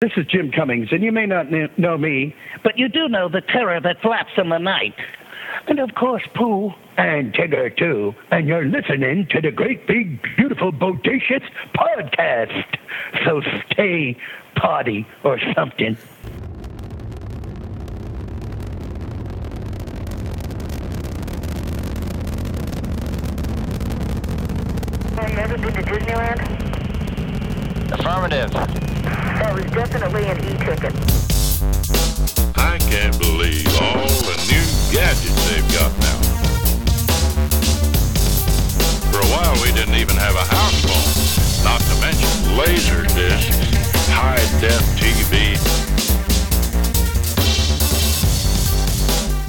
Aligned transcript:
This 0.00 0.12
is 0.16 0.26
Jim 0.26 0.52
Cummings, 0.52 0.90
and 0.92 1.02
you 1.02 1.10
may 1.10 1.26
not 1.26 1.50
know 1.76 1.98
me, 1.98 2.32
But 2.62 2.78
you 2.78 2.88
do 2.88 3.08
know 3.08 3.28
the 3.28 3.40
terror 3.40 3.80
that 3.80 4.00
flaps 4.00 4.30
in 4.36 4.48
the 4.48 4.58
night. 4.58 4.94
and 5.66 5.80
of 5.80 5.92
course, 5.96 6.22
Pooh, 6.34 6.72
and 6.96 7.34
Tigger, 7.34 7.76
too. 7.76 8.14
And 8.30 8.46
you're 8.46 8.64
listening 8.64 9.26
to 9.32 9.40
the 9.40 9.50
Great 9.50 9.88
Big 9.88 10.22
Beautiful 10.36 10.70
Bodacious 10.70 11.42
Podcast. 11.74 12.76
So 13.24 13.40
stay 13.72 14.16
potty 14.54 15.04
or 15.24 15.40
something. 15.56 15.96
Have 25.16 25.30
you 25.32 25.38
ever 25.38 25.58
been 25.58 25.74
to 25.74 25.82
Disneyland? 25.82 26.67
Affirmative. 27.90 28.50
That 28.52 29.54
was 29.54 29.64
definitely 29.72 30.24
an 30.26 30.38
e-ticket. 30.44 30.92
I 32.56 32.78
can't 32.78 33.18
believe 33.18 33.66
all 33.80 34.06
the 34.28 34.36
new 34.50 34.64
gadgets 34.92 35.50
they've 35.50 35.72
got 35.72 35.92
now. 35.98 36.18
For 39.10 39.20
a 39.20 39.28
while, 39.32 39.54
we 39.62 39.72
didn't 39.72 39.94
even 39.94 40.16
have 40.16 40.34
a 40.34 40.44
house 40.44 40.80
phone, 40.84 41.64
not 41.64 41.80
to 41.80 41.94
mention 42.00 42.56
laser 42.58 43.02
discs, 43.14 44.08
high 44.10 44.36
def 44.60 44.82
TV. 44.98 45.56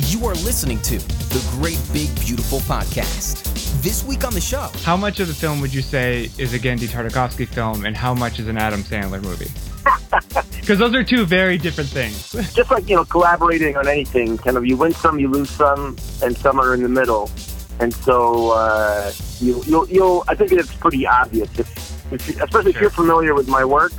You 0.10 0.26
are 0.28 0.36
listening 0.36 0.80
to 0.84 0.98
the 0.98 1.46
Great 1.52 1.80
Big 1.92 2.10
Beautiful 2.22 2.60
Podcast. 2.62 3.59
This 3.82 4.04
week 4.04 4.26
on 4.26 4.34
the 4.34 4.42
show, 4.42 4.70
How 4.84 4.98
much 4.98 5.20
of 5.20 5.28
the 5.28 5.34
film 5.34 5.62
would 5.62 5.74
you 5.74 5.82
say 5.82 6.30
is 6.38 6.54
a 6.54 6.60
Genndy 6.60 6.88
Tartakovsky 6.88 7.48
film, 7.48 7.86
and 7.86 7.96
how 7.96 8.14
much 8.14 8.40
is 8.40 8.48
an 8.48 8.58
Adam 8.58 8.82
Sandler 8.84 9.22
movie? 9.24 9.52
Because 10.60 10.78
those 10.78 10.94
are 10.94 11.04
two 11.04 11.26
very 11.26 11.58
different 11.58 11.90
things. 11.90 12.32
just 12.54 12.70
like 12.70 12.88
you 12.88 12.96
know 12.96 13.04
collaborating 13.06 13.76
on 13.76 13.88
anything 13.88 14.38
kind 14.38 14.56
of 14.56 14.64
you 14.64 14.78
win 14.78 14.92
some 14.92 15.18
you 15.18 15.28
lose 15.28 15.50
some 15.50 15.96
and 16.22 16.38
some 16.38 16.60
are 16.60 16.76
in 16.76 16.84
the 16.84 16.90
middle. 16.90 17.32
And 17.80 17.92
so 17.92 18.52
uh, 18.52 19.12
you, 19.40 19.64
you'll 19.66 19.90
you'll 19.90 20.24
I 20.28 20.36
think 20.36 20.52
it's 20.52 20.72
pretty 20.76 21.08
obvious. 21.08 21.50
If, 21.58 22.14
if 22.14 22.28
you, 22.28 22.44
especially 22.44 22.70
if 22.72 22.80
you're 22.80 22.92
familiar 22.92 23.34
with 23.34 23.48
my 23.48 23.66
work 23.66 23.94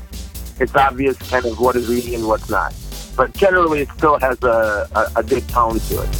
it's 0.60 0.76
obvious 0.76 1.16
kind 1.30 1.46
of 1.46 1.58
what 1.58 1.74
is 1.74 1.88
me 1.88 2.14
and 2.14 2.26
what's 2.28 2.50
not. 2.50 2.74
But 3.16 3.32
generally 3.34 3.80
it 3.80 3.88
still 3.96 4.18
has 4.20 4.40
a, 4.42 4.86
a, 4.94 5.20
a 5.20 5.22
good 5.22 5.48
tone 5.48 5.80
to 5.80 6.02
it. 6.02 6.14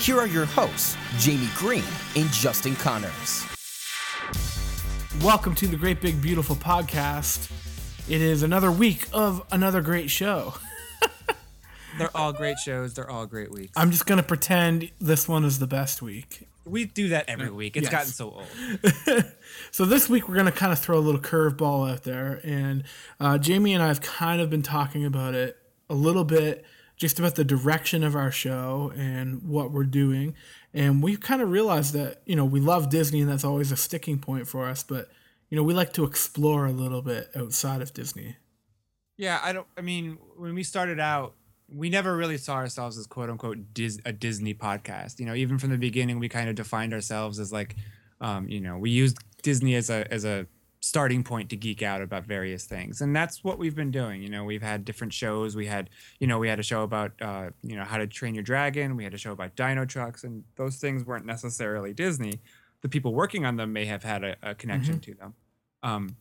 Here 0.00 0.18
are 0.18 0.26
your 0.26 0.46
hosts, 0.46 0.96
Jamie 1.18 1.48
Green 1.56 1.84
and 2.16 2.30
Justin 2.30 2.74
Connors. 2.76 3.46
Welcome 5.22 5.54
to 5.56 5.66
the 5.66 5.76
Great 5.76 6.00
Big 6.00 6.22
Beautiful 6.22 6.56
Podcast. 6.56 7.50
It 8.08 8.22
is 8.22 8.42
another 8.42 8.72
week 8.72 9.06
of 9.12 9.44
another 9.52 9.82
great 9.82 10.10
show. 10.10 10.54
They're 11.98 12.16
all 12.16 12.32
great 12.32 12.58
shows. 12.58 12.94
They're 12.94 13.10
all 13.10 13.26
great 13.26 13.52
weeks. 13.52 13.74
I'm 13.76 13.90
just 13.90 14.06
gonna 14.06 14.22
pretend 14.22 14.90
this 15.00 15.28
one 15.28 15.44
is 15.44 15.58
the 15.58 15.66
best 15.66 16.00
week. 16.00 16.48
we 16.64 16.86
do 16.86 17.08
that 17.08 17.28
every 17.28 17.50
week. 17.50 17.76
It's 17.76 17.90
yes. 17.90 17.92
gotten 17.92 18.12
so 18.12 18.30
old. 18.30 19.24
So 19.70 19.84
this 19.84 20.08
week 20.08 20.28
we're 20.30 20.36
gonna 20.36 20.50
kind 20.50 20.72
of 20.72 20.78
throw 20.78 20.98
a 20.98 21.00
little 21.00 21.20
curveball 21.20 21.90
out 21.90 22.04
there, 22.04 22.40
and 22.42 22.84
uh, 23.20 23.36
Jamie 23.36 23.74
and 23.74 23.82
I 23.82 23.88
have 23.88 24.00
kind 24.00 24.40
of 24.40 24.48
been 24.48 24.62
talking 24.62 25.04
about 25.04 25.34
it 25.34 25.58
a 25.90 25.94
little 25.94 26.24
bit, 26.24 26.64
just 27.02 27.18
about 27.18 27.34
the 27.34 27.42
direction 27.44 28.04
of 28.04 28.14
our 28.14 28.30
show 28.30 28.92
and 28.96 29.42
what 29.42 29.72
we're 29.72 29.82
doing, 29.82 30.36
and 30.72 31.02
we 31.02 31.16
kind 31.16 31.42
of 31.42 31.50
realized 31.50 31.92
that 31.94 32.22
you 32.26 32.36
know 32.36 32.44
we 32.44 32.60
love 32.60 32.90
Disney 32.90 33.20
and 33.20 33.28
that's 33.28 33.42
always 33.42 33.72
a 33.72 33.76
sticking 33.76 34.20
point 34.20 34.46
for 34.46 34.68
us, 34.68 34.84
but 34.84 35.10
you 35.50 35.56
know 35.56 35.64
we 35.64 35.74
like 35.74 35.92
to 35.94 36.04
explore 36.04 36.64
a 36.64 36.70
little 36.70 37.02
bit 37.02 37.28
outside 37.34 37.82
of 37.82 37.92
Disney. 37.92 38.36
Yeah, 39.16 39.40
I 39.42 39.52
don't. 39.52 39.66
I 39.76 39.80
mean, 39.80 40.16
when 40.36 40.54
we 40.54 40.62
started 40.62 41.00
out, 41.00 41.34
we 41.68 41.90
never 41.90 42.16
really 42.16 42.38
saw 42.38 42.54
ourselves 42.54 42.96
as 42.96 43.08
quote 43.08 43.30
unquote 43.30 43.74
Dis- 43.74 43.98
a 44.04 44.12
Disney 44.12 44.54
podcast. 44.54 45.18
You 45.18 45.26
know, 45.26 45.34
even 45.34 45.58
from 45.58 45.70
the 45.70 45.78
beginning, 45.78 46.20
we 46.20 46.28
kind 46.28 46.48
of 46.48 46.54
defined 46.54 46.94
ourselves 46.94 47.40
as 47.40 47.52
like, 47.52 47.74
um, 48.20 48.48
you 48.48 48.60
know, 48.60 48.78
we 48.78 48.90
used 48.90 49.18
Disney 49.42 49.74
as 49.74 49.90
a 49.90 50.06
as 50.12 50.24
a 50.24 50.46
starting 50.82 51.22
point 51.22 51.48
to 51.48 51.56
geek 51.56 51.80
out 51.80 52.02
about 52.02 52.26
various 52.26 52.64
things, 52.64 53.00
and 53.00 53.14
that's 53.14 53.44
what 53.44 53.56
we've 53.56 53.76
been 53.76 53.92
doing. 53.92 54.20
You 54.20 54.28
know, 54.28 54.44
we've 54.44 54.62
had 54.62 54.84
different 54.84 55.12
shows. 55.12 55.54
We 55.54 55.66
had, 55.66 55.88
you 56.18 56.26
know, 56.26 56.38
we 56.38 56.48
had 56.48 56.58
a 56.58 56.62
show 56.62 56.82
about, 56.82 57.12
uh, 57.22 57.50
you 57.62 57.76
know, 57.76 57.84
how 57.84 57.98
to 57.98 58.06
train 58.06 58.34
your 58.34 58.42
dragon. 58.42 58.96
We 58.96 59.04
had 59.04 59.14
a 59.14 59.18
show 59.18 59.30
about 59.30 59.54
dino 59.54 59.84
trucks, 59.84 60.24
and 60.24 60.42
those 60.56 60.76
things 60.76 61.06
weren't 61.06 61.24
necessarily 61.24 61.94
Disney. 61.94 62.40
The 62.80 62.88
people 62.88 63.14
working 63.14 63.46
on 63.46 63.56
them 63.56 63.72
may 63.72 63.84
have 63.86 64.02
had 64.02 64.24
a, 64.24 64.36
a 64.42 64.54
connection 64.56 64.98
to 65.00 65.14
them. 65.14 65.34
Um, 65.84 66.16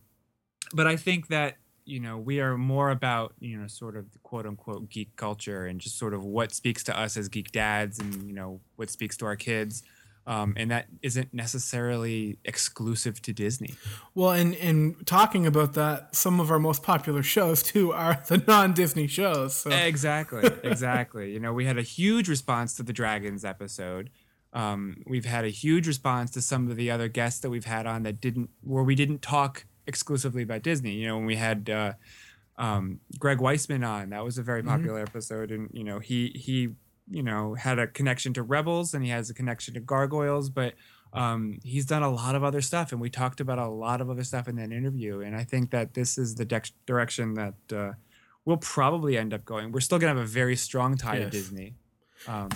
but 0.74 0.86
I 0.86 0.96
think 0.96 1.28
that 1.30 1.58
you 1.86 2.00
know 2.00 2.18
we 2.18 2.40
are 2.40 2.58
more 2.58 2.92
about 2.92 3.34
you 3.40 3.58
know 3.58 3.68
sort 3.68 3.98
of 3.98 4.12
the 4.12 4.20
quote 4.20 4.46
unquote 4.46 4.90
geek 4.90 5.16
culture 5.16 5.66
and 5.66 5.82
just 5.82 5.98
sort 5.98 6.14
of 6.14 6.24
what 6.24 6.54
speaks 6.54 6.84
to 6.84 6.98
us 6.98 7.18
as 7.18 7.28
geek 7.28 7.52
dads 7.52 7.98
and 7.98 8.28
you 8.28 8.34
know 8.34 8.62
what 8.76 8.90
speaks 8.90 9.18
to 9.18 9.26
our 9.26 9.36
kids 9.36 9.82
um, 10.28 10.54
and 10.56 10.70
that 10.72 10.88
isn't 11.02 11.34
necessarily 11.34 12.38
exclusive 12.46 13.22
to 13.22 13.34
disney 13.34 13.76
Well, 14.14 14.32
and 14.32 14.56
and 14.56 15.06
talking 15.06 15.48
about 15.48 15.74
that, 15.74 16.16
some 16.16 16.40
of 16.40 16.52
our 16.52 16.60
most 16.60 16.84
popular 16.84 17.24
shows 17.24 17.64
too 17.64 17.92
are 17.92 18.22
the 18.28 18.38
non-Disney 18.38 19.08
shows. 19.08 19.56
So. 19.56 19.72
exactly 19.72 20.50
exactly 20.64 21.32
you 21.34 21.40
know 21.40 21.54
we 21.54 21.66
had 21.66 21.78
a 21.78 21.82
huge 21.82 22.30
response 22.30 22.74
to 22.76 22.84
the 22.84 22.94
dragons 22.94 23.44
episode 23.44 24.10
um, 24.54 24.98
we've 25.08 25.26
had 25.26 25.46
a 25.46 25.50
huge 25.50 25.88
response 25.88 26.30
to 26.32 26.42
some 26.42 26.70
of 26.70 26.76
the 26.76 26.92
other 26.92 27.08
guests 27.08 27.40
that 27.40 27.50
we've 27.50 27.66
had 27.66 27.86
on 27.86 28.04
that 28.04 28.20
didn't 28.20 28.50
where 28.62 28.84
we 28.84 28.96
didn't 28.96 29.22
talk 29.22 29.66
exclusively 29.88 30.44
about 30.44 30.62
disney 30.62 30.94
you 30.94 31.08
know 31.08 31.18
when 31.18 31.26
we 31.26 31.36
had 31.36 31.70
uh, 31.70 31.94
um, 32.58 33.00
greg 33.18 33.40
weisman 33.40 33.88
on 33.88 34.10
that 34.10 34.24
was 34.24 34.38
a 34.38 34.44
very 34.44 34.62
popular 34.62 35.02
episode 35.02 35.52
and 35.52 35.70
you 35.74 35.84
know 35.84 36.00
he 36.00 36.32
he 36.36 36.70
you 37.12 37.24
know 37.24 37.54
had 37.54 37.78
a 37.78 37.88
connection 37.88 38.34
to 38.34 38.44
rebels 38.44 38.94
and 38.94 39.04
he 39.04 39.10
has 39.10 39.30
a 39.30 39.34
connection 39.34 39.74
to 39.74 39.80
gargoyles 39.80 40.50
but 40.50 40.74
um, 41.14 41.60
he's 41.64 41.86
done 41.86 42.04
a 42.04 42.10
lot 42.10 42.36
of 42.36 42.44
other 42.44 42.62
stuff 42.62 42.92
and 42.92 43.02
we 43.02 43.10
talked 43.10 43.42
about 43.42 43.60
a 43.60 43.68
lot 43.68 44.00
of 44.00 44.10
other 44.10 44.24
stuff 44.24 44.48
in 44.48 44.56
that 44.56 44.72
interview. 44.72 45.20
And 45.20 45.36
i 45.36 45.44
think 45.44 45.72
that 45.72 45.94
this 45.94 46.18
is 46.18 46.36
the 46.36 46.46
dex 46.46 46.72
direction 46.86 47.34
that 47.34 47.76
uh, 47.76 47.92
we'll 48.46 48.58
probably 48.58 49.18
end 49.18 49.34
up 49.34 49.46
going. 49.46 49.72
We're 49.72 49.82
still 49.82 50.00
going 50.00 50.14
to 50.14 50.20
have 50.20 50.30
a 50.30 50.32
very 50.32 50.56
strong 50.56 50.98
tie 50.98 51.20
to 51.20 51.30
disney. 51.30 51.76
Um, 52.28 52.50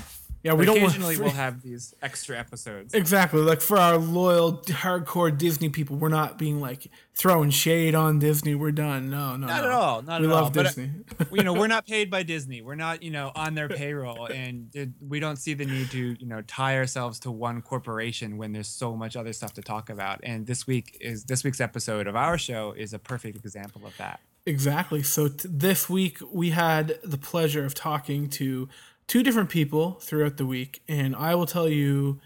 yeah, 0.45 0.53
we 0.53 0.65
don't 0.65 0.77
occasionally 0.77 1.17
we'll 1.17 1.29
have 1.31 1.61
these 1.63 1.93
extra 2.01 2.37
episodes 2.37 2.93
exactly 2.93 3.41
like 3.41 3.61
for 3.61 3.77
our 3.77 3.97
loyal 3.97 4.59
hardcore 4.59 5.35
Disney 5.35 5.69
people. 5.69 5.95
We're 5.97 6.09
not 6.09 6.37
being 6.37 6.61
like 6.61 6.87
throwing 7.15 7.49
shade 7.49 7.95
on 7.95 8.19
Disney. 8.19 8.53
We're 8.53 8.71
done. 8.71 9.09
No, 9.09 9.35
no, 9.35 9.47
Not 9.47 9.61
no. 9.61 9.67
at 9.67 9.71
all. 9.71 10.01
Not 10.03 10.21
we 10.21 10.27
at 10.27 10.33
all. 10.33 10.37
We 10.37 10.43
love 10.45 10.57
uh, 10.57 10.63
Disney. 10.63 10.91
you 11.33 11.43
know, 11.43 11.53
we're 11.53 11.65
not 11.67 11.87
paid 11.95 12.11
by 12.11 12.21
Disney. 12.23 12.61
We're 12.61 12.75
not, 12.75 13.01
you 13.01 13.09
know, 13.09 13.31
on 13.35 13.55
their 13.55 13.67
payroll, 13.69 14.27
and 14.27 14.69
it- 14.75 14.89
we 15.01 15.19
don't 15.19 15.37
see 15.37 15.53
the 15.55 15.65
need 15.65 15.89
to, 15.91 16.15
you 16.19 16.27
know, 16.27 16.41
tie 16.43 16.77
ourselves 16.77 17.19
to 17.21 17.31
one 17.31 17.61
corporation 17.63 18.37
when 18.37 18.51
there's 18.53 18.67
so 18.67 18.95
much 18.95 19.15
other 19.15 19.33
stuff 19.33 19.53
to 19.53 19.61
talk 19.61 19.89
about. 19.89 20.19
And 20.23 20.45
this 20.45 20.67
week 20.67 20.97
is 21.01 21.23
this 21.23 21.43
week's 21.43 21.59
episode 21.61 22.05
of 22.05 22.15
our 22.15 22.37
show 22.37 22.71
is 22.77 22.93
a 22.93 22.99
perfect 22.99 23.37
example 23.37 23.81
of 23.85 23.97
that. 23.97 24.19
Exactly. 24.45 25.01
So 25.01 25.27
t- 25.27 25.49
this 25.51 25.89
week 25.89 26.19
we 26.31 26.51
had 26.51 26.99
the 27.03 27.17
pleasure 27.17 27.65
of 27.65 27.73
talking 27.73 28.29
to 28.31 28.69
two 29.07 29.23
different 29.23 29.49
people 29.49 29.93
throughout 30.01 30.37
the 30.37 30.45
week, 30.45 30.81
and 30.87 31.15
I 31.15 31.35
will 31.35 31.45
tell 31.45 31.69
you, 31.69 32.19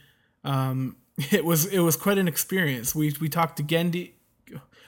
um, 0.43 0.97
it 1.31 1.45
was 1.45 1.65
it 1.65 1.79
was 1.79 1.95
quite 1.95 2.17
an 2.17 2.27
experience. 2.27 2.95
We 2.95 3.13
we 3.19 3.29
talked 3.29 3.57
to 3.57 3.63
Genndy, 3.63 4.13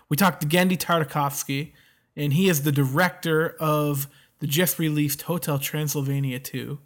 we 0.10 0.18
talked 0.18 0.42
to 0.42 0.48
Genndy 0.48 0.78
Tartakovsky, 0.78 1.74
and 2.16 2.34
he 2.34 2.50
is 2.50 2.64
the 2.64 2.72
director 2.72 3.56
of 3.60 4.08
the 4.40 4.48
just 4.48 4.80
released 4.80 5.24
Hotel 5.24 5.60
Transylvania 5.60 6.40
two. 6.40 6.80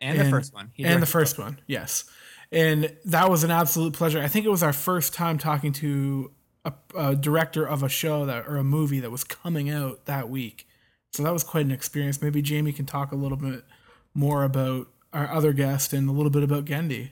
And, 0.00 0.20
the 0.20 0.30
first 0.30 0.54
one. 0.54 0.70
He 0.74 0.84
and 0.84 1.02
the 1.02 1.06
first 1.06 1.38
one, 1.38 1.60
yes. 1.66 2.04
And 2.52 2.96
that 3.04 3.28
was 3.28 3.44
an 3.44 3.50
absolute 3.50 3.92
pleasure. 3.92 4.20
I 4.20 4.28
think 4.28 4.46
it 4.46 4.48
was 4.48 4.62
our 4.62 4.72
first 4.72 5.12
time 5.12 5.38
talking 5.38 5.72
to 5.74 6.30
a, 6.64 6.72
a 6.96 7.16
director 7.16 7.66
of 7.66 7.82
a 7.82 7.88
show 7.88 8.24
that 8.26 8.46
or 8.46 8.56
a 8.56 8.64
movie 8.64 9.00
that 9.00 9.10
was 9.10 9.24
coming 9.24 9.68
out 9.68 10.06
that 10.06 10.30
week. 10.30 10.66
So 11.12 11.22
that 11.24 11.32
was 11.32 11.44
quite 11.44 11.66
an 11.66 11.72
experience. 11.72 12.22
Maybe 12.22 12.40
Jamie 12.42 12.72
can 12.72 12.86
talk 12.86 13.12
a 13.12 13.16
little 13.16 13.36
bit 13.36 13.64
more 14.18 14.42
about 14.42 14.88
our 15.12 15.30
other 15.30 15.52
guest 15.52 15.92
and 15.92 16.08
a 16.08 16.12
little 16.12 16.30
bit 16.30 16.42
about 16.42 16.64
Genndy. 16.64 17.10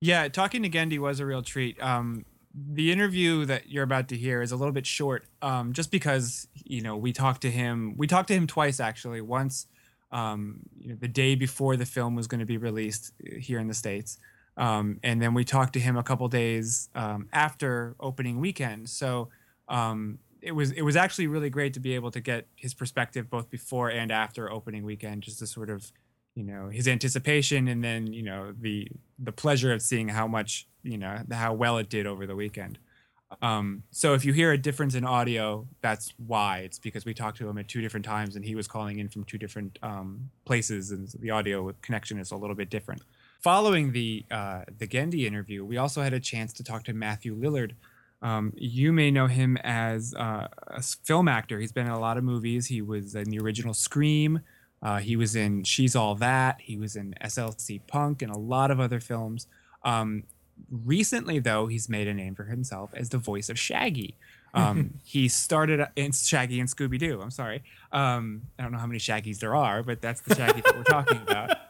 Yeah, 0.00 0.28
talking 0.28 0.62
to 0.62 0.68
Genndy 0.68 0.98
was 0.98 1.20
a 1.20 1.26
real 1.26 1.42
treat. 1.42 1.82
Um, 1.82 2.26
the 2.54 2.92
interview 2.92 3.46
that 3.46 3.70
you're 3.70 3.82
about 3.82 4.08
to 4.08 4.16
hear 4.16 4.42
is 4.42 4.52
a 4.52 4.56
little 4.56 4.72
bit 4.72 4.86
short, 4.86 5.24
um, 5.40 5.72
just 5.72 5.90
because 5.90 6.46
you 6.54 6.82
know 6.82 6.96
we 6.96 7.12
talked 7.12 7.40
to 7.42 7.50
him. 7.50 7.94
We 7.96 8.06
talked 8.06 8.28
to 8.28 8.34
him 8.34 8.46
twice 8.46 8.78
actually. 8.78 9.22
Once 9.22 9.66
um, 10.12 10.60
you 10.78 10.90
know, 10.90 10.96
the 11.00 11.08
day 11.08 11.34
before 11.34 11.76
the 11.76 11.86
film 11.86 12.14
was 12.14 12.26
going 12.26 12.40
to 12.40 12.46
be 12.46 12.58
released 12.58 13.12
uh, 13.26 13.38
here 13.38 13.58
in 13.58 13.66
the 13.66 13.74
states, 13.74 14.18
um, 14.56 15.00
and 15.02 15.22
then 15.22 15.34
we 15.34 15.44
talked 15.44 15.72
to 15.72 15.80
him 15.80 15.96
a 15.96 16.02
couple 16.02 16.28
days 16.28 16.90
um, 16.94 17.28
after 17.32 17.96
opening 18.00 18.38
weekend. 18.38 18.90
So 18.90 19.30
um, 19.68 20.18
it 20.42 20.52
was 20.52 20.72
it 20.72 20.82
was 20.82 20.94
actually 20.94 21.26
really 21.26 21.50
great 21.50 21.74
to 21.74 21.80
be 21.80 21.94
able 21.94 22.10
to 22.10 22.20
get 22.20 22.46
his 22.54 22.74
perspective 22.74 23.30
both 23.30 23.50
before 23.50 23.88
and 23.88 24.12
after 24.12 24.52
opening 24.52 24.84
weekend, 24.84 25.22
just 25.22 25.38
to 25.38 25.46
sort 25.46 25.70
of 25.70 25.90
you 26.38 26.44
know 26.50 26.64
his 26.78 26.86
anticipation 26.96 27.60
and 27.72 27.80
then 27.88 28.00
you 28.18 28.24
know 28.28 28.40
the 28.66 28.76
the 29.28 29.32
pleasure 29.32 29.72
of 29.76 29.80
seeing 29.82 30.08
how 30.18 30.26
much 30.36 30.50
you 30.92 30.98
know 31.02 31.14
how 31.32 31.52
well 31.62 31.76
it 31.82 31.88
did 31.96 32.06
over 32.12 32.24
the 32.30 32.36
weekend 32.44 32.78
Um, 33.42 33.82
so 33.90 34.14
if 34.14 34.24
you 34.24 34.32
hear 34.32 34.52
a 34.52 34.58
difference 34.68 34.94
in 34.94 35.04
audio, 35.04 35.66
that's 35.86 36.06
why. 36.32 36.52
It's 36.66 36.78
because 36.78 37.04
we 37.04 37.14
talked 37.14 37.36
to 37.38 37.48
him 37.48 37.58
at 37.58 37.68
two 37.68 37.82
different 37.84 38.06
times, 38.06 38.36
and 38.36 38.44
he 38.44 38.54
was 38.54 38.66
calling 38.66 38.98
in 39.00 39.08
from 39.08 39.24
two 39.24 39.38
different 39.38 39.78
um, 39.82 40.30
places, 40.44 40.90
and 40.92 41.08
the 41.20 41.30
audio 41.30 41.72
connection 41.82 42.18
is 42.18 42.30
a 42.32 42.36
little 42.36 42.56
bit 42.56 42.70
different. 42.70 43.02
Following 43.40 43.92
the 43.92 44.24
uh, 44.30 44.62
the 44.78 44.86
Genndy 44.86 45.22
interview, 45.26 45.60
we 45.64 45.76
also 45.76 46.02
had 46.02 46.14
a 46.14 46.20
chance 46.20 46.52
to 46.54 46.64
talk 46.64 46.84
to 46.84 46.94
Matthew 46.94 47.36
Lillard. 47.36 47.72
Um, 48.22 48.52
you 48.56 48.92
may 48.92 49.10
know 49.10 49.28
him 49.28 49.58
as 49.62 50.14
uh, 50.14 50.48
a 50.80 50.82
film 50.82 51.28
actor. 51.28 51.60
He's 51.60 51.72
been 51.72 51.86
in 51.86 51.92
a 51.92 52.00
lot 52.00 52.16
of 52.18 52.24
movies. 52.24 52.66
He 52.66 52.80
was 52.82 53.14
in 53.14 53.28
the 53.30 53.38
original 53.38 53.74
Scream. 53.74 54.40
Uh, 54.82 54.98
he 54.98 55.16
was 55.16 55.34
in 55.34 55.64
She's 55.64 55.96
All 55.96 56.14
That. 56.16 56.60
He 56.60 56.76
was 56.76 56.96
in 56.96 57.14
SLC 57.22 57.80
Punk 57.86 58.22
and 58.22 58.30
a 58.30 58.38
lot 58.38 58.70
of 58.70 58.78
other 58.80 59.00
films. 59.00 59.46
Um, 59.84 60.24
recently, 60.70 61.38
though, 61.38 61.66
he's 61.66 61.88
made 61.88 62.08
a 62.08 62.14
name 62.14 62.34
for 62.34 62.44
himself 62.44 62.90
as 62.94 63.08
the 63.08 63.18
voice 63.18 63.48
of 63.48 63.58
Shaggy. 63.58 64.14
Um, 64.54 64.94
he 65.04 65.28
started 65.28 65.86
in 65.96 66.12
Shaggy 66.12 66.60
and 66.60 66.68
Scooby 66.68 66.98
Doo. 66.98 67.20
I'm 67.20 67.30
sorry. 67.30 67.62
Um, 67.92 68.42
I 68.58 68.62
don't 68.62 68.72
know 68.72 68.78
how 68.78 68.86
many 68.86 68.98
Shaggies 68.98 69.40
there 69.40 69.54
are, 69.54 69.82
but 69.82 70.00
that's 70.00 70.20
the 70.20 70.34
Shaggy 70.34 70.60
that 70.60 70.76
we're 70.76 70.84
talking 70.84 71.20
about. 71.22 71.56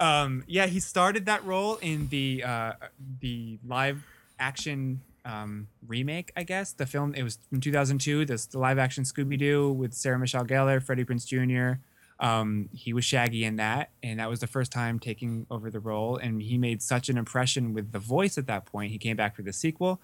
Um, 0.00 0.42
yeah, 0.48 0.66
he 0.66 0.80
started 0.80 1.26
that 1.26 1.44
role 1.44 1.76
in 1.76 2.08
the 2.08 2.42
uh, 2.42 2.72
the 3.20 3.60
live 3.64 4.04
action 4.36 5.00
um, 5.24 5.68
remake, 5.86 6.32
I 6.36 6.42
guess. 6.42 6.72
The 6.72 6.86
film 6.86 7.14
it 7.14 7.22
was 7.22 7.38
from 7.48 7.60
2002. 7.60 8.24
This 8.24 8.46
the 8.46 8.58
live 8.58 8.78
action 8.78 9.04
Scooby 9.04 9.38
Doo 9.38 9.70
with 9.70 9.94
Sarah 9.94 10.18
Michelle 10.18 10.44
Gellar, 10.44 10.82
Freddie 10.82 11.04
Prinze 11.04 11.24
Jr. 11.24 11.80
Um, 12.22 12.68
he 12.72 12.92
was 12.92 13.04
Shaggy 13.04 13.44
in 13.44 13.56
that, 13.56 13.90
and 14.02 14.20
that 14.20 14.30
was 14.30 14.38
the 14.38 14.46
first 14.46 14.70
time 14.70 15.00
taking 15.00 15.44
over 15.50 15.70
the 15.70 15.80
role. 15.80 16.16
And 16.16 16.40
he 16.40 16.56
made 16.56 16.80
such 16.80 17.08
an 17.08 17.18
impression 17.18 17.74
with 17.74 17.90
the 17.90 17.98
voice 17.98 18.38
at 18.38 18.46
that 18.46 18.64
point. 18.64 18.92
He 18.92 18.98
came 18.98 19.16
back 19.16 19.34
for 19.34 19.42
the 19.42 19.52
sequel, 19.52 20.00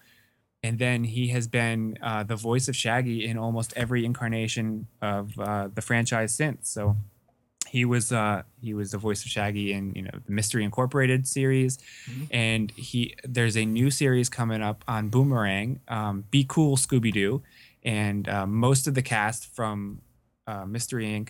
and 0.61 0.77
then 0.77 1.05
he 1.05 1.29
has 1.29 1.47
been 1.47 1.97
uh, 2.03 2.23
the 2.23 2.35
voice 2.35 2.67
of 2.67 2.75
Shaggy 2.75 3.25
in 3.25 3.37
almost 3.37 3.71
every 3.77 4.03
incarnation 4.03 4.87
of 5.01 5.39
uh, 5.39 5.69
the 5.73 5.81
franchise 5.81 6.35
since. 6.35 6.69
So 6.69 6.97
he 7.69 7.85
was 7.85 8.11
uh, 8.11 8.43
he 8.61 8.73
was 8.73 8.91
the 8.91 8.97
voice 8.97 9.23
of 9.23 9.29
Shaggy 9.31 9.71
in 9.71 9.93
you 9.95 10.01
know 10.01 10.11
the 10.25 10.31
Mystery 10.31 10.65
Incorporated 10.65 11.25
series, 11.25 11.77
and 12.31 12.71
he 12.71 13.15
there's 13.23 13.55
a 13.55 13.63
new 13.63 13.89
series 13.89 14.27
coming 14.27 14.61
up 14.61 14.83
on 14.87 15.07
Boomerang, 15.09 15.79
um, 15.87 16.25
Be 16.31 16.45
Cool 16.47 16.75
Scooby 16.75 17.13
Doo, 17.13 17.41
and 17.83 18.27
uh, 18.27 18.45
most 18.45 18.87
of 18.87 18.93
the 18.93 19.01
cast 19.01 19.45
from 19.55 20.01
uh, 20.47 20.65
Mystery 20.65 21.05
Inc. 21.05 21.29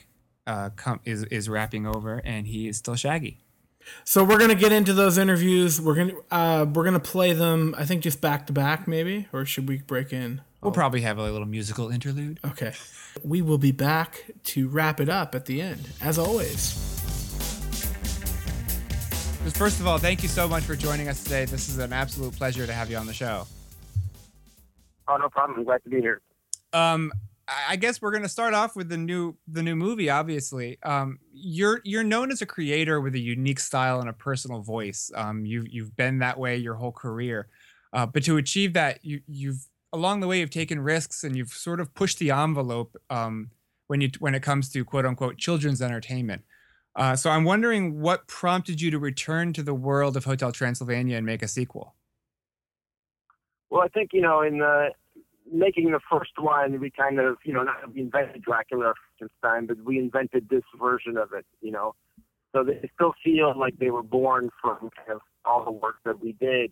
Uh, 0.49 0.71
com- 0.75 0.99
is 1.05 1.25
is 1.25 1.47
wrapping 1.47 1.85
over, 1.85 2.21
and 2.25 2.47
he 2.47 2.67
is 2.67 2.77
still 2.77 2.95
Shaggy. 2.95 3.37
So 4.03 4.23
we're 4.23 4.39
gonna 4.39 4.55
get 4.55 4.71
into 4.71 4.93
those 4.93 5.19
interviews. 5.19 5.79
We're 5.79 5.93
gonna 5.93 6.13
uh, 6.31 6.65
we're 6.73 6.85
gonna 6.85 6.99
play 6.99 7.33
them. 7.33 7.75
I 7.77 7.85
think 7.85 8.01
just 8.01 8.19
back 8.19 8.47
to 8.47 8.53
back, 8.53 8.87
maybe, 8.87 9.27
or 9.31 9.45
should 9.45 9.69
we 9.69 9.77
break 9.77 10.11
in? 10.11 10.41
We'll 10.61 10.71
probably 10.71 11.01
have 11.01 11.19
a 11.19 11.23
little 11.23 11.45
musical 11.45 11.89
interlude. 11.89 12.39
Okay. 12.43 12.73
We 13.23 13.43
will 13.43 13.59
be 13.59 13.71
back 13.71 14.25
to 14.45 14.67
wrap 14.67 14.99
it 14.99 15.07
up 15.07 15.35
at 15.35 15.45
the 15.45 15.61
end, 15.61 15.87
as 16.01 16.17
always. 16.17 16.73
First 19.55 19.79
of 19.79 19.85
all, 19.85 19.99
thank 19.99 20.23
you 20.23 20.29
so 20.29 20.47
much 20.47 20.63
for 20.63 20.75
joining 20.75 21.09
us 21.09 21.23
today. 21.23 21.45
This 21.45 21.69
is 21.69 21.77
an 21.77 21.93
absolute 21.93 22.35
pleasure 22.35 22.65
to 22.65 22.73
have 22.73 22.89
you 22.89 22.97
on 22.97 23.05
the 23.05 23.13
show. 23.13 23.45
Oh, 25.07 25.17
no 25.17 25.29
problem. 25.29 25.59
I'm 25.59 25.65
glad 25.65 25.83
to 25.83 25.89
be 25.89 26.01
here. 26.01 26.21
Um, 26.73 27.11
I 27.67 27.75
guess 27.75 28.01
we're 28.01 28.11
gonna 28.11 28.29
start 28.29 28.53
off 28.53 28.75
with 28.75 28.89
the 28.89 28.97
new 28.97 29.35
the 29.47 29.63
new 29.63 29.75
movie. 29.75 30.09
Obviously, 30.09 30.77
um, 30.83 31.19
you're 31.33 31.81
you're 31.83 32.03
known 32.03 32.31
as 32.31 32.41
a 32.41 32.45
creator 32.45 33.01
with 33.01 33.15
a 33.15 33.19
unique 33.19 33.59
style 33.59 33.99
and 33.99 34.09
a 34.09 34.13
personal 34.13 34.61
voice. 34.61 35.11
Um, 35.15 35.45
you've 35.45 35.67
you've 35.67 35.95
been 35.95 36.19
that 36.19 36.37
way 36.37 36.57
your 36.57 36.75
whole 36.75 36.91
career, 36.91 37.47
uh, 37.93 38.05
but 38.05 38.23
to 38.25 38.37
achieve 38.37 38.73
that, 38.73 39.03
you 39.03 39.21
you've 39.27 39.67
along 39.93 40.19
the 40.19 40.27
way 40.27 40.39
you've 40.39 40.49
taken 40.49 40.79
risks 40.79 41.23
and 41.23 41.35
you've 41.35 41.49
sort 41.49 41.79
of 41.79 41.93
pushed 41.93 42.19
the 42.19 42.31
envelope 42.31 42.95
um, 43.09 43.49
when 43.87 44.01
you 44.01 44.09
when 44.19 44.35
it 44.35 44.43
comes 44.43 44.69
to 44.69 44.85
quote 44.85 45.05
unquote 45.05 45.37
children's 45.37 45.81
entertainment. 45.81 46.43
Uh, 46.95 47.15
so 47.15 47.29
I'm 47.29 47.43
wondering 47.43 48.01
what 48.01 48.27
prompted 48.27 48.81
you 48.81 48.91
to 48.91 48.99
return 48.99 49.53
to 49.53 49.63
the 49.63 49.73
world 49.73 50.17
of 50.17 50.25
Hotel 50.25 50.51
Transylvania 50.51 51.17
and 51.17 51.25
make 51.25 51.41
a 51.41 51.47
sequel. 51.47 51.95
Well, 53.69 53.81
I 53.81 53.87
think 53.87 54.11
you 54.13 54.21
know, 54.21 54.41
in 54.41 54.59
the 54.59 54.89
making 55.51 55.91
the 55.91 55.99
first 56.11 56.31
one, 56.39 56.79
we 56.79 56.89
kind 56.89 57.19
of 57.19 57.37
you 57.43 57.53
know 57.53 57.63
not 57.63 57.93
we 57.93 58.01
invented 58.01 58.41
Dracula 58.41 58.87
or 58.87 58.93
Frankenstein, 59.17 59.67
but 59.67 59.85
we 59.85 59.97
invented 59.99 60.49
this 60.49 60.63
version 60.79 61.17
of 61.17 61.33
it. 61.33 61.45
You 61.61 61.71
know, 61.71 61.95
so 62.53 62.63
they 62.63 62.89
still 62.95 63.13
feel 63.23 63.57
like 63.57 63.77
they 63.77 63.91
were 63.91 64.03
born 64.03 64.49
from 64.61 64.89
kind 64.95 65.11
of 65.11 65.21
all 65.45 65.63
the 65.63 65.71
work 65.71 65.95
that 66.05 66.21
we 66.21 66.33
did. 66.33 66.71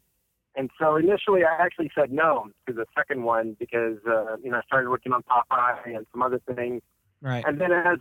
And 0.55 0.71
so 0.79 0.95
initially, 0.95 1.41
I 1.43 1.63
actually 1.63 1.91
said 1.93 2.11
no 2.11 2.47
to 2.67 2.73
the 2.73 2.85
second 2.97 3.23
one 3.23 3.55
because 3.59 3.97
uh, 4.07 4.37
you 4.43 4.49
know 4.49 4.57
I 4.57 4.61
started 4.65 4.89
working 4.89 5.13
on 5.13 5.23
Popeye 5.23 5.95
and 5.95 6.05
some 6.11 6.21
other 6.21 6.41
things. 6.55 6.81
Right. 7.21 7.43
And 7.45 7.61
then 7.61 7.71
as 7.71 7.99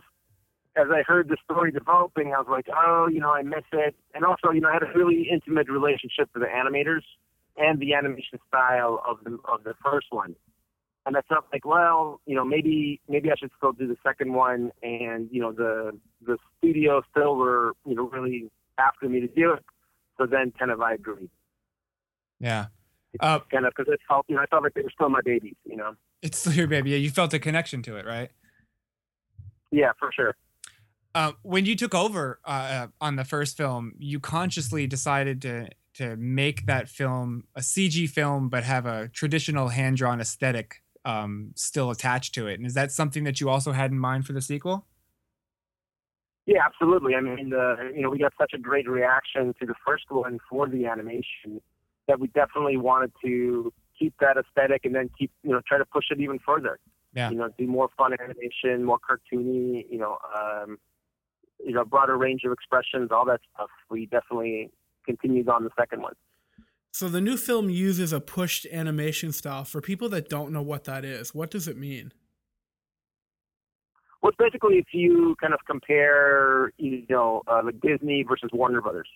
as 0.75 0.87
I 0.91 1.03
heard 1.03 1.27
the 1.27 1.37
story 1.43 1.71
developing, 1.71 2.33
I 2.33 2.39
was 2.39 2.47
like, 2.49 2.67
oh, 2.75 3.07
you 3.11 3.19
know, 3.19 3.31
I 3.31 3.41
miss 3.41 3.63
it. 3.73 3.95
And 4.13 4.23
also, 4.23 4.51
you 4.51 4.61
know, 4.61 4.69
I 4.69 4.73
had 4.73 4.83
a 4.83 4.91
really 4.95 5.27
intimate 5.31 5.69
relationship 5.69 6.29
with 6.33 6.43
the 6.43 6.49
animators 6.49 7.01
and 7.57 7.79
the 7.79 7.93
animation 7.95 8.39
style 8.47 9.01
of 9.07 9.17
the 9.23 9.37
of 9.51 9.63
the 9.63 9.73
first 9.83 10.07
one. 10.11 10.35
And 11.07 11.15
I 11.15 11.21
felt 11.21 11.45
like, 11.53 11.65
well, 11.65 12.19
you 12.25 12.35
know, 12.35 12.43
maybe 12.43 12.99
maybe 13.07 13.31
I 13.31 13.35
should 13.39 13.51
still 13.57 13.71
do 13.71 13.87
the 13.87 13.95
second 14.05 14.33
one. 14.33 14.71
And 14.83 15.29
you 15.31 15.39
know, 15.39 15.53
the 15.53 15.97
the 16.25 16.37
studio 16.57 17.01
still 17.09 17.37
were, 17.37 17.71
you 17.85 17.95
know, 17.95 18.09
really 18.09 18.51
after 18.77 19.07
me 19.07 19.21
to 19.21 19.27
do 19.27 19.53
it. 19.53 19.63
So 20.17 20.25
then, 20.25 20.51
kind 20.59 20.69
of, 20.69 20.81
I 20.81 20.95
agreed. 20.95 21.29
Yeah. 22.41 22.65
Uh, 23.21 23.39
kind 23.49 23.65
of 23.65 23.73
because 23.75 23.91
it 23.91 24.01
felt, 24.05 24.25
you 24.27 24.35
know, 24.35 24.41
I 24.41 24.47
felt 24.47 24.63
like 24.63 24.73
they 24.73 24.81
were 24.81 24.91
still 24.93 25.07
my 25.07 25.21
babies. 25.23 25.55
You 25.63 25.77
know. 25.77 25.95
It's 26.21 26.39
still 26.39 26.51
your 26.51 26.67
baby. 26.67 26.89
Yeah, 26.89 26.97
you 26.97 27.09
felt 27.09 27.33
a 27.33 27.39
connection 27.39 27.81
to 27.83 27.95
it, 27.95 28.05
right? 28.05 28.29
Yeah, 29.71 29.91
for 29.97 30.11
sure. 30.13 30.35
Uh, 31.15 31.31
when 31.41 31.65
you 31.65 31.75
took 31.75 31.95
over 31.95 32.39
uh, 32.43 32.87
on 32.99 33.15
the 33.15 33.23
first 33.23 33.55
film, 33.55 33.93
you 33.97 34.19
consciously 34.19 34.87
decided 34.87 35.41
to 35.43 35.69
to 35.93 36.17
make 36.17 36.65
that 36.65 36.89
film 36.89 37.45
a 37.55 37.61
CG 37.61 38.09
film, 38.09 38.49
but 38.49 38.63
have 38.63 38.85
a 38.85 39.07
traditional 39.07 39.69
hand 39.69 39.97
drawn 39.97 40.19
aesthetic 40.19 40.83
um, 41.07 41.53
still 41.55 41.89
attached 41.89 42.33
to 42.35 42.47
it. 42.47 42.55
And 42.55 42.67
is 42.67 42.73
that 42.73 42.91
something 42.91 43.23
that 43.23 43.39
you 43.39 43.49
also 43.49 43.71
had 43.71 43.91
in 43.91 43.99
mind 43.99 44.25
for 44.25 44.33
the 44.33 44.41
sequel? 44.41 44.85
Yeah, 46.45 46.59
absolutely. 46.65 47.15
I 47.15 47.21
mean, 47.21 47.49
the 47.49 47.91
you 47.95 48.01
know 48.01 48.09
we 48.09 48.19
got 48.19 48.33
such 48.37 48.51
a 48.53 48.57
great 48.57 48.87
reaction 48.87 49.53
to 49.59 49.65
the 49.65 49.73
first 49.85 50.05
one 50.09 50.39
for 50.49 50.67
the 50.67 50.85
animation 50.85 51.61
that 52.07 52.19
we 52.19 52.27
definitely 52.27 52.77
wanted 52.77 53.11
to 53.23 53.73
keep 53.97 54.13
that 54.19 54.37
aesthetic 54.37 54.85
and 54.85 54.95
then 54.95 55.09
keep 55.17 55.31
you 55.43 55.51
know 55.51 55.61
try 55.67 55.77
to 55.77 55.85
push 55.85 56.05
it 56.09 56.19
even 56.19 56.39
further. 56.45 56.79
Yeah. 57.13 57.31
You 57.31 57.37
know, 57.37 57.49
do 57.57 57.67
more 57.67 57.89
fun 57.97 58.13
animation, 58.13 58.83
more 58.83 58.99
cartoony. 58.99 59.85
You 59.89 59.99
know, 59.99 60.17
um, 60.37 60.77
you 61.65 61.73
know, 61.73 61.85
broader 61.85 62.17
range 62.17 62.43
of 62.45 62.51
expressions, 62.51 63.11
all 63.11 63.25
that 63.25 63.41
stuff. 63.53 63.69
We 63.89 64.05
definitely 64.05 64.71
continued 65.05 65.49
on 65.49 65.63
the 65.63 65.71
second 65.77 66.01
one. 66.01 66.13
So 66.97 67.07
the 67.07 67.21
new 67.21 67.37
film 67.37 67.69
uses 67.69 68.11
a 68.11 68.19
pushed 68.19 68.65
animation 68.71 69.31
style. 69.31 69.65
For 69.65 69.81
people 69.81 70.09
that 70.09 70.29
don't 70.29 70.51
know 70.51 70.63
what 70.63 70.85
that 70.85 71.05
is, 71.05 71.31
what 71.31 71.51
does 71.51 71.67
it 71.67 71.77
mean? 71.77 72.11
Well, 74.19 74.31
it's 74.31 74.37
basically 74.39 74.79
if 74.79 74.87
you 74.93 75.35
kind 75.39 75.53
of 75.53 75.59
compare, 75.67 76.71
you 76.79 77.05
know, 77.07 77.43
uh, 77.45 77.61
like 77.63 77.79
Disney 77.81 78.25
versus 78.27 78.49
Warner 78.51 78.81
Brothers. 78.81 79.07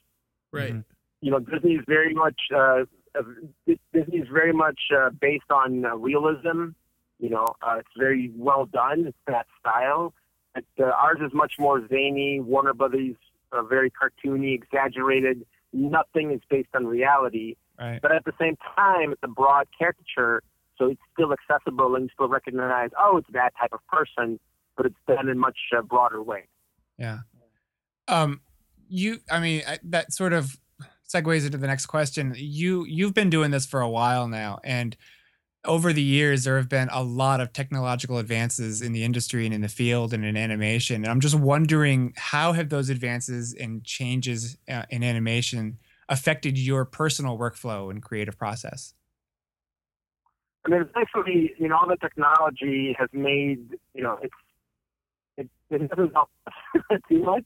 Right. 0.51 0.75
You 1.21 1.31
know, 1.31 1.39
Disney 1.39 1.71
is 1.71 1.83
very 1.87 2.13
much 2.13 2.39
uh, 2.55 2.83
uh, 3.17 3.23
Disney 3.65 4.19
is 4.19 4.27
very 4.31 4.53
much 4.53 4.79
uh, 4.95 5.09
based 5.19 5.49
on 5.49 5.83
uh, 5.83 5.95
realism. 5.95 6.75
You 7.17 7.31
know, 7.31 7.47
uh, 7.63 7.77
it's 7.79 7.89
very 7.97 8.31
well 8.35 8.67
done. 8.67 9.05
It's 9.07 9.17
that 9.25 9.47
style. 9.59 10.13
But, 10.53 10.65
uh, 10.79 10.83
ours 10.83 11.17
is 11.19 11.33
much 11.33 11.53
more 11.57 11.81
zany. 11.87 12.41
Warner 12.41 12.75
Brothers 12.75 13.15
are 13.51 13.63
very 13.63 13.91
cartoony, 13.91 14.53
exaggerated. 14.53 15.47
Nothing 15.73 16.29
is 16.29 16.41
based 16.47 16.69
on 16.75 16.85
reality. 16.85 17.55
Right. 17.81 17.99
But 17.99 18.11
at 18.11 18.25
the 18.25 18.33
same 18.39 18.57
time, 18.75 19.11
it's 19.11 19.23
a 19.23 19.27
broad 19.27 19.67
caricature, 19.77 20.43
so 20.77 20.85
it's 20.91 21.01
still 21.13 21.33
accessible 21.33 21.95
and 21.95 22.03
you 22.03 22.09
still 22.13 22.27
recognize, 22.27 22.91
oh, 22.99 23.17
it's 23.17 23.27
that 23.33 23.53
type 23.59 23.73
of 23.73 23.79
person, 23.87 24.39
but 24.77 24.85
it's 24.85 24.95
done 25.07 25.27
in 25.27 25.29
a 25.29 25.35
much 25.35 25.57
uh, 25.75 25.81
broader 25.81 26.21
way. 26.21 26.43
Yeah. 26.99 27.19
Um, 28.07 28.41
you, 28.87 29.19
I 29.31 29.39
mean, 29.39 29.63
I- 29.67 29.79
that 29.85 30.13
sort 30.13 30.33
of 30.33 30.57
segues 31.11 31.43
into 31.43 31.57
the 31.57 31.65
next 31.65 31.87
question. 31.87 32.35
You, 32.37 32.85
you've 32.85 33.15
been 33.15 33.31
doing 33.31 33.49
this 33.49 33.65
for 33.65 33.81
a 33.81 33.89
while 33.89 34.27
now, 34.27 34.59
and 34.63 34.95
over 35.65 35.91
the 35.91 36.03
years, 36.03 36.43
there 36.43 36.57
have 36.57 36.69
been 36.69 36.89
a 36.91 37.03
lot 37.03 37.39
of 37.39 37.51
technological 37.51 38.17
advances 38.19 38.81
in 38.81 38.93
the 38.93 39.03
industry 39.03 39.45
and 39.45 39.53
in 39.53 39.61
the 39.61 39.67
field 39.69 40.13
and 40.13 40.23
in 40.25 40.35
animation. 40.37 40.97
And 40.97 41.07
I'm 41.07 41.19
just 41.19 41.35
wondering, 41.35 42.13
how 42.17 42.53
have 42.53 42.69
those 42.69 42.89
advances 42.89 43.53
and 43.53 43.83
changes 43.83 44.57
uh, 44.67 44.83
in 44.89 45.03
animation 45.03 45.77
affected 46.11 46.59
your 46.59 46.85
personal 46.85 47.37
workflow 47.37 47.89
and 47.89 48.03
creative 48.03 48.37
process? 48.37 48.93
I 50.65 50.69
mean, 50.69 50.81
essentially, 50.81 51.53
you 51.57 51.69
know, 51.69 51.77
all 51.77 51.87
the 51.87 51.95
technology 51.95 52.95
has 52.99 53.09
made, 53.13 53.79
you 53.95 54.03
know, 54.03 54.19
it's 54.21 54.33
it, 55.37 55.49
it 55.71 55.89
doesn't 55.89 56.13
help 56.13 56.29
too 57.09 57.23
much 57.23 57.45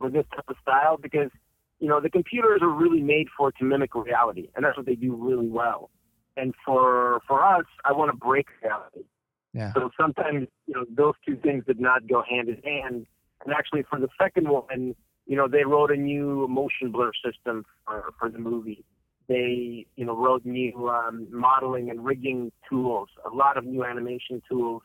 with 0.00 0.14
this 0.14 0.24
type 0.34 0.46
of 0.48 0.56
style 0.62 0.96
because, 0.96 1.30
you 1.78 1.88
know, 1.88 2.00
the 2.00 2.10
computers 2.10 2.60
are 2.62 2.70
really 2.70 3.02
made 3.02 3.28
for 3.36 3.52
to 3.52 3.64
mimic 3.64 3.94
reality, 3.94 4.48
and 4.56 4.64
that's 4.64 4.76
what 4.76 4.86
they 4.86 4.96
do 4.96 5.14
really 5.14 5.46
well. 5.46 5.90
and 6.36 6.54
for 6.64 7.20
for 7.28 7.44
us, 7.44 7.66
I 7.84 7.92
want 7.92 8.10
to 8.10 8.16
break 8.16 8.46
reality. 8.62 9.04
Yeah. 9.52 9.72
So 9.74 9.90
sometimes, 10.00 10.48
you 10.66 10.74
know, 10.74 10.84
those 10.88 11.14
two 11.26 11.36
things 11.36 11.64
did 11.66 11.80
not 11.80 12.06
go 12.06 12.22
hand 12.28 12.48
in 12.48 12.60
hand. 12.62 13.06
And 13.44 13.54
actually, 13.54 13.84
for 13.88 13.98
the 13.98 14.08
second 14.20 14.48
one, 14.48 14.94
you 15.28 15.36
know, 15.36 15.46
they 15.46 15.64
wrote 15.64 15.92
a 15.92 15.96
new 15.96 16.48
motion 16.48 16.90
blur 16.90 17.12
system 17.24 17.64
for, 17.86 18.12
for 18.18 18.30
the 18.30 18.38
movie. 18.38 18.82
They, 19.28 19.86
you 19.94 20.06
know, 20.06 20.16
wrote 20.16 20.44
new 20.46 20.88
um, 20.88 21.28
modeling 21.30 21.90
and 21.90 22.02
rigging 22.02 22.50
tools, 22.68 23.10
a 23.30 23.34
lot 23.34 23.58
of 23.58 23.64
new 23.64 23.84
animation 23.84 24.42
tools. 24.50 24.82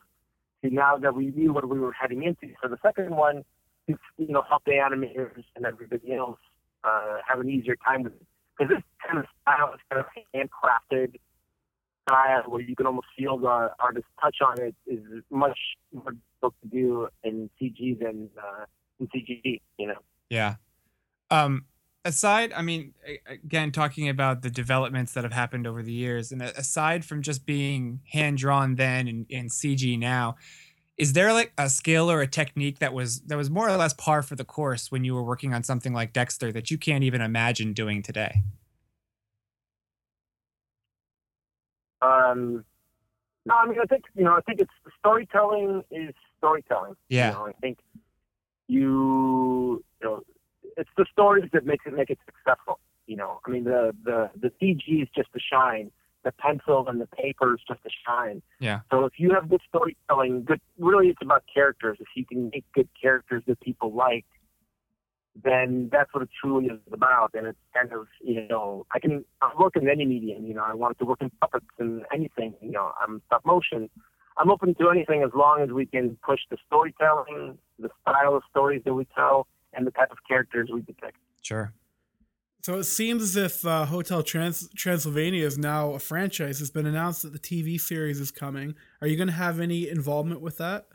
So 0.62 0.68
now 0.70 0.98
that 0.98 1.16
we 1.16 1.28
knew 1.28 1.54
what 1.54 1.68
we 1.68 1.80
were 1.80 1.94
heading 1.94 2.24
into, 2.24 2.54
so 2.62 2.68
the 2.68 2.78
second 2.84 3.16
one, 3.16 3.46
to, 3.88 3.98
you 4.18 4.28
know, 4.34 4.44
help 4.48 4.64
the 4.66 4.74
animators 4.74 5.44
and 5.56 5.66
everybody 5.66 6.14
else 6.14 6.40
uh, 6.84 7.18
have 7.26 7.40
an 7.40 7.50
easier 7.50 7.78
time 7.78 8.04
with 8.04 8.14
it. 8.14 8.26
Because 8.58 8.76
this 8.76 8.84
kind 9.08 9.20
of 9.20 9.26
style 9.42 9.74
is 9.74 9.80
kind 9.90 10.06
of 10.06 10.08
handcrafted 10.36 11.16
style 12.08 12.44
where 12.48 12.62
you 12.62 12.76
can 12.76 12.86
almost 12.86 13.08
feel 13.18 13.38
the 13.38 13.72
artist's 13.80 14.10
touch 14.22 14.38
on 14.46 14.60
it 14.62 14.76
is 14.86 15.02
much 15.30 15.58
more 15.94 16.12
difficult 16.12 16.54
to 16.62 16.68
do 16.70 17.08
in 17.24 17.50
CG 17.62 17.98
than 18.00 18.30
uh, 18.38 18.66
in 19.00 19.08
CG, 19.08 19.62
you 19.78 19.88
know. 19.88 19.96
Yeah. 20.30 20.56
Um, 21.32 21.66
aside, 22.06 22.54
I 22.54 22.62
mean, 22.62 22.94
again, 23.26 23.72
talking 23.72 24.10
about 24.10 24.42
the 24.42 24.50
developments 24.50 25.14
that 25.14 25.24
have 25.24 25.34
happened 25.34 25.68
over 25.68 25.82
the 25.82 25.94
years, 25.94 26.32
and 26.32 26.42
aside 26.42 27.06
from 27.06 27.22
just 27.22 27.46
being 27.46 28.02
hand 28.12 28.38
drawn 28.38 28.76
then 28.76 29.08
and, 29.08 29.26
and 29.32 29.50
CG 29.50 29.98
now, 29.98 30.36
is 30.98 31.14
there 31.14 31.34
like 31.34 31.54
a 31.58 31.70
skill 31.70 32.12
or 32.12 32.22
a 32.22 32.28
technique 32.28 32.80
that 32.80 32.94
was 32.94 33.22
that 33.22 33.38
was 33.38 33.50
more 33.50 33.68
or 33.68 33.78
less 33.78 33.94
par 33.94 34.22
for 34.22 34.36
the 34.36 34.46
course 34.46 34.92
when 34.92 35.04
you 35.04 35.16
were 35.16 35.24
working 35.24 35.54
on 35.54 35.64
something 35.64 35.94
like 35.94 36.14
Dexter 36.14 36.52
that 36.52 36.70
you 36.70 36.78
can't 36.78 37.04
even 37.04 37.22
imagine 37.22 37.74
doing 37.74 38.04
today? 38.04 38.44
Um, 42.02 42.66
no, 43.46 43.56
I 43.56 43.66
mean, 43.66 43.80
I 43.82 43.86
think 43.86 44.04
you 44.16 44.24
know, 44.24 44.34
I 44.34 44.42
think 44.42 44.60
it's 44.60 44.72
storytelling 45.00 45.84
is 45.90 46.14
storytelling. 46.38 46.96
Yeah. 47.10 47.30
You 47.30 47.34
know, 47.34 47.48
I 47.48 47.52
think 47.54 47.80
you, 48.68 49.84
you 50.04 50.10
know, 50.10 50.22
it's 50.78 50.90
the 50.98 51.06
stories 51.12 51.50
that 51.54 51.66
make 51.66 51.82
it 51.86 51.94
make 51.94 52.10
it 52.10 52.20
successful. 52.26 52.80
You 53.08 53.18
know, 53.18 53.40
I 53.46 53.50
mean, 53.50 53.64
the 53.64 53.94
the 54.04 54.30
the 54.40 54.52
CG 54.62 55.02
is 55.02 55.08
just 55.16 55.30
a 55.36 55.40
shine. 55.40 55.92
The 56.24 56.32
pencil 56.32 56.86
and 56.88 57.02
the 57.02 57.08
paper 57.08 57.54
is 57.54 57.60
just 57.68 57.82
a 57.86 57.90
shine. 58.08 58.42
Yeah. 58.60 58.80
So 58.92 59.04
if 59.04 59.14
you 59.18 59.32
have 59.34 59.50
good 59.50 59.60
storytelling, 59.68 60.46
good, 60.46 60.62
really, 60.80 61.10
it's 61.10 61.22
about 61.22 61.44
characters. 61.54 61.98
If 62.00 62.08
you 62.16 62.26
can 62.26 62.50
make 62.54 62.64
good 62.74 62.88
characters 63.00 63.44
that 63.48 63.60
people 63.60 63.94
like, 63.94 64.24
then 65.44 65.90
that's 65.92 66.14
what 66.14 66.24
it 66.24 66.30
truly 66.42 66.68
is 66.68 66.80
about. 66.94 67.32
And 67.34 67.46
it's 67.48 67.60
kind 67.76 67.92
of, 67.92 68.08
you 68.22 68.48
know, 68.48 68.86
I 68.94 69.00
can 69.00 69.26
I 69.42 69.52
work 69.60 69.76
in 69.76 69.90
any 69.90 70.06
medium. 70.06 70.46
You 70.46 70.54
know, 70.54 70.64
I 70.66 70.74
wanted 70.74 71.00
to 71.00 71.06
work 71.06 71.22
in 71.22 71.30
puppets 71.42 71.66
and 71.78 72.04
anything. 72.14 72.54
You 72.62 72.72
know, 72.72 72.94
I'm 73.02 73.22
stop 73.26 73.46
motion. 73.46 73.90
I'm 74.38 74.50
open 74.50 74.76
to 74.76 74.90
anything 74.90 75.24
as 75.24 75.32
long 75.36 75.62
as 75.62 75.70
we 75.72 75.86
can 75.86 76.18
push 76.26 76.40
the 76.50 76.58
storytelling, 76.68 77.58
the 77.78 77.90
style 78.02 78.36
of 78.36 78.44
stories 78.50 78.82
that 78.86 78.94
we 78.94 79.06
tell, 79.14 79.46
and 79.76 79.86
the 79.86 79.92
type 79.92 80.12
of 80.12 80.18
characters 80.28 80.70
we 80.74 80.82
depict. 80.82 81.18
Sure. 81.42 81.74
So 82.62 82.80
it 82.80 82.86
seems 82.86 83.22
as 83.22 83.36
if 83.36 83.66
uh, 83.66 83.86
Hotel 83.86 84.24
Trans- 84.24 84.70
Transylvania 84.76 85.46
is 85.46 85.58
now 85.58 85.92
a 85.94 86.00
franchise. 86.00 86.62
It's 86.62 86.72
been 86.72 86.86
announced 86.86 87.24
that 87.24 87.34
the 87.34 87.40
TV 87.40 87.80
series 87.80 88.22
is 88.22 88.32
coming. 88.32 88.76
Are 89.02 89.08
you 89.08 89.18
going 89.18 89.28
to 89.28 89.34
have 89.34 89.60
any 89.60 89.90
involvement 89.90 90.40
with 90.40 90.58
that? 90.60 90.88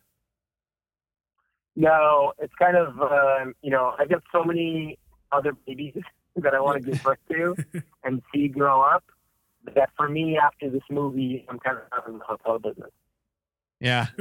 No, 1.76 2.32
it's 2.38 2.54
kind 2.58 2.76
of, 2.76 2.98
um, 3.00 3.54
you 3.62 3.70
know, 3.70 3.94
I've 3.98 4.08
got 4.08 4.22
so 4.32 4.42
many 4.42 4.98
other 5.30 5.52
babies 5.66 5.92
that 6.36 6.54
I 6.54 6.60
want 6.60 6.82
to 6.82 6.90
give 6.90 7.02
birth 7.02 7.18
to 7.30 7.54
and 8.04 8.22
see 8.32 8.48
grow 8.48 8.80
up 8.80 9.04
that 9.74 9.90
for 9.96 10.08
me, 10.08 10.38
after 10.38 10.70
this 10.70 10.82
movie, 10.90 11.44
I'm 11.48 11.58
kind 11.58 11.76
of 11.78 11.84
out 11.92 12.08
of 12.08 12.18
the 12.18 12.24
hotel 12.24 12.58
business. 12.58 12.90
Yeah. 13.80 14.06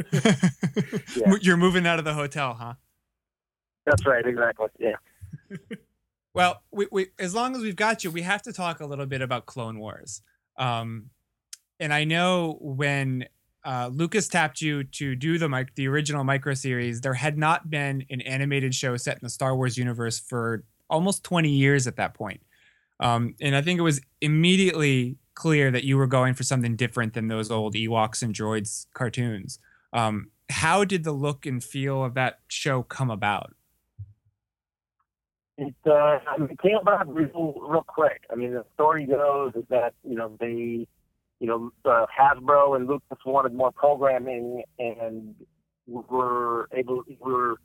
Yeah. 1.15 1.33
You're 1.41 1.57
moving 1.57 1.87
out 1.87 1.97
of 1.97 2.05
the 2.05 2.13
hotel, 2.13 2.53
huh? 2.53 2.75
That's 3.87 4.05
right, 4.05 4.25
exactly. 4.25 4.67
Yeah. 4.79 4.97
Well, 6.37 6.61
we, 6.71 6.85
we 6.91 7.07
as 7.17 7.33
long 7.33 7.55
as 7.55 7.63
we've 7.63 7.75
got 7.75 8.03
you, 8.03 8.11
we 8.11 8.21
have 8.21 8.43
to 8.43 8.53
talk 8.53 8.79
a 8.79 8.85
little 8.85 9.07
bit 9.07 9.23
about 9.23 9.47
Clone 9.47 9.79
Wars. 9.79 10.21
Um, 10.55 11.09
and 11.79 11.91
I 11.91 12.03
know 12.03 12.59
when 12.61 13.25
uh, 13.65 13.89
Lucas 13.91 14.27
tapped 14.27 14.61
you 14.61 14.83
to 14.83 15.15
do 15.15 15.39
the 15.39 15.49
mic- 15.49 15.73
the 15.73 15.87
original 15.87 16.23
micro 16.23 16.53
series, 16.53 17.01
there 17.01 17.15
had 17.15 17.39
not 17.39 17.71
been 17.71 18.05
an 18.11 18.21
animated 18.21 18.75
show 18.75 18.97
set 18.97 19.15
in 19.15 19.21
the 19.23 19.31
Star 19.31 19.55
Wars 19.55 19.79
universe 19.79 20.19
for 20.19 20.63
almost 20.91 21.23
20 21.23 21.49
years 21.49 21.87
at 21.87 21.95
that 21.95 22.13
point. 22.13 22.41
Um, 22.99 23.33
and 23.41 23.55
I 23.55 23.63
think 23.63 23.79
it 23.79 23.83
was 23.83 23.99
immediately 24.21 25.17
clear 25.33 25.71
that 25.71 25.85
you 25.85 25.97
were 25.97 26.05
going 26.05 26.35
for 26.35 26.43
something 26.43 26.75
different 26.75 27.15
than 27.15 27.29
those 27.29 27.49
old 27.49 27.73
Ewoks 27.73 28.21
and 28.21 28.31
droids 28.31 28.85
cartoons. 28.93 29.57
Um, 29.91 30.29
how 30.51 30.85
did 30.85 31.03
the 31.03 31.13
look 31.13 31.47
and 31.47 31.63
feel 31.63 32.03
of 32.03 32.13
that 32.13 32.41
show 32.47 32.83
come 32.83 33.09
about? 33.09 33.55
It, 35.57 35.73
uh, 35.87 36.19
I 36.27 36.37
mean, 36.37 36.55
about 36.79 37.13
real, 37.13 37.55
real 37.67 37.83
quick. 37.87 38.23
I 38.31 38.35
mean, 38.35 38.53
the 38.53 38.63
story 38.75 39.07
goes 39.07 39.53
is 39.55 39.63
that, 39.69 39.93
you 40.03 40.15
know, 40.15 40.37
they, 40.39 40.87
you 41.39 41.47
know, 41.47 41.71
uh, 41.83 42.05
Hasbro 42.15 42.75
and 42.75 42.87
Lucas 42.87 43.17
wanted 43.25 43.53
more 43.55 43.71
programming 43.71 44.63
and 44.77 45.33
we 45.87 46.01
were 46.09 46.69
able, 46.73 47.01
we 47.07 47.17
were 47.19 47.55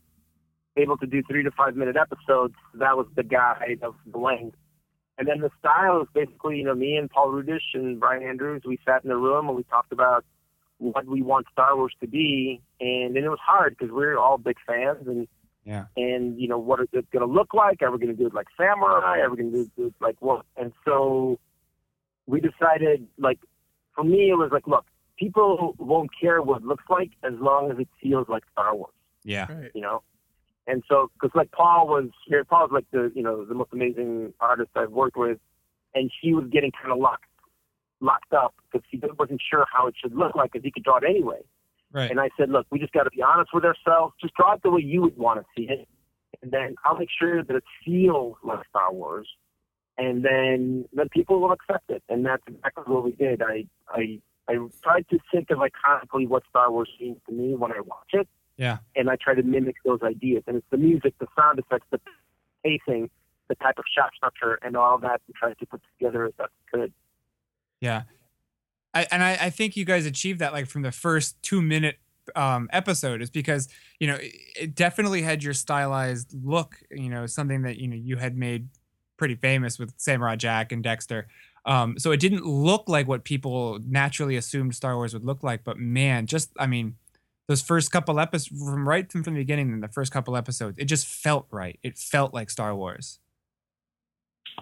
able 0.77 0.97
to 0.99 1.07
do 1.07 1.23
three 1.29 1.43
to 1.43 1.51
five 1.51 1.77
minute 1.77 1.97
episodes. 1.97 2.55
That 2.75 2.97
was 2.97 3.07
the 3.15 3.23
guide 3.23 3.81
of 3.83 3.95
the 4.11 4.19
length. 4.19 4.57
And 5.19 5.29
then 5.29 5.41
the 5.41 5.51
style 5.59 6.01
is 6.01 6.09
basically, 6.15 6.57
you 6.57 6.65
know, 6.65 6.75
me 6.75 6.97
and 6.97 7.11
Paul 7.11 7.31
Rudish 7.31 7.75
and 7.75 8.01
Bryan 8.01 8.23
Andrews, 8.23 8.63
we 8.65 8.79
sat 8.87 9.05
in 9.05 9.11
the 9.11 9.17
room 9.17 9.49
and 9.49 9.57
we 9.57 9.65
talked 9.65 9.93
about 9.93 10.25
what 10.79 11.07
we 11.07 11.21
want 11.21 11.47
Star 11.53 11.77
Wars 11.77 11.95
to 12.01 12.09
be. 12.09 12.63
And 12.81 13.15
then 13.15 13.25
it 13.25 13.29
was 13.29 13.39
hard 13.45 13.77
because 13.77 13.93
we're 13.93 14.19
all 14.19 14.39
big 14.39 14.57
fans 14.67 15.07
and, 15.07 15.29
Yeah. 15.65 15.85
and 15.97 16.41
you 16.41 16.49
know 16.49 16.59
what 16.59 16.81
is 16.81 16.89
it 16.93 17.09
going 17.13 17.27
to 17.27 17.33
look 17.33 17.55
like? 17.55 17.83
Are 17.83 17.91
we 17.93 17.99
going 17.99 18.15
to 18.15 18.21
do 18.21 18.27
it 18.27 18.35
like 18.35 18.49
Samurai? 18.57 19.21
Are 19.21 19.31
we 19.31 19.37
going 19.37 19.53
to 19.53 19.71
do 19.77 19.87
it 19.87 19.95
like 20.01 20.17
what? 20.21 20.45
And 20.57 20.73
so 20.85 21.39
we 22.27 22.41
decided, 22.41 23.07
like, 23.19 23.39
for 23.95 24.03
me, 24.05 24.31
it 24.31 24.35
was 24.35 24.51
like, 24.53 24.67
look, 24.67 24.85
people 25.17 25.75
won't 25.79 26.11
care 26.21 26.43
what 26.43 26.63
it 26.63 26.67
looks 26.67 26.85
like 26.91 27.11
as 27.23 27.33
long 27.39 27.71
as 27.71 27.79
it 27.79 27.89
feels 28.03 28.29
like 28.29 28.43
Star 28.53 28.75
Wars, 28.75 28.93
Yeah. 29.25 29.47
Right. 29.53 29.71
you 29.75 29.81
know. 29.81 30.03
And 30.67 30.83
so, 30.89 31.11
because 31.15 31.35
like 31.35 31.51
Paul 31.53 31.89
was 31.89 32.11
here, 32.27 32.45
Paul's 32.45 32.71
like 32.73 32.87
the 32.93 33.11
you 33.15 33.23
know 33.23 33.45
the 33.45 33.55
most 33.55 33.71
amazing 33.73 34.33
artist 34.41 34.71
I've 34.77 34.93
worked 34.93 35.17
with, 35.17 35.39
and 35.95 36.11
he 36.21 36.35
was 36.35 36.47
getting 36.53 36.71
kind 36.71 36.93
of 36.93 36.99
locked 36.99 37.25
locked 38.01 38.33
up 38.33 38.55
because 38.71 38.85
he 38.91 39.01
wasn't 39.19 39.41
sure 39.49 39.65
how 39.73 39.87
it 39.89 39.95
should 40.01 40.15
look 40.15 40.35
like 40.37 40.53
because 40.53 40.65
he 40.65 40.71
could 40.71 40.85
draw 40.85 40.99
it 40.99 41.05
anyway. 41.09 41.41
Right. 41.93 42.11
And 42.11 42.21
I 42.21 42.31
said, 42.39 42.51
look, 42.51 42.67
we 42.71 42.79
just 42.79 42.93
got 42.93 43.05
to 43.05 43.11
be 43.11 43.23
honest 43.23 43.51
with 43.53 43.65
ourselves. 43.65 44.15
Just 44.21 44.35
draw 44.35 44.55
it 44.55 44.63
the 44.63 44.71
way 44.71 44.81
you 44.83 45.03
would 45.03 45.17
want 45.17 45.41
to 45.41 45.47
see 45.57 45.69
it. 45.71 45.89
And 46.43 46.51
then 46.51 46.75
I'll 46.85 46.97
make 46.97 47.11
sure 47.17 47.43
that 47.45 47.55
it 47.55 47.65
feels 47.85 48.37
like 48.43 48.61
Star 48.71 48.93
Wars. 48.93 49.29
And 49.99 50.25
then 50.25 50.87
then 50.93 51.09
people 51.11 51.41
will 51.41 51.53
accept 51.53 51.91
it. 51.91 52.03
And 52.09 52.25
that's 52.25 52.43
exactly 52.47 52.85
what 52.87 53.05
we 53.05 53.13
did. 53.13 53.43
I 53.43 53.67
I 53.89 54.21
I 54.49 54.57
tried 54.83 55.07
to 55.11 55.19
think 55.31 55.51
of 55.51 55.59
iconically 55.59 56.27
what 56.27 56.43
Star 56.49 56.71
Wars 56.71 56.89
means 56.99 57.19
to 57.29 57.35
me 57.35 57.55
when 57.55 57.73
I 57.73 57.81
watch 57.81 58.11
it. 58.13 58.29
Yeah. 58.57 58.79
And 58.97 59.11
I 59.11 59.17
try 59.17 59.35
to 59.35 59.43
mimic 59.43 59.77
those 59.85 60.01
ideas. 60.03 60.45
And 60.47 60.57
it's 60.57 60.67
the 60.71 60.79
music, 60.79 61.15
the 61.19 61.27
sound 61.39 61.59
effects, 61.59 61.87
the 61.91 62.01
pacing, 62.65 63.11
the 63.49 63.55
type 63.57 63.79
of 63.79 63.85
shot 63.95 64.11
structure, 64.17 64.59
and 64.63 64.77
all 64.77 64.99
that 64.99 65.21
we 65.29 65.35
tried 65.35 65.59
to 65.59 65.67
put 65.67 65.83
together 65.99 66.25
as 66.25 66.33
best 66.39 66.51
we 66.73 66.81
could. 66.81 66.93
Yeah. 67.81 68.03
I, 68.95 69.07
and 69.11 69.23
I, 69.23 69.39
I 69.41 69.51
think 69.51 69.77
you 69.77 69.85
guys 69.85 70.07
achieved 70.07 70.41
that 70.41 70.53
like 70.53 70.67
from 70.67 70.83
the 70.83 70.93
first 70.93 71.41
two 71.43 71.63
minute 71.63 71.97
um, 72.37 72.69
episode 72.73 73.23
is 73.23 73.31
because, 73.31 73.69
you 73.99 74.07
know, 74.07 74.17
it, 74.17 74.33
it 74.61 74.75
definitely 74.75 75.23
had 75.23 75.43
your 75.43 75.55
stylized 75.55 76.35
look, 76.45 76.77
you 76.91 77.09
know, 77.09 77.27
something 77.27 77.63
that, 77.63 77.79
you 77.79 77.89
know, 77.89 77.97
you 77.97 78.17
had 78.17 78.37
made 78.37 78.69
pretty 79.17 79.35
famous 79.35 79.79
with 79.79 79.93
Samurai 79.97 80.37
Jack 80.37 80.73
and 80.73 80.83
Dexter. 80.83 81.29
Um, 81.65 81.99
so 81.99 82.11
it 82.11 82.21
didn't 82.21 82.45
look 82.45 82.89
like 82.89 83.07
what 83.07 83.25
people 83.25 83.79
naturally 83.87 84.37
assumed 84.37 84.75
Star 84.75 84.97
Wars 84.97 85.15
would 85.15 85.25
look 85.25 85.43
like. 85.43 85.65
But 85.65 85.79
man, 85.79 86.27
just, 86.27 86.51
I 86.59 86.67
mean, 86.67 86.97
those 87.49 87.63
first 87.63 87.91
couple 87.91 88.19
episodes 88.21 88.61
from 88.63 88.89
right 88.89 89.11
from, 89.11 89.23
from 89.23 89.35
the 89.35 89.41
beginning, 89.41 89.73
in 89.73 89.81
the 89.81 89.89
first 89.89 90.13
couple 90.13 90.37
episodes, 90.37 90.79
it 90.79 90.85
just 90.87 91.07
felt 91.07 91.47
right. 91.51 91.79
It 91.83 91.99
felt 91.99 92.35
like 92.35 92.51
Star 92.51 92.75
Wars. 92.75 93.21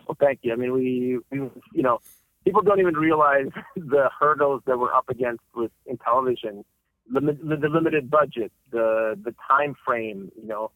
Well, 0.06 0.16
thank 0.20 0.40
you. 0.42 0.52
I 0.52 0.56
mean, 0.56 0.72
we, 0.72 1.18
we, 1.30 1.38
you 1.72 1.82
know, 1.82 2.00
people 2.44 2.62
don't 2.62 2.80
even 2.80 2.94
realize 2.94 3.46
the 3.76 4.10
hurdles 4.18 4.62
that 4.66 4.78
we're 4.78 4.92
up 4.92 5.08
against 5.08 5.42
with 5.54 5.70
in 5.86 5.98
television, 5.98 6.64
the, 7.12 7.20
the, 7.20 7.68
limited 7.68 8.10
budget, 8.10 8.52
the 8.70 9.18
the 9.24 9.34
time 9.48 9.74
frame, 9.84 10.30
you 10.40 10.46
know, 10.46 10.70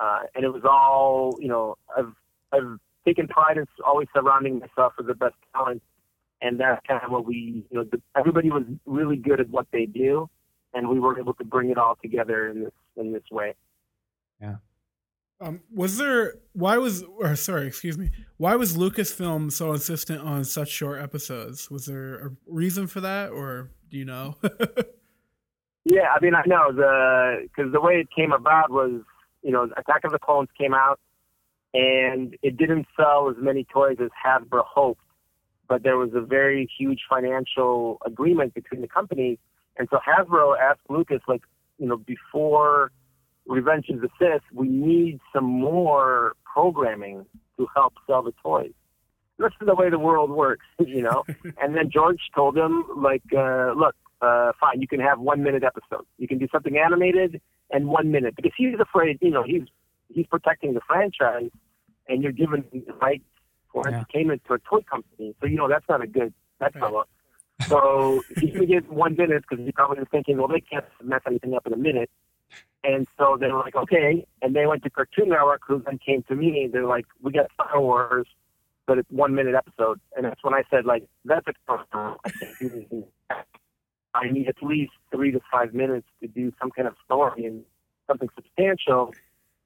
uh, 0.00 0.20
and 0.34 0.44
it 0.44 0.48
was 0.48 0.62
all, 0.64 1.36
you 1.40 1.48
know, 1.48 1.76
I've 1.96 2.12
I've 2.52 2.78
taken 3.04 3.28
pride 3.28 3.58
in 3.58 3.66
always 3.86 4.08
surrounding 4.14 4.60
myself 4.60 4.94
with 4.96 5.06
the 5.06 5.14
best 5.14 5.34
talent, 5.54 5.82
and 6.40 6.58
that's 6.58 6.84
kind 6.86 7.00
of 7.04 7.10
what 7.10 7.26
we, 7.26 7.64
you 7.70 7.76
know, 7.76 7.84
the, 7.84 8.00
everybody 8.16 8.50
was 8.50 8.64
really 8.86 9.16
good 9.16 9.40
at 9.40 9.50
what 9.50 9.66
they 9.72 9.86
do, 9.86 10.28
and 10.72 10.88
we 10.88 10.98
were 10.98 11.18
able 11.18 11.34
to 11.34 11.44
bring 11.44 11.70
it 11.70 11.78
all 11.78 11.96
together 12.00 12.48
in 12.48 12.64
this 12.64 12.72
in 12.96 13.12
this 13.12 13.24
way. 13.30 13.54
Um, 15.40 15.60
was 15.72 15.98
there 15.98 16.34
why 16.52 16.78
was 16.78 17.02
or 17.02 17.34
sorry, 17.36 17.66
excuse 17.66 17.98
me, 17.98 18.10
why 18.36 18.54
was 18.56 18.76
Lucasfilm 18.76 19.52
so 19.52 19.72
insistent 19.72 20.22
on 20.22 20.44
such 20.44 20.68
short 20.68 21.02
episodes? 21.02 21.70
Was 21.70 21.86
there 21.86 22.26
a 22.26 22.30
reason 22.46 22.86
for 22.86 23.00
that, 23.00 23.30
or 23.30 23.70
do 23.90 23.98
you 23.98 24.04
know? 24.04 24.36
Yeah, 25.84 26.14
I 26.16 26.20
mean, 26.22 26.34
I 26.34 26.42
know 26.46 26.72
the 26.72 27.42
because 27.42 27.72
the 27.72 27.80
way 27.80 28.00
it 28.00 28.08
came 28.14 28.32
about 28.32 28.70
was, 28.70 29.02
you 29.42 29.52
know, 29.52 29.68
Attack 29.76 30.04
of 30.04 30.12
the 30.12 30.18
Clones 30.18 30.48
came 30.58 30.72
out, 30.72 30.98
and 31.74 32.36
it 32.42 32.56
didn't 32.56 32.86
sell 32.96 33.28
as 33.28 33.36
many 33.38 33.64
toys 33.64 33.98
as 34.02 34.08
Hasbro 34.24 34.64
hoped, 34.64 35.02
but 35.68 35.82
there 35.82 35.98
was 35.98 36.10
a 36.14 36.22
very 36.22 36.68
huge 36.78 37.00
financial 37.08 37.98
agreement 38.06 38.54
between 38.54 38.80
the 38.80 38.88
companies, 38.88 39.36
and 39.76 39.86
so 39.90 39.98
Hasbro 39.98 40.58
asked 40.58 40.80
Lucas, 40.88 41.20
like, 41.28 41.42
you 41.78 41.86
know, 41.86 41.98
before 41.98 42.90
Revenge 43.46 43.88
of 43.90 44.00
the 44.00 44.08
Sith, 44.18 44.42
we 44.52 44.68
need 44.68 45.20
some 45.32 45.44
more 45.44 46.34
programming 46.44 47.26
to 47.56 47.66
help 47.74 47.94
sell 48.06 48.22
the 48.22 48.32
toys. 48.42 48.72
This 49.38 49.50
is 49.60 49.66
the 49.66 49.74
way 49.74 49.90
the 49.90 49.98
world 49.98 50.30
works, 50.30 50.66
you 50.78 51.02
know. 51.02 51.24
and 51.60 51.76
then 51.76 51.90
George 51.92 52.20
told 52.34 52.56
him, 52.56 52.84
like, 52.96 53.22
uh, 53.36 53.72
look, 53.76 53.94
uh, 54.22 54.52
fine, 54.58 54.80
you 54.80 54.88
can 54.88 55.00
have 55.00 55.20
one 55.20 55.42
minute 55.42 55.62
episodes. 55.64 56.06
You 56.18 56.28
can 56.28 56.38
do 56.38 56.48
something 56.50 56.78
animated 56.78 57.40
and 57.70 57.88
one 57.88 58.10
minute 58.10 58.36
because 58.36 58.52
he's 58.56 58.78
afraid, 58.80 59.18
you 59.20 59.30
know, 59.30 59.42
he's 59.42 59.62
he's 60.08 60.26
protecting 60.26 60.74
the 60.74 60.80
franchise, 60.86 61.50
and 62.08 62.22
you're 62.22 62.32
giving 62.32 62.64
the 62.72 62.92
rights 62.94 63.24
for 63.72 63.88
Yeah. 63.88 63.96
entertainment 63.96 64.42
to 64.46 64.54
a 64.54 64.58
toy 64.60 64.80
company. 64.88 65.34
So 65.40 65.46
you 65.46 65.56
know 65.56 65.68
that's 65.68 65.88
not 65.88 66.02
a 66.02 66.06
good 66.06 66.32
that's 66.58 66.74
that 66.74 66.80
fellow. 66.80 67.04
So 67.68 68.24
he's 68.40 68.52
gonna 68.54 68.66
get 68.66 68.90
one 68.90 69.16
minute 69.16 69.44
because 69.48 69.64
he 69.64 69.72
probably 69.72 69.98
was 69.98 70.08
thinking, 70.10 70.38
well, 70.38 70.48
they 70.48 70.60
can't 70.60 70.84
mess 71.02 71.20
anything 71.26 71.54
up 71.54 71.66
in 71.66 71.72
a 71.72 71.76
minute. 71.76 72.10
And 72.84 73.08
so 73.18 73.38
they 73.40 73.48
were 73.48 73.60
like, 73.60 73.74
okay. 73.74 74.26
And 74.42 74.54
they 74.54 74.66
went 74.66 74.82
to 74.84 74.90
Cartoon 74.90 75.30
Network, 75.30 75.62
who 75.66 75.82
then 75.84 75.98
came 75.98 76.22
to 76.24 76.34
me. 76.34 76.68
They're 76.70 76.86
like, 76.86 77.06
we 77.22 77.32
got 77.32 77.46
Star 77.54 77.80
Wars, 77.80 78.26
but 78.86 78.98
it's 78.98 79.10
one 79.10 79.34
minute 79.34 79.54
episode. 79.54 80.00
And 80.16 80.26
that's 80.26 80.44
when 80.44 80.52
I 80.52 80.62
said, 80.70 80.84
like, 80.84 81.04
that's 81.24 81.46
a 81.48 81.54
I 84.14 84.30
need 84.30 84.48
at 84.48 84.62
least 84.62 84.92
three 85.10 85.32
to 85.32 85.40
five 85.50 85.74
minutes 85.74 86.06
to 86.20 86.28
do 86.28 86.52
some 86.60 86.70
kind 86.70 86.86
of 86.86 86.94
story 87.04 87.46
and 87.46 87.64
something 88.06 88.28
substantial. 88.36 89.12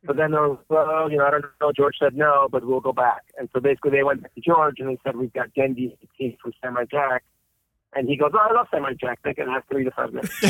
But 0.05 0.17
then 0.17 0.31
there 0.31 0.49
was, 0.49 0.59
well, 0.69 1.11
you 1.11 1.19
know, 1.19 1.27
I 1.27 1.31
don't 1.33 1.45
know. 1.61 1.73
George 1.73 1.97
said 2.01 2.15
no, 2.15 2.49
but 2.51 2.65
we'll 2.65 2.81
go 2.81 2.93
back. 2.93 3.25
And 3.37 3.49
so 3.53 3.61
basically 3.61 3.91
they 3.91 4.05
went 4.05 4.23
back 4.23 4.35
to 4.35 4.41
George 4.41 4.77
and 4.79 4.89
they 4.89 4.99
said, 5.05 5.17
we've 5.17 5.33
got 5.33 5.53
Genndy 5.55 5.97
team 6.17 6.37
from 6.41 6.53
Samurai 6.63 6.85
Jack. 6.91 7.25
And 7.95 8.09
he 8.09 8.17
goes, 8.17 8.31
oh, 8.35 8.39
I 8.39 8.53
love 8.55 8.67
Samurai 8.71 8.93
Jack. 9.01 9.21
They 9.25 9.35
can 9.35 9.49
have 9.49 9.63
three 9.71 9.85
to 9.85 9.91
five 9.91 10.13
minutes. 10.13 10.39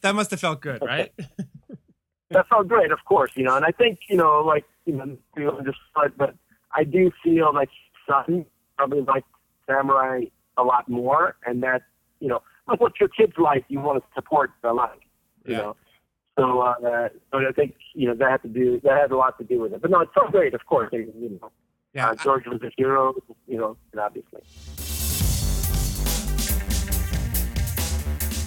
that 0.00 0.12
must 0.14 0.30
have 0.32 0.40
felt 0.40 0.60
good, 0.60 0.82
right? 0.84 1.12
that 2.30 2.48
felt 2.48 2.68
great, 2.68 2.90
of 2.90 2.98
course, 3.04 3.30
you 3.34 3.44
know. 3.44 3.56
And 3.56 3.64
I 3.64 3.70
think, 3.70 4.00
you 4.08 4.16
know, 4.16 4.40
like, 4.40 4.64
you 4.84 4.94
know, 4.94 5.50
understood, 5.50 6.12
but 6.16 6.34
I 6.74 6.84
do 6.84 7.10
feel 7.22 7.54
like 7.54 7.68
son 8.08 8.44
probably 8.76 9.02
like 9.02 9.24
Samurai 9.66 10.22
a 10.56 10.62
lot 10.64 10.88
more. 10.88 11.36
And 11.46 11.62
that, 11.62 11.82
you 12.20 12.28
know, 12.28 12.42
like 12.66 12.80
what 12.80 12.98
your 13.00 13.08
kids 13.08 13.34
like, 13.38 13.64
you 13.68 13.80
want 13.80 14.02
to 14.02 14.08
support 14.14 14.50
their 14.62 14.74
like, 14.74 15.00
you 15.46 15.52
Yeah. 15.54 15.58
know. 15.58 15.76
So, 16.38 16.60
uh, 16.60 17.08
so 17.32 17.38
I 17.38 17.52
think, 17.52 17.74
you 17.94 18.06
know, 18.08 18.14
that 18.14 18.30
had 18.30 18.42
to 18.42 18.48
do, 18.48 18.80
that 18.84 19.00
had 19.00 19.10
a 19.10 19.16
lot 19.16 19.38
to 19.38 19.44
do 19.44 19.60
with 19.60 19.72
it. 19.72 19.82
But 19.82 19.90
no, 19.90 20.00
it's 20.00 20.12
so 20.14 20.28
great, 20.30 20.54
of 20.54 20.64
course. 20.66 20.88
You 20.92 21.38
know, 21.40 21.50
Yeah. 21.94 22.10
uh, 22.10 22.14
George 22.16 22.46
was 22.46 22.60
a 22.62 22.70
hero, 22.76 23.14
you 23.46 23.56
know, 23.58 23.76
and 23.92 24.00
obviously. 24.00 24.42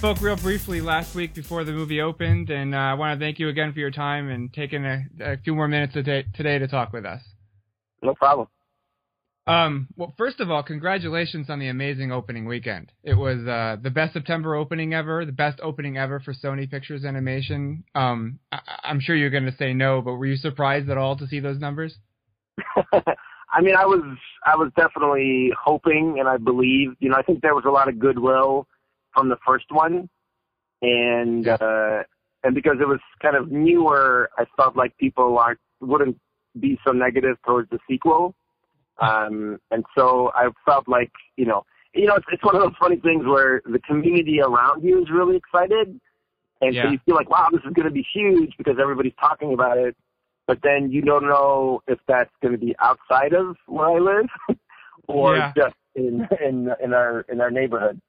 Spoke 0.01 0.19
real 0.19 0.35
briefly 0.35 0.81
last 0.81 1.13
week 1.13 1.35
before 1.35 1.63
the 1.63 1.71
movie 1.71 2.01
opened, 2.01 2.49
and 2.49 2.73
uh, 2.73 2.77
I 2.79 2.95
want 2.95 3.19
to 3.19 3.23
thank 3.23 3.37
you 3.37 3.49
again 3.49 3.71
for 3.71 3.77
your 3.77 3.91
time 3.91 4.31
and 4.31 4.51
taking 4.51 4.83
a, 4.83 5.03
a 5.19 5.37
few 5.37 5.53
more 5.53 5.67
minutes 5.67 5.93
today, 5.93 6.25
today 6.33 6.57
to 6.57 6.67
talk 6.67 6.91
with 6.91 7.05
us. 7.05 7.21
No 8.01 8.15
problem. 8.15 8.47
Um, 9.45 9.89
well, 9.95 10.11
first 10.17 10.39
of 10.39 10.49
all, 10.49 10.63
congratulations 10.63 11.51
on 11.51 11.59
the 11.59 11.67
amazing 11.67 12.11
opening 12.11 12.45
weekend. 12.45 12.91
It 13.03 13.13
was 13.13 13.45
uh, 13.45 13.77
the 13.79 13.91
best 13.91 14.13
September 14.13 14.55
opening 14.55 14.95
ever, 14.95 15.23
the 15.23 15.31
best 15.31 15.59
opening 15.61 15.99
ever 15.99 16.19
for 16.19 16.33
Sony 16.33 16.67
Pictures 16.67 17.05
Animation. 17.05 17.83
Um, 17.93 18.39
I- 18.51 18.61
I'm 18.83 19.01
sure 19.01 19.15
you're 19.15 19.29
going 19.29 19.45
to 19.45 19.55
say 19.55 19.71
no, 19.75 20.01
but 20.01 20.13
were 20.13 20.25
you 20.25 20.35
surprised 20.35 20.89
at 20.89 20.97
all 20.97 21.15
to 21.17 21.27
see 21.27 21.39
those 21.39 21.59
numbers? 21.59 21.95
I 22.91 23.61
mean, 23.61 23.75
I 23.75 23.85
was 23.85 24.17
I 24.47 24.55
was 24.55 24.71
definitely 24.75 25.51
hoping, 25.63 26.15
and 26.17 26.27
I 26.27 26.37
believed. 26.37 26.95
You 27.01 27.09
know, 27.09 27.17
I 27.17 27.21
think 27.21 27.43
there 27.43 27.53
was 27.53 27.65
a 27.67 27.71
lot 27.71 27.87
of 27.87 27.99
goodwill 27.99 28.65
from 29.13 29.29
the 29.29 29.37
first 29.45 29.65
one, 29.69 30.09
and 30.81 31.47
uh, 31.47 32.03
and 32.43 32.55
because 32.55 32.77
it 32.81 32.87
was 32.87 32.99
kind 33.21 33.35
of 33.35 33.51
newer, 33.51 34.29
I 34.37 34.45
felt 34.57 34.75
like 34.75 34.95
people 34.97 35.37
aren't 35.37 35.59
wouldn't 35.79 36.17
be 36.59 36.77
so 36.85 36.91
negative 36.91 37.37
towards 37.45 37.69
the 37.69 37.79
sequel. 37.89 38.35
Um, 39.01 39.59
and 39.71 39.83
so 39.97 40.31
I 40.35 40.49
felt 40.65 40.87
like 40.87 41.11
you 41.37 41.45
know, 41.45 41.65
you 41.93 42.07
know, 42.07 42.15
it's, 42.15 42.25
it's 42.31 42.43
one 42.43 42.55
of 42.55 42.61
those 42.61 42.75
funny 42.79 42.97
things 42.97 43.25
where 43.25 43.61
the 43.65 43.79
community 43.79 44.39
around 44.41 44.83
you 44.83 45.01
is 45.01 45.09
really 45.11 45.37
excited, 45.37 45.99
and 46.61 46.75
Yeah. 46.75 46.83
so 46.83 46.91
you 46.91 46.99
feel 47.05 47.15
like, 47.15 47.29
wow, 47.29 47.49
this 47.51 47.61
is 47.65 47.73
going 47.73 47.87
to 47.87 47.91
be 47.91 48.05
huge 48.13 48.53
because 48.57 48.75
everybody's 48.81 49.15
talking 49.19 49.53
about 49.53 49.77
it 49.77 49.95
but 50.47 50.59
then 50.63 50.91
you 50.91 51.01
don't 51.01 51.23
know 51.27 51.81
if 51.87 51.99
that's 52.09 52.31
going 52.41 52.51
to 52.51 52.57
be 52.57 52.75
outside 52.79 53.33
of 53.33 53.55
where 53.67 53.87
I 53.89 53.99
live 53.99 54.25
or 55.07 55.37
Yeah. 55.37 55.53
just 55.55 55.75
in 55.95 56.27
in 56.45 56.69
in 56.83 56.93
our 56.93 57.21
in 57.31 57.39
our 57.41 57.51
neighborhood. 57.51 58.01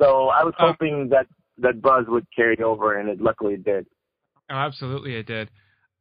So 0.00 0.28
I 0.28 0.42
was 0.44 0.54
Um, 0.58 0.68
hoping 0.68 1.08
that 1.10 1.26
that 1.58 1.80
buzz 1.80 2.06
would 2.08 2.26
carry 2.34 2.58
over, 2.62 2.98
and 2.98 3.08
it 3.08 3.20
luckily 3.20 3.56
did. 3.56 3.86
Oh, 4.50 4.54
absolutely, 4.56 5.14
it 5.16 5.26
did. 5.26 5.50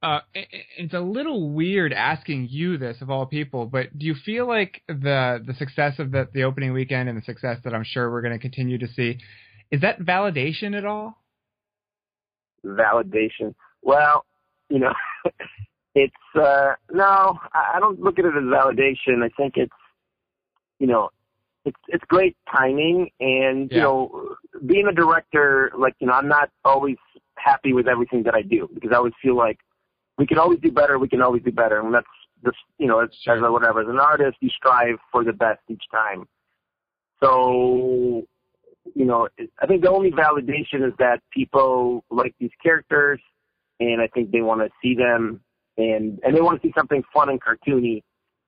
Uh, 0.01 0.19
i- 0.36 0.39
i- 0.39 0.65
it's 0.77 0.93
a 0.93 0.99
little 0.99 1.51
weird 1.51 1.93
asking 1.93 2.47
you 2.49 2.75
this 2.77 3.01
of 3.01 3.10
all 3.10 3.25
people, 3.25 3.65
but 3.67 3.97
do 3.97 4.06
you 4.06 4.15
feel 4.15 4.45
like 4.45 4.82
the 4.88 5.41
the 5.45 5.53
success 5.53 5.97
of 5.99 6.12
the 6.12 6.27
the 6.34 6.43
opening 6.43 6.73
weekend 6.73 7.08
and 7.08 7.17
the 7.17 7.21
success 7.21 7.62
that 7.63 7.73
I'm 7.73 7.84
sure 7.86 8.12
we're 8.12 8.21
going 8.21 8.34
to 8.34 8.39
continue 8.39 8.77
to 8.79 8.88
see 8.88 9.19
is 9.71 9.79
that 9.82 9.99
validation 9.99 10.75
at 10.77 10.86
all? 10.86 11.23
Validation. 12.65 13.53
Well, 13.82 14.25
you 14.69 14.79
know, 14.79 14.93
it's 15.95 16.13
uh 16.36 16.73
no, 16.91 17.39
I 17.53 17.73
I 17.75 17.79
don't 17.79 17.99
look 18.01 18.19
at 18.19 18.25
it 18.25 18.36
as 18.36 18.43
validation. 18.43 19.23
I 19.23 19.29
think 19.38 19.53
it's 19.58 19.71
you 20.79 20.88
know, 20.88 21.12
it's 21.65 21.80
it's 21.88 22.04
great 22.08 22.36
timing 22.52 23.10
and 23.19 23.71
you 23.71 23.82
know, 23.82 24.36
being 24.65 24.88
a 24.88 24.93
director, 24.93 25.71
like, 25.78 25.95
you 25.99 26.08
know, 26.08 26.13
I'm 26.13 26.28
not 26.28 26.49
always 26.65 26.97
happy 27.36 27.73
with 27.73 27.88
everything 27.88 28.23
that 28.23 28.36
I 28.36 28.41
do 28.41 28.69
because 28.73 28.91
I 28.93 28.97
always 28.97 29.13
feel 29.21 29.36
like 29.36 29.60
we 30.17 30.28
can 30.28 30.38
always 30.38 30.60
do 30.60 30.71
better, 30.71 30.99
we 30.99 31.10
can 31.10 31.21
always 31.21 31.43
do 31.43 31.52
better. 31.52 31.80
And 31.80 31.93
that's 31.93 32.06
just 32.43 32.58
you 32.78 32.88
know, 32.88 32.99
as, 32.99 33.10
as 33.28 33.39
a 33.41 33.52
whatever. 33.52 33.82
As 33.82 33.88
an 33.88 33.99
artist 33.99 34.38
you 34.41 34.49
strive 34.49 34.97
for 35.12 35.23
the 35.23 35.34
best 35.34 35.62
each 35.69 35.84
time. 35.91 36.28
So 37.21 38.23
you 38.95 39.06
know, 39.06 39.30
I 39.62 39.65
think 39.65 39.82
the 39.82 39.89
only 39.89 40.12
validation 40.12 40.86
is 40.86 40.93
that 40.99 41.19
people 41.32 42.04
like 42.12 42.36
these 42.39 42.52
characters, 42.62 43.19
and 43.80 44.02
I 44.02 44.08
think 44.08 44.32
they 44.32 44.41
want 44.41 44.62
to 44.62 44.69
see 44.82 44.95
them, 44.95 45.41
and 45.78 46.19
and 46.23 46.36
they 46.36 46.41
want 46.41 46.62
to 46.62 46.67
see 46.67 46.73
something 46.78 47.04
fun 47.13 47.30
and 47.30 47.41
cartoony. 47.41 48.04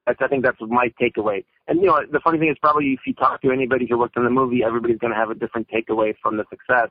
That's 0.05 0.19
I 0.21 0.27
think 0.27 0.43
that's 0.43 0.57
my 0.61 0.93
takeaway. 1.01 1.43
And 1.67 1.79
you 1.81 1.87
know, 1.87 1.99
the 2.11 2.19
funny 2.23 2.37
thing 2.37 2.49
is 2.49 2.57
probably 2.61 2.93
if 2.93 2.99
you 3.05 3.13
talk 3.13 3.41
to 3.41 3.51
anybody 3.51 3.87
who 3.89 3.97
worked 3.97 4.17
on 4.17 4.23
the 4.23 4.29
movie, 4.29 4.61
everybody's 4.63 4.99
going 4.99 5.11
to 5.13 5.17
have 5.17 5.31
a 5.31 5.35
different 5.35 5.67
takeaway 5.69 6.13
from 6.21 6.37
the 6.37 6.45
success. 6.49 6.89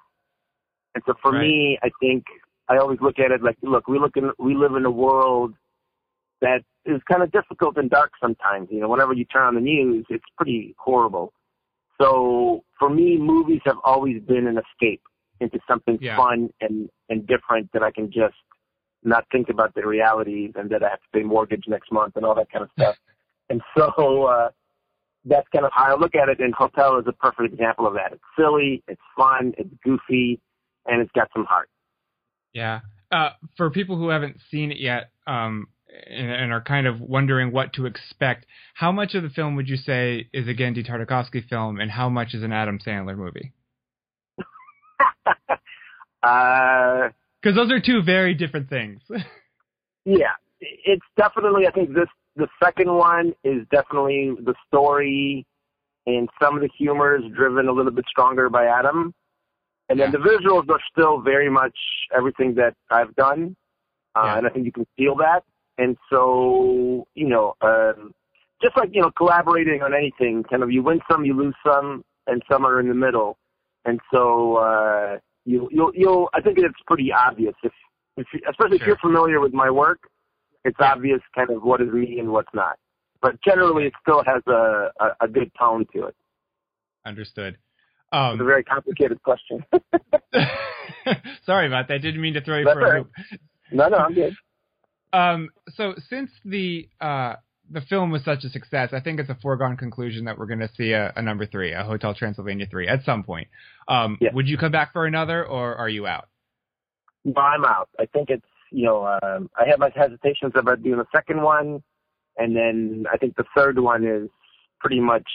And 0.95 1.03
so 1.07 1.15
for 1.23 1.33
Right. 1.33 1.41
me, 1.41 1.79
I 1.83 1.91
think 2.01 2.25
I 2.69 2.79
always 2.79 2.99
look 3.01 3.19
at 3.19 3.31
it 3.31 3.43
like, 3.43 3.57
look, 3.63 3.89
we 3.89 3.99
look 3.99 4.17
in, 4.17 4.31
we 4.39 4.55
live 4.57 4.75
in 4.75 4.85
a 4.85 4.91
world 4.91 5.55
that 6.41 6.63
is 6.85 7.01
kind 7.11 7.23
of 7.23 7.31
difficult 7.33 7.77
and 7.77 7.89
dark 7.89 8.13
sometimes. 8.21 8.69
You 8.71 8.81
know, 8.81 8.89
whenever 8.89 9.13
you 9.13 9.25
turn 9.25 9.45
on 9.45 9.55
the 9.55 9.61
news, 9.61 10.07
it's 10.11 10.25
pretty 10.37 10.75
horrible. 10.79 11.33
So 12.01 12.65
for 12.79 12.91
me, 12.91 13.17
movies 13.19 13.61
have 13.65 13.77
always 13.85 14.21
been 14.23 14.47
an 14.47 14.59
escape 14.59 15.03
into 15.41 15.59
something 15.69 15.99
Yeah. 16.01 16.17
fun 16.17 16.51
and, 16.61 16.89
and 17.09 17.27
different 17.27 17.71
that 17.73 17.83
I 17.83 17.91
can 17.91 18.07
just 18.11 18.35
not 19.05 19.25
think 19.31 19.49
about 19.49 19.75
the 19.75 19.87
realities 19.87 20.53
and 20.55 20.71
that 20.71 20.83
I 20.83 20.91
have 20.91 21.01
to 21.01 21.09
pay 21.13 21.23
mortgage 21.23 21.65
next 21.69 21.93
month 21.93 22.17
and 22.17 22.25
all 22.25 22.35
that 22.35 22.51
kind 22.51 22.65
of 22.65 22.71
stuff. 22.79 22.97
and 23.51 23.61
so, 23.77 24.25
uh, 24.25 24.49
that's 25.25 25.47
kind 25.55 25.65
of 25.65 25.73
how 25.75 25.95
I 25.95 25.99
look 25.99 26.15
at 26.15 26.29
it. 26.29 26.41
And 26.41 26.55
Hotel 26.55 26.99
is 26.99 27.07
a 27.07 27.13
perfect 27.13 27.55
example 27.55 27.87
of 27.87 27.95
that. 27.95 28.13
It's 28.13 28.23
silly, 28.39 28.83
it's 28.89 29.01
fun, 29.17 29.55
it's 29.57 29.71
goofy, 29.83 30.41
and 30.87 31.01
it's 31.01 31.11
got 31.13 31.29
some 31.35 31.45
heart. 31.45 31.71
Yeah. 32.53 32.81
Uh, 33.11 33.31
for 33.57 33.71
people 33.71 33.97
who 33.97 34.09
haven't 34.09 34.37
seen 34.51 34.71
it 34.71 34.79
yet, 34.79 35.11
um, 35.27 35.69
and, 36.11 36.31
and 36.31 36.53
are 36.53 36.61
kind 36.61 36.87
of 36.87 37.01
wondering 37.01 37.53
what 37.53 37.73
to 37.75 37.87
expect, 37.87 38.47
how 38.75 38.93
much 38.93 39.15
of 39.15 39.23
the 39.23 39.29
film 39.29 39.57
would 39.57 39.69
you 39.69 39.77
say 39.77 40.29
is 40.33 40.49
a 40.49 40.55
Genndy 40.55 40.87
Tartakovsky 40.87 41.49
film, 41.49 41.81
and 41.81 41.91
how 41.91 42.09
much 42.09 42.35
is 42.35 42.43
an 42.43 42.53
Adam 42.53 42.79
Sandler 42.85 43.17
movie? 43.17 43.53
Uh, 46.25 47.11
Because 47.45 47.57
those 47.57 47.71
are 47.71 47.79
two 47.81 48.03
very 48.03 48.35
different 48.35 48.69
things. 48.71 49.01
Yeah, 50.07 50.33
it's 50.61 51.05
definitely. 51.17 51.67
I 51.67 51.71
think 51.71 51.95
this 51.95 52.09
the 52.37 52.47
second 52.63 52.93
one 52.93 53.33
is 53.43 53.67
definitely 53.71 54.33
the 54.39 54.55
story, 54.69 55.47
and 56.07 56.29
some 56.43 56.57
of 56.57 56.61
the 56.61 56.69
humor 56.77 57.17
is 57.17 57.23
driven 57.35 57.69
a 57.69 57.73
little 57.73 57.91
bit 57.91 58.05
stronger 58.07 58.51
by 58.51 58.67
Adam, 58.67 59.15
and 59.89 59.99
then 59.99 60.13
Yeah. 60.13 60.19
the 60.19 60.25
visuals 60.29 60.69
are 60.69 60.81
still 60.93 61.21
very 61.23 61.49
much 61.49 61.75
everything 62.15 62.55
that 62.57 62.75
I've 62.91 63.15
done, 63.17 63.57
uh, 64.15 64.25
Yeah. 64.25 64.37
and 64.37 64.47
I 64.47 64.51
think 64.51 64.67
you 64.67 64.73
can 64.73 64.87
feel 64.97 65.15
that. 65.17 65.43
and 65.79 65.97
so 66.11 67.07
you 67.15 67.27
know, 67.27 67.55
um, 67.63 68.13
just 68.63 68.77
like 68.77 68.91
you 68.95 69.01
know, 69.01 69.11
collaborating 69.11 69.83
on 69.83 69.95
anything, 69.95 70.43
kind 70.45 70.63
of 70.63 70.71
you 70.71 70.83
win 70.83 71.01
some, 71.11 71.25
you 71.25 71.33
lose 71.35 71.57
some, 71.67 72.05
and 72.27 72.43
some 72.47 72.67
are 72.67 72.79
in 72.79 72.89
the 72.89 72.95
middle, 73.07 73.39
and 73.87 74.01
so 74.13 74.57
uh, 74.57 75.19
you 75.45 75.69
you'll 75.73 75.93
you'll 75.95 76.29
I 76.35 76.41
think 76.41 76.59
it's 76.59 76.75
pretty 76.87 77.13
obvious 77.13 77.55
if, 77.63 77.73
if 78.17 78.27
you, 78.33 78.41
especially 78.49 78.77
if 78.77 78.87
you're 78.87 78.97
familiar 78.99 79.41
with 79.41 79.53
my 79.53 79.71
work, 79.71 80.01
it's 80.65 80.77
obvious 80.81 81.21
kind 81.35 81.51
of 81.51 81.63
what 81.63 81.81
is 81.81 81.89
me 81.93 82.19
and 82.19 82.31
what's 82.31 82.49
not. 82.55 82.79
But 83.21 83.41
generally, 83.43 83.85
it 83.87 83.93
still 84.03 84.23
has 84.27 84.43
a 84.47 84.91
a, 85.01 85.07
a 85.23 85.29
good 85.29 85.51
tone 85.59 85.87
to 85.95 86.07
it. 86.07 86.17
Understood. 87.07 87.55
It's 87.55 87.61
a 88.13 88.17
Um, 88.17 88.39
very 88.39 88.63
complicated 88.65 89.23
question. 89.23 89.65
sorry 91.45 91.67
about 91.67 91.89
that. 91.89 91.95
I 91.95 91.99
didn't 91.99 92.21
mean 92.21 92.35
to 92.35 92.41
throw 92.41 92.59
you 92.59 92.65
That's 92.65 92.79
for 92.79 92.95
a 92.95 92.99
loop. 93.01 93.11
no, 93.73 93.89
no, 93.89 93.97
I'm 93.99 94.15
good. 94.15 94.35
Um, 95.13 95.51
so 95.77 95.95
since 96.09 96.31
the 96.45 96.89
uh, 97.01 97.35
the 97.71 97.81
film 97.83 98.11
was 98.11 98.23
such 98.25 98.45
a 98.45 98.51
success, 98.51 98.91
I 98.93 99.01
think 99.01 99.21
it's 99.21 99.31
a 99.31 99.39
foregone 99.41 99.77
conclusion 99.77 100.25
that 100.27 100.39
we're 100.39 100.47
going 100.47 100.61
to 100.61 100.71
see 100.77 100.93
a, 100.93 101.13
a 101.17 101.23
number 101.23 101.47
three, 101.47 101.73
a 101.73 101.83
Hotel 101.83 102.15
Transylvania 102.15 102.67
three, 102.71 102.89
at 102.89 103.05
some 103.05 103.23
point. 103.23 103.49
Um, 103.89 104.19
Yeah. 104.21 104.31
Would 104.33 104.49
you 104.49 104.59
come 104.59 104.73
back 104.73 104.93
for 104.93 105.07
another, 105.07 105.45
or 105.47 105.75
are 105.77 105.89
you 105.89 106.07
out? 106.07 106.29
No, 107.25 107.41
I'm 107.41 107.65
out. 107.65 107.89
I 107.99 108.07
think 108.07 108.29
it's 108.31 108.45
you 108.71 108.85
know 108.85 109.07
um, 109.23 109.49
I 109.59 109.67
have 109.69 109.79
my 109.79 109.91
hesitations 109.95 110.53
about 110.55 110.83
doing 110.83 111.01
a 111.01 111.07
second 111.15 111.41
one, 111.43 111.83
and 112.37 112.55
then 112.55 113.07
I 113.13 113.17
think 113.17 113.37
the 113.37 113.45
third 113.57 113.79
one 113.79 114.07
is 114.07 114.29
pretty 114.79 115.01
much 115.01 115.29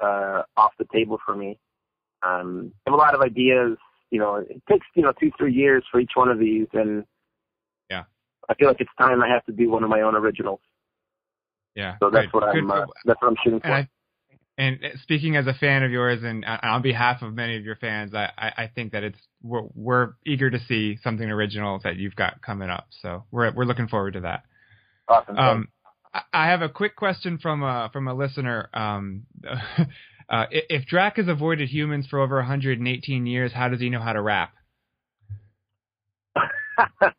uh, 0.00 0.42
off 0.56 0.72
the 0.78 0.86
table 0.92 1.18
for 1.24 1.36
me. 1.36 1.58
Um, 2.26 2.72
I 2.86 2.90
have 2.90 2.94
a 2.94 2.96
lot 2.96 3.14
of 3.14 3.20
ideas. 3.20 3.78
You 4.10 4.18
know, 4.18 4.36
it 4.36 4.60
takes 4.68 4.86
you 4.94 5.02
know 5.02 5.12
two 5.12 5.30
three 5.38 5.52
years 5.52 5.84
for 5.90 6.00
each 6.00 6.12
one 6.14 6.28
of 6.28 6.38
these, 6.40 6.66
and 6.72 7.04
Yeah. 7.88 8.04
I 8.48 8.54
feel 8.54 8.66
like 8.68 8.80
it's 8.80 8.90
time 8.98 9.22
I 9.22 9.28
have 9.28 9.44
to 9.46 9.52
do 9.52 9.70
one 9.70 9.84
of 9.84 9.90
my 9.90 10.00
own 10.00 10.16
originals. 10.16 10.60
Yeah. 11.76 11.96
So 12.00 12.10
that's 12.10 12.26
good, 12.32 12.34
what. 12.40 12.56
I'm 12.56 12.70
uh, 12.70 12.86
that's 13.04 13.20
what 13.22 13.28
I'm 13.28 13.36
shooting 13.44 13.60
for. 13.60 13.66
And 13.66 13.74
I, 13.74 13.88
and 14.58 14.78
speaking 15.02 15.36
as 15.36 15.46
a 15.46 15.52
fan 15.52 15.82
of 15.82 15.90
yours, 15.90 16.22
and 16.24 16.44
uh, 16.44 16.58
on 16.62 16.80
behalf 16.82 17.20
of 17.20 17.34
many 17.34 17.56
of 17.58 17.64
your 17.64 17.76
fans, 17.76 18.14
I, 18.14 18.30
I, 18.38 18.52
I 18.64 18.70
think 18.74 18.92
that 18.92 19.04
it's 19.04 19.18
we're, 19.42 19.64
we're 19.74 20.12
eager 20.24 20.50
to 20.50 20.58
see 20.66 20.98
something 21.04 21.30
original 21.30 21.78
that 21.84 21.96
you've 21.96 22.16
got 22.16 22.40
coming 22.40 22.70
up. 22.70 22.86
So 23.02 23.24
we're 23.30 23.52
we're 23.52 23.66
looking 23.66 23.88
forward 23.88 24.14
to 24.14 24.20
that. 24.20 24.44
awesome. 25.08 25.36
Um, 25.38 25.68
I- 26.14 26.22
I 26.32 26.46
have 26.46 26.62
a 26.62 26.70
quick 26.70 26.96
question 26.96 27.36
from 27.36 27.62
a 27.62 27.90
from 27.92 28.08
a 28.08 28.14
listener. 28.14 28.70
Um, 28.72 29.24
uh, 30.30 30.46
if 30.50 30.86
Drac 30.86 31.18
has 31.18 31.28
avoided 31.28 31.68
humans 31.68 32.06
for 32.08 32.18
over 32.20 32.36
118 32.36 33.26
years, 33.26 33.52
how 33.52 33.68
does 33.68 33.80
he 33.80 33.90
know 33.90 34.00
how 34.00 34.14
to 34.14 34.22
rap? 34.22 34.54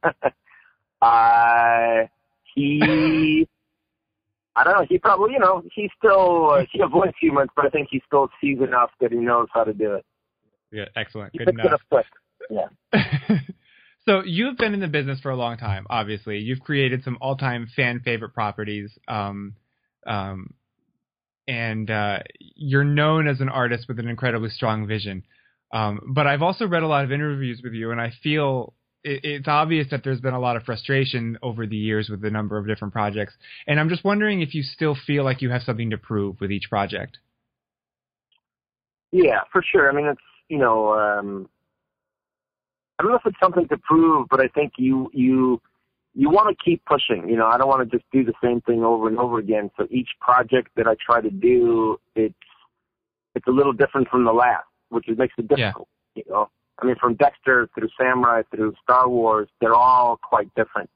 uh, 1.01 2.07
he, 2.55 3.47
I 4.57 4.63
don't 4.63 4.73
know. 4.73 4.85
He 4.89 4.97
probably, 4.97 5.33
you 5.33 5.39
know, 5.39 5.63
he 5.73 5.89
still 5.97 6.51
uh, 6.51 6.65
he 6.71 6.81
avoids 6.81 7.13
humans, 7.21 7.49
but 7.55 7.65
I 7.65 7.69
think 7.69 7.89
he 7.91 8.01
still 8.05 8.29
sees 8.41 8.57
enough 8.59 8.89
that 8.99 9.11
he 9.11 9.19
knows 9.19 9.47
how 9.53 9.63
to 9.63 9.73
do 9.73 9.93
it. 9.93 10.05
Yeah, 10.71 10.85
excellent. 10.95 11.31
He 11.33 11.39
Good 11.39 11.49
enough. 11.49 11.81
Yeah. 12.49 12.67
so 14.05 14.23
you've 14.25 14.57
been 14.57 14.73
in 14.73 14.79
the 14.79 14.87
business 14.87 15.19
for 15.21 15.31
a 15.31 15.35
long 15.35 15.57
time. 15.57 15.85
Obviously, 15.89 16.39
you've 16.39 16.59
created 16.59 17.03
some 17.03 17.17
all-time 17.21 17.67
fan 17.73 18.01
favorite 18.03 18.33
properties. 18.33 18.91
Um, 19.07 19.53
um, 20.05 20.53
and 21.47 21.89
uh, 21.89 22.19
you're 22.39 22.83
known 22.83 23.27
as 23.27 23.39
an 23.39 23.47
artist 23.47 23.85
with 23.87 23.99
an 23.99 24.09
incredibly 24.09 24.49
strong 24.49 24.87
vision. 24.87 25.23
Um, 25.71 26.01
but 26.13 26.27
I've 26.27 26.41
also 26.41 26.67
read 26.67 26.83
a 26.83 26.87
lot 26.87 27.05
of 27.05 27.11
interviews 27.11 27.61
with 27.63 27.73
you, 27.73 27.91
and 27.91 28.01
I 28.01 28.11
feel 28.23 28.73
it, 29.07 29.19
it's 29.23 29.47
obvious 29.47 29.87
that 29.91 30.03
there's 30.03 30.21
been 30.21 30.33
a 30.33 30.39
lot 30.39 30.55
of 30.55 30.63
frustration 30.63 31.37
over 31.41 31.65
the 31.65 31.77
years 31.77 32.09
with 32.09 32.21
the 32.21 32.29
number 32.29 32.57
of 32.57 32.67
different 32.67 32.93
projects. 32.93 33.33
And 33.67 33.79
I'm 33.79 33.89
just 33.89 34.03
wondering 34.03 34.41
if 34.41 34.53
you 34.53 34.63
still 34.63 34.95
feel 35.07 35.23
like 35.23 35.41
you 35.41 35.49
have 35.49 35.63
something 35.63 35.89
to 35.91 35.97
prove 35.97 36.39
with 36.41 36.51
each 36.51 36.69
project. 36.69 37.17
Yeah, 39.11 39.41
for 39.51 39.63
sure. 39.63 39.89
I 39.89 39.95
mean, 39.95 40.05
it's 40.05 40.21
you 40.49 40.57
know, 40.57 40.93
um, 40.93 41.49
I 42.97 43.03
don't 43.03 43.11
know 43.11 43.17
if 43.17 43.25
it's 43.25 43.39
something 43.41 43.67
to 43.69 43.77
prove, 43.77 44.27
but 44.29 44.41
I 44.41 44.47
think 44.47 44.73
you 44.77 45.09
you 45.13 45.61
you 46.13 46.29
want 46.29 46.49
to 46.49 46.63
keep 46.63 46.83
pushing. 46.85 47.29
You 47.29 47.37
know, 47.37 47.45
I 47.45 47.57
don't 47.57 47.67
want 47.67 47.89
to 47.89 47.97
just 47.97 48.09
do 48.11 48.23
the 48.23 48.33
same 48.43 48.61
thing 48.61 48.83
over 48.83 49.07
and 49.07 49.17
over 49.17 49.39
again. 49.39 49.71
So 49.77 49.87
each 49.89 50.09
project 50.19 50.69
that 50.75 50.87
I 50.87 50.95
try 51.05 51.21
to 51.21 51.29
do, 51.29 51.99
it's 52.15 52.35
it's 53.35 53.47
a 53.47 53.51
little 53.51 53.73
different 53.73 54.09
from 54.09 54.25
the 54.25 54.33
last, 54.33 54.65
which 54.89 55.05
makes 55.07 55.33
it 55.37 55.47
difficult. 55.47 55.57
Yeah. 55.57 55.67
difficult. 55.67 55.87
You 56.15 56.23
know, 56.29 56.49
I 56.79 56.85
mean, 56.85 56.95
from 56.99 57.15
Dexter 57.15 57.69
through 57.73 57.89
Samurai 57.99 58.43
through 58.53 58.73
Star 58.83 59.09
Wars, 59.09 59.47
they're 59.59 59.73
all 59.73 60.17
quite 60.17 60.53
different. 60.55 60.89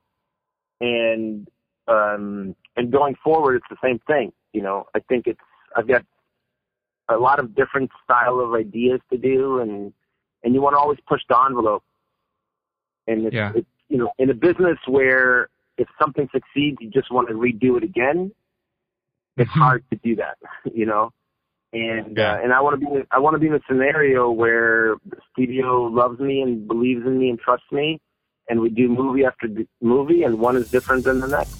And 0.79 1.47
um, 1.87 2.55
and 2.75 2.91
going 2.91 3.15
forward, 3.23 3.55
it's 3.55 3.65
the 3.69 3.77
same 3.83 3.99
thing. 4.07 4.31
You 4.53 4.61
know, 4.61 4.87
I 4.95 4.99
think 4.99 5.27
it's 5.27 5.39
I've 5.75 5.87
got 5.87 6.05
a 7.09 7.15
lot 7.17 7.39
of 7.39 7.55
different 7.55 7.91
style 8.03 8.39
of 8.39 8.53
ideas 8.53 8.99
to 9.11 9.17
do, 9.17 9.59
and 9.59 9.93
and 10.43 10.53
you 10.53 10.61
want 10.61 10.75
to 10.75 10.79
always 10.79 10.99
push 11.07 11.21
the 11.29 11.37
envelope. 11.37 11.83
And 13.07 13.25
it's, 13.25 13.35
Yeah. 13.35 13.51
it's 13.55 13.67
you 13.89 13.97
know 13.97 14.11
in 14.19 14.29
a 14.29 14.33
business 14.33 14.77
where 14.87 15.49
if 15.77 15.87
something 15.99 16.29
succeeds, 16.31 16.77
you 16.79 16.89
just 16.89 17.11
want 17.11 17.27
to 17.29 17.33
redo 17.33 17.77
it 17.77 17.83
again. 17.83 18.31
It's 19.37 19.49
hard 19.49 19.83
to 19.89 19.95
do 19.97 20.15
that, 20.17 20.37
you 20.73 20.85
know. 20.85 21.11
And 21.73 22.17
Yeah. 22.17 22.33
uh, 22.33 22.43
and 22.43 22.51
I 22.53 22.59
want 22.61 22.79
to 22.79 22.85
be 22.85 23.03
I 23.11 23.19
want 23.19 23.35
to 23.35 23.39
be 23.39 23.47
in 23.47 23.53
a 23.53 23.61
scenario 23.67 24.29
where 24.29 24.95
the 25.09 25.17
studio 25.31 25.83
loves 25.83 26.19
me 26.19 26.41
and 26.41 26.67
believes 26.67 27.05
in 27.05 27.17
me 27.17 27.29
and 27.29 27.39
trusts 27.39 27.71
me, 27.71 27.99
and 28.49 28.59
we 28.59 28.69
do 28.69 28.89
movie 28.89 29.23
after 29.25 29.47
d- 29.47 29.67
movie, 29.81 30.23
and 30.23 30.39
one 30.39 30.57
is 30.57 30.69
different 30.69 31.05
than 31.05 31.21
the 31.21 31.27
next. 31.27 31.55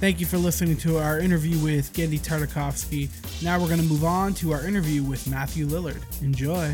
Thank 0.00 0.20
you 0.20 0.26
for 0.26 0.38
listening 0.38 0.76
to 0.78 0.98
our 0.98 1.18
interview 1.18 1.58
with 1.58 1.92
Genndy 1.92 2.20
Tartakovsky. 2.20 3.10
Now 3.42 3.58
we're 3.60 3.66
going 3.66 3.80
to 3.80 3.84
move 3.86 4.04
on 4.04 4.32
to 4.34 4.52
our 4.52 4.64
interview 4.64 5.02
with 5.02 5.28
Matthew 5.28 5.66
Lillard. 5.66 6.02
Enjoy. 6.22 6.72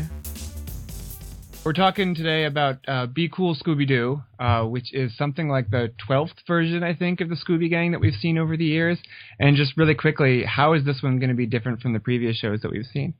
We're 1.65 1.73
talking 1.73 2.13
today 2.13 2.43
about 2.43 2.77
uh, 2.87 3.07
Be 3.07 3.27
Cool 3.27 3.55
Scooby 3.55 3.87
Doo, 3.87 4.21
uh, 4.37 4.65
which 4.65 4.93
is 4.93 5.17
something 5.17 5.49
like 5.49 5.71
the 5.71 5.91
12th 6.07 6.45
version, 6.45 6.83
I 6.83 6.93
think, 6.93 7.21
of 7.21 7.29
the 7.29 7.35
Scooby 7.35 7.71
Gang 7.71 7.91
that 7.93 7.99
we've 7.99 8.13
seen 8.13 8.37
over 8.37 8.55
the 8.55 8.65
years. 8.65 8.99
And 9.39 9.57
just 9.57 9.75
really 9.75 9.95
quickly, 9.95 10.43
how 10.43 10.73
is 10.73 10.85
this 10.85 11.01
one 11.01 11.17
going 11.17 11.31
to 11.31 11.35
be 11.35 11.47
different 11.47 11.81
from 11.81 11.93
the 11.93 11.99
previous 11.99 12.37
shows 12.37 12.61
that 12.61 12.69
we've 12.69 12.85
seen? 12.93 13.15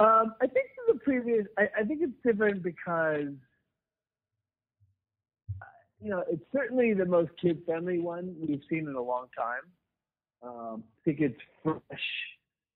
Um, 0.00 0.34
I 0.42 0.48
think 0.48 0.66
the 0.88 0.98
previous, 0.98 1.46
I, 1.56 1.68
I 1.78 1.84
think 1.84 2.00
it's 2.02 2.12
different 2.26 2.64
because, 2.64 3.30
you 6.02 6.10
know, 6.10 6.24
it's 6.28 6.42
certainly 6.52 6.92
the 6.92 7.06
most 7.06 7.30
kid 7.40 7.62
friendly 7.64 8.00
one 8.00 8.34
we've 8.40 8.62
seen 8.68 8.88
in 8.88 8.96
a 8.96 9.00
long 9.00 9.26
time. 9.38 9.62
Um, 10.42 10.82
I 10.82 10.98
think 11.04 11.20
it's 11.20 11.40
fresh. 11.62 11.80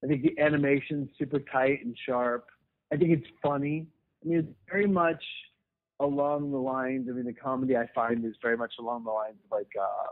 I 0.04 0.06
think 0.06 0.22
the 0.22 0.40
animation's 0.40 1.08
super 1.18 1.40
tight 1.40 1.84
and 1.84 1.96
sharp. 2.06 2.46
I 2.92 2.96
think 2.96 3.10
it's 3.10 3.26
funny. 3.42 3.86
I 4.24 4.28
mean, 4.28 4.38
it's 4.38 4.48
very 4.70 4.86
much 4.86 5.22
along 6.00 6.50
the 6.50 6.58
lines. 6.58 7.08
I 7.10 7.12
mean, 7.12 7.24
the 7.26 7.32
comedy 7.32 7.76
I 7.76 7.86
find 7.94 8.24
is 8.24 8.34
very 8.42 8.56
much 8.56 8.74
along 8.78 9.04
the 9.04 9.10
lines 9.10 9.36
of 9.44 9.50
like, 9.50 9.70
uh, 9.80 10.08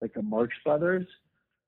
like 0.00 0.14
the 0.14 0.22
Marx 0.22 0.54
Brothers. 0.64 1.06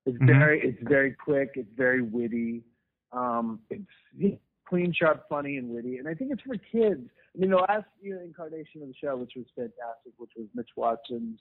It's 0.05 0.17
Mhm. 0.17 0.27
very, 0.27 0.61
it's 0.61 0.81
very 0.83 1.13
quick. 1.13 1.51
It's 1.55 1.71
very 1.73 2.01
witty. 2.01 2.63
Um, 3.11 3.61
it's 3.69 4.39
clean, 4.65 4.93
sharp, 4.93 5.27
funny, 5.27 5.57
and 5.57 5.69
witty. 5.69 5.97
And 5.97 6.07
I 6.07 6.13
think 6.13 6.31
it's 6.31 6.41
for 6.41 6.55
kids. 6.57 7.09
I 7.35 7.37
mean, 7.37 7.49
the 7.49 7.57
last 7.57 7.85
you 8.01 8.15
know, 8.15 8.21
incarnation 8.21 8.81
of 8.81 8.87
the 8.87 8.93
show, 8.93 9.15
which 9.17 9.33
was 9.35 9.45
fantastic, 9.55 10.13
which 10.17 10.31
was 10.35 10.47
Mitch 10.53 10.69
Watson's 10.75 11.39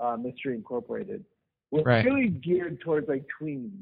uh, 0.00 0.16
Mystery 0.16 0.54
Incorporated, 0.54 1.24
was 1.70 1.84
Right. 1.84 2.04
really 2.04 2.28
geared 2.28 2.80
towards 2.80 3.08
like 3.08 3.26
tweens. 3.40 3.72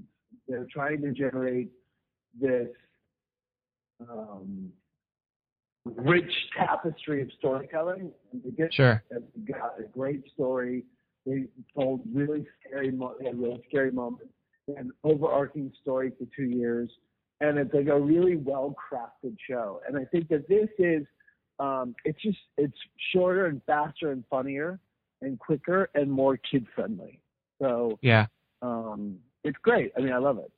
They're 0.48 0.66
trying 0.66 1.02
to 1.02 1.12
generate 1.12 1.70
this 2.34 2.68
um, 4.00 4.72
rich 5.84 6.32
tapestry 6.56 7.22
of 7.22 7.30
storytelling. 7.38 8.12
And 8.32 8.42
they 8.44 8.50
get 8.50 8.72
Sure. 8.74 9.02
have 9.12 9.22
got 9.44 9.78
a 9.78 9.84
great 9.84 10.28
story. 10.32 10.84
They 11.24 11.46
told 11.74 12.02
really 12.12 12.46
scary, 12.60 12.90
mo- 12.90 13.16
they 13.18 13.26
had 13.26 13.38
really 13.38 13.62
scary 13.68 13.90
moments, 13.90 14.32
and 14.76 14.92
overarching 15.04 15.72
story 15.80 16.10
for 16.18 16.26
two 16.36 16.44
years, 16.44 16.90
and 17.40 17.58
it's 17.58 17.72
like 17.74 17.88
a 17.88 18.00
really 18.00 18.36
well 18.36 18.74
crafted 18.74 19.36
show. 19.48 19.80
And 19.86 19.96
I 19.96 20.04
think 20.04 20.28
that 20.28 20.48
this 20.48 20.68
is, 20.78 21.06
um, 21.58 21.94
it's 22.04 22.20
just 22.22 22.38
it's 22.56 22.76
shorter 23.12 23.46
and 23.46 23.62
faster 23.64 24.12
and 24.12 24.24
funnier 24.28 24.78
and 25.22 25.38
quicker 25.38 25.88
and 25.94 26.10
more 26.10 26.36
kid 26.36 26.66
friendly. 26.74 27.20
So 27.60 27.98
Yeah. 28.02 28.26
um, 28.62 29.18
it's 29.44 29.58
great. 29.58 29.92
I 29.96 30.00
mean, 30.00 30.12
I 30.12 30.18
love 30.18 30.38
it. 30.38 30.50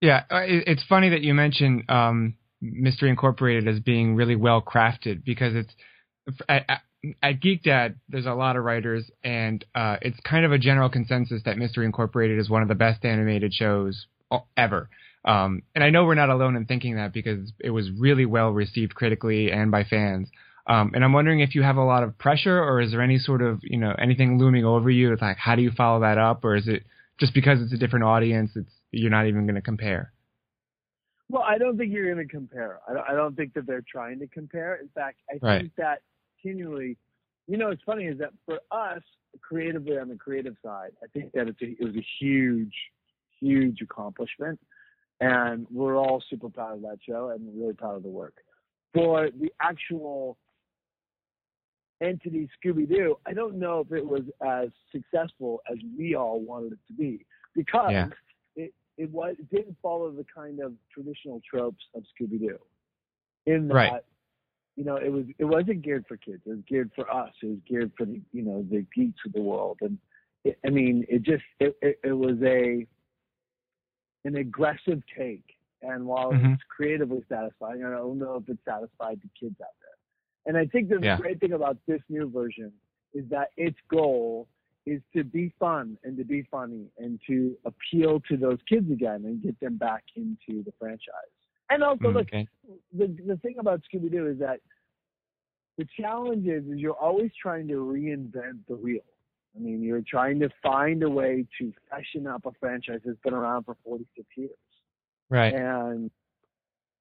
Yeah, 0.00 0.24
uh, 0.30 0.42
it's 0.46 0.82
funny 0.84 1.08
that 1.08 1.22
you 1.22 1.34
mentioned 1.34 1.88
um, 1.88 2.36
Mystery 2.60 3.10
Incorporated 3.10 3.68
as 3.68 3.80
being 3.80 4.16
really 4.16 4.36
well 4.36 4.60
crafted 4.60 5.24
because 5.24 5.54
it's 5.54 5.72
at, 6.48 6.82
at, 7.22 7.40
Geek 7.40 7.62
Dad. 7.62 7.96
There's 8.08 8.26
a 8.26 8.34
lot 8.34 8.56
of 8.56 8.64
writers, 8.64 9.10
and 9.22 9.64
uh, 9.74 9.96
it's 10.02 10.18
kind 10.24 10.44
of 10.44 10.52
a 10.52 10.58
general 10.58 10.88
consensus 10.88 11.42
that 11.44 11.56
Mystery 11.56 11.86
Incorporated 11.86 12.38
is 12.38 12.50
one 12.50 12.62
of 12.62 12.68
the 12.68 12.74
best 12.74 13.04
animated 13.04 13.54
shows 13.54 14.06
ever. 14.56 14.88
Um, 15.24 15.62
and 15.74 15.84
I 15.84 15.90
know 15.90 16.04
we're 16.04 16.14
not 16.14 16.30
alone 16.30 16.56
in 16.56 16.64
thinking 16.64 16.96
that 16.96 17.12
because 17.12 17.52
it 17.60 17.70
was 17.70 17.90
really 17.90 18.26
well 18.26 18.50
received 18.50 18.94
critically 18.94 19.50
and 19.50 19.70
by 19.70 19.84
fans. 19.84 20.28
Um, 20.66 20.92
and 20.94 21.02
I'm 21.02 21.12
wondering 21.12 21.40
if 21.40 21.54
you 21.54 21.62
have 21.62 21.76
a 21.76 21.84
lot 21.84 22.02
of 22.02 22.18
pressure, 22.18 22.62
or 22.62 22.80
is 22.80 22.90
there 22.90 23.02
any 23.02 23.18
sort 23.18 23.42
of 23.42 23.60
you 23.62 23.78
know 23.78 23.94
anything 23.98 24.38
looming 24.38 24.64
over 24.64 24.90
you? 24.90 25.12
It's 25.12 25.22
like 25.22 25.38
how 25.38 25.56
do 25.56 25.62
you 25.62 25.70
follow 25.70 26.00
that 26.00 26.18
up, 26.18 26.44
or 26.44 26.56
is 26.56 26.68
it 26.68 26.84
just 27.18 27.34
because 27.34 27.60
it's 27.62 27.72
a 27.72 27.78
different 27.78 28.04
audience, 28.04 28.52
it's 28.54 28.70
you're 28.90 29.10
not 29.10 29.26
even 29.26 29.46
going 29.46 29.54
to 29.54 29.62
compare? 29.62 30.12
Well, 31.30 31.42
I 31.42 31.58
don't 31.58 31.76
think 31.76 31.92
you're 31.92 32.12
going 32.12 32.26
to 32.26 32.30
compare. 32.32 32.80
I 32.88 32.94
don't, 32.94 33.08
I 33.08 33.12
don't 33.12 33.36
think 33.36 33.52
that 33.54 33.66
they're 33.66 33.84
trying 33.90 34.18
to 34.20 34.26
compare. 34.28 34.76
In 34.76 34.88
fact, 34.88 35.18
I 35.30 35.38
Right. 35.42 35.60
think 35.62 35.74
that 35.76 36.02
continually, 36.40 36.96
you 37.46 37.58
know, 37.58 37.68
what's 37.68 37.82
funny 37.84 38.06
is 38.06 38.18
that 38.18 38.30
for 38.46 38.60
us, 38.70 39.02
creatively 39.40 39.98
on 39.98 40.08
the 40.08 40.16
creative 40.16 40.56
side, 40.64 40.92
I 41.02 41.06
think 41.08 41.32
that 41.32 41.48
it's 41.48 41.60
a, 41.60 41.66
it 41.66 41.84
was 41.84 41.96
a 41.96 42.06
huge, 42.18 42.74
huge 43.40 43.82
accomplishment, 43.82 44.58
and 45.20 45.66
we're 45.70 45.96
all 45.96 46.22
super 46.30 46.48
proud 46.48 46.76
of 46.76 46.82
that 46.82 46.98
show 47.06 47.30
and 47.30 47.40
really 47.58 47.74
proud 47.74 47.96
of 47.96 48.02
the 48.02 48.08
work. 48.08 48.34
For 48.94 49.30
the 49.30 49.52
actual 49.60 50.38
entity 52.00 52.48
Scooby 52.64 52.88
Doo, 52.88 53.16
I 53.26 53.32
don't 53.34 53.58
know 53.58 53.80
if 53.80 53.92
it 53.92 54.06
was 54.06 54.22
as 54.46 54.68
successful 54.92 55.60
as 55.70 55.76
we 55.96 56.14
all 56.14 56.40
wanted 56.40 56.72
it 56.72 56.78
to 56.86 56.92
be 56.94 57.26
because 57.54 57.92
Yeah. 57.92 58.08
It 58.98 59.10
was 59.10 59.36
it 59.38 59.48
didn't 59.50 59.76
follow 59.80 60.10
the 60.10 60.26
kind 60.34 60.60
of 60.60 60.74
traditional 60.92 61.40
tropes 61.48 61.84
of 61.94 62.02
Scooby 62.02 62.38
Doo. 62.40 62.58
In 63.46 63.68
that, 63.68 63.74
Right. 63.74 64.04
you 64.76 64.84
know, 64.84 64.96
it 64.96 65.10
was 65.10 65.24
it 65.38 65.44
wasn't 65.44 65.82
geared 65.82 66.04
for 66.06 66.16
kids. 66.16 66.42
It 66.44 66.50
was 66.50 66.58
geared 66.68 66.90
for 66.94 67.10
us. 67.10 67.32
It 67.42 67.46
was 67.46 67.58
geared 67.66 67.92
for 67.96 68.04
the 68.04 68.20
you 68.32 68.42
know 68.42 68.66
the 68.70 68.84
geeks 68.94 69.20
of 69.24 69.32
the 69.32 69.40
world. 69.40 69.78
And 69.80 69.98
it, 70.44 70.58
I 70.66 70.70
mean, 70.70 71.06
it 71.08 71.22
just 71.22 71.44
it, 71.60 71.76
it, 71.80 71.98
it 72.04 72.12
was 72.12 72.36
a 72.42 72.86
an 74.24 74.36
aggressive 74.36 75.00
take. 75.16 75.44
And 75.80 76.04
while 76.04 76.32
Mhm. 76.32 76.54
it's 76.54 76.62
creatively 76.64 77.24
satisfying, 77.28 77.84
I 77.84 77.90
don't 77.90 78.18
know 78.18 78.34
if 78.34 78.48
it 78.48 78.58
satisfied 78.64 79.20
the 79.22 79.28
kids 79.38 79.60
out 79.60 79.68
there. 79.80 79.96
And 80.46 80.56
I 80.56 80.66
think 80.66 80.88
the 80.88 80.98
Yeah. 80.98 81.16
great 81.16 81.38
thing 81.38 81.52
about 81.52 81.78
this 81.86 82.02
new 82.08 82.28
version 82.28 82.72
is 83.14 83.28
that 83.30 83.52
its 83.56 83.78
goal 83.88 84.48
is 84.90 85.02
to 85.14 85.24
be 85.24 85.52
fun 85.58 85.96
and 86.04 86.16
to 86.18 86.24
be 86.24 86.42
funny 86.50 86.86
and 86.98 87.20
to 87.26 87.56
appeal 87.64 88.20
to 88.28 88.36
those 88.36 88.58
kids 88.68 88.90
again 88.90 89.24
and 89.24 89.42
get 89.42 89.58
them 89.60 89.76
back 89.76 90.04
into 90.16 90.62
the 90.64 90.72
franchise. 90.78 91.32
And 91.70 91.82
also, 91.82 92.08
Mm, 92.08 92.14
look, 92.14 92.28
okay. 92.28 92.48
the 92.92 93.06
the 93.26 93.36
thing 93.38 93.56
about 93.58 93.82
Scooby 93.82 94.10
Doo 94.10 94.26
is 94.26 94.38
that 94.38 94.60
the 95.76 95.86
challenge 96.00 96.46
is, 96.46 96.64
is 96.64 96.78
you're 96.78 96.92
always 96.94 97.30
trying 97.40 97.68
to 97.68 97.74
reinvent 97.74 98.66
the 98.68 98.76
wheel. 98.76 99.02
I 99.56 99.60
mean, 99.60 99.82
you're 99.82 100.02
trying 100.02 100.38
to 100.40 100.48
find 100.62 101.02
a 101.02 101.10
way 101.10 101.46
to 101.58 101.72
fashion 101.90 102.26
up 102.26 102.46
a 102.46 102.52
franchise 102.60 103.00
that's 103.04 103.18
been 103.24 103.34
around 103.34 103.64
for 103.64 103.76
46 103.84 104.26
years 104.36 104.50
Right. 105.30 105.52
and 105.54 106.10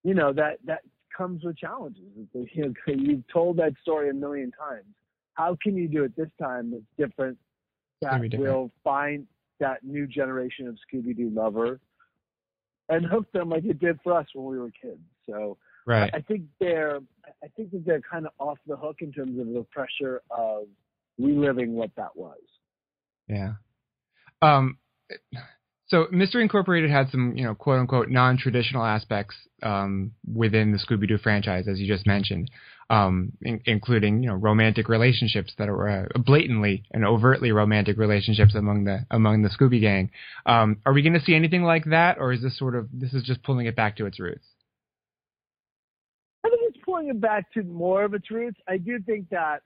you 0.03 0.13
know 0.13 0.33
that 0.33 0.57
that 0.65 0.81
comes 1.15 1.43
with 1.43 1.57
challenges. 1.57 2.03
You 2.33 2.65
know, 2.65 2.73
you've 2.87 3.27
told 3.31 3.57
that 3.57 3.73
story 3.81 4.09
a 4.09 4.13
million 4.13 4.51
times. 4.51 4.85
How 5.33 5.57
can 5.61 5.75
you 5.75 5.87
do 5.87 6.03
it 6.03 6.15
this 6.15 6.29
time 6.41 6.71
that's 6.71 6.83
different? 6.97 7.37
That 8.01 8.21
will 8.37 8.71
find 8.83 9.25
that 9.59 9.83
new 9.83 10.05
generation 10.07 10.67
of 10.67 10.75
Scooby 10.75 11.15
Doo 11.15 11.31
lover 11.33 11.79
and 12.89 13.05
hook 13.05 13.31
them 13.31 13.49
like 13.49 13.65
it 13.65 13.79
did 13.79 13.99
for 14.03 14.13
us 14.13 14.27
when 14.33 14.45
we 14.45 14.59
were 14.59 14.71
kids. 14.81 15.01
So 15.27 15.57
Right. 15.87 16.11
I 16.13 16.19
think 16.19 16.43
they're 16.59 16.99
I 17.41 17.47
think 17.55 17.71
that 17.71 17.85
they're 17.85 18.01
kind 18.01 18.25
of 18.25 18.33
off 18.39 18.57
the 18.67 18.75
hook 18.75 18.97
in 18.99 19.11
terms 19.13 19.39
of 19.39 19.47
the 19.47 19.65
pressure 19.71 20.21
of 20.29 20.63
reliving 21.17 21.73
what 21.73 21.91
that 21.95 22.15
was. 22.15 22.41
Yeah. 23.29 23.53
Um, 24.41 24.77
so 25.87 26.07
Mystery 26.11 26.43
Incorporated 26.43 26.89
had 26.89 27.09
some, 27.09 27.37
you 27.37 27.45
know, 27.45 27.55
quote 27.55 27.79
unquote 27.79 28.09
non-traditional 28.09 28.83
aspects 28.83 29.35
um, 29.63 30.11
within 30.31 30.73
the 30.73 30.77
Scooby-Doo 30.77 31.19
franchise, 31.19 31.67
as 31.69 31.79
you 31.79 31.87
just 31.87 32.05
mentioned, 32.05 32.51
um, 32.89 33.33
in- 33.41 33.61
including, 33.65 34.23
you 34.23 34.29
know, 34.29 34.35
romantic 34.35 34.87
relationships 34.89 35.53
that 35.57 35.67
are 35.69 35.89
uh, 36.15 36.19
blatantly 36.19 36.83
and 36.91 37.05
overtly 37.05 37.51
romantic 37.51 37.97
relationships 37.97 38.55
among 38.55 38.85
the 38.85 39.05
among 39.11 39.41
the 39.41 39.49
Scooby 39.49 39.81
Gang. 39.81 40.11
Um, 40.45 40.77
are 40.85 40.93
we 40.93 41.01
going 41.01 41.13
to 41.13 41.21
see 41.23 41.35
anything 41.35 41.63
like 41.63 41.85
that, 41.85 42.17
or 42.17 42.31
is 42.31 42.41
this 42.41 42.57
sort 42.57 42.75
of 42.75 42.87
this 42.93 43.13
is 43.13 43.23
just 43.23 43.43
pulling 43.43 43.65
it 43.65 43.75
back 43.75 43.97
to 43.97 44.05
its 44.05 44.19
roots? 44.19 44.45
I 46.45 46.49
think 46.49 46.61
it's 46.63 46.83
pulling 46.85 47.09
it 47.09 47.19
back 47.19 47.51
to 47.53 47.63
more 47.63 48.03
of 48.05 48.13
its 48.13 48.31
roots. 48.31 48.59
I 48.69 48.77
do 48.77 48.99
think 49.05 49.29
that 49.29 49.63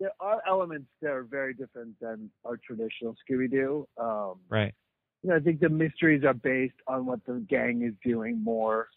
there 0.00 0.10
are 0.18 0.42
elements 0.46 0.88
that 1.00 1.10
are 1.10 1.22
very 1.22 1.54
different 1.54 1.98
than 2.00 2.30
our 2.44 2.56
traditional 2.56 3.14
Scooby 3.28 3.50
Doo. 3.50 3.86
Um, 3.96 4.34
Right. 4.48 4.74
you 5.22 5.30
know, 5.30 5.36
I 5.36 5.40
think 5.40 5.60
the 5.60 5.68
mysteries 5.68 6.24
are 6.24 6.34
based 6.34 6.74
on 6.86 7.06
what 7.06 7.24
the 7.26 7.44
gang 7.48 7.82
is 7.82 7.94
doing 8.04 8.42
more. 8.42 8.88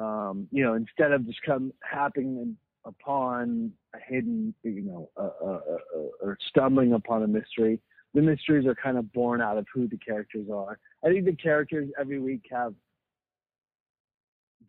Um, 0.00 0.48
you 0.50 0.64
know, 0.64 0.74
instead 0.74 1.12
of 1.12 1.26
just 1.26 1.42
come 1.42 1.72
happening 1.82 2.56
upon 2.86 3.70
a 3.94 3.98
hidden, 3.98 4.54
you 4.62 4.80
know, 4.82 5.10
uh, 5.16 5.28
uh, 5.44 5.60
uh, 5.74 5.98
or 6.22 6.38
stumbling 6.48 6.94
upon 6.94 7.22
a 7.22 7.26
mystery, 7.26 7.78
the 8.14 8.22
mysteries 8.22 8.66
are 8.66 8.74
kind 8.74 8.96
of 8.96 9.12
born 9.12 9.40
out 9.42 9.58
of 9.58 9.66
who 9.72 9.86
the 9.86 9.98
characters 9.98 10.46
are. 10.52 10.78
I 11.04 11.08
think 11.08 11.26
the 11.26 11.36
characters 11.36 11.90
every 12.00 12.18
week 12.18 12.46
have 12.50 12.74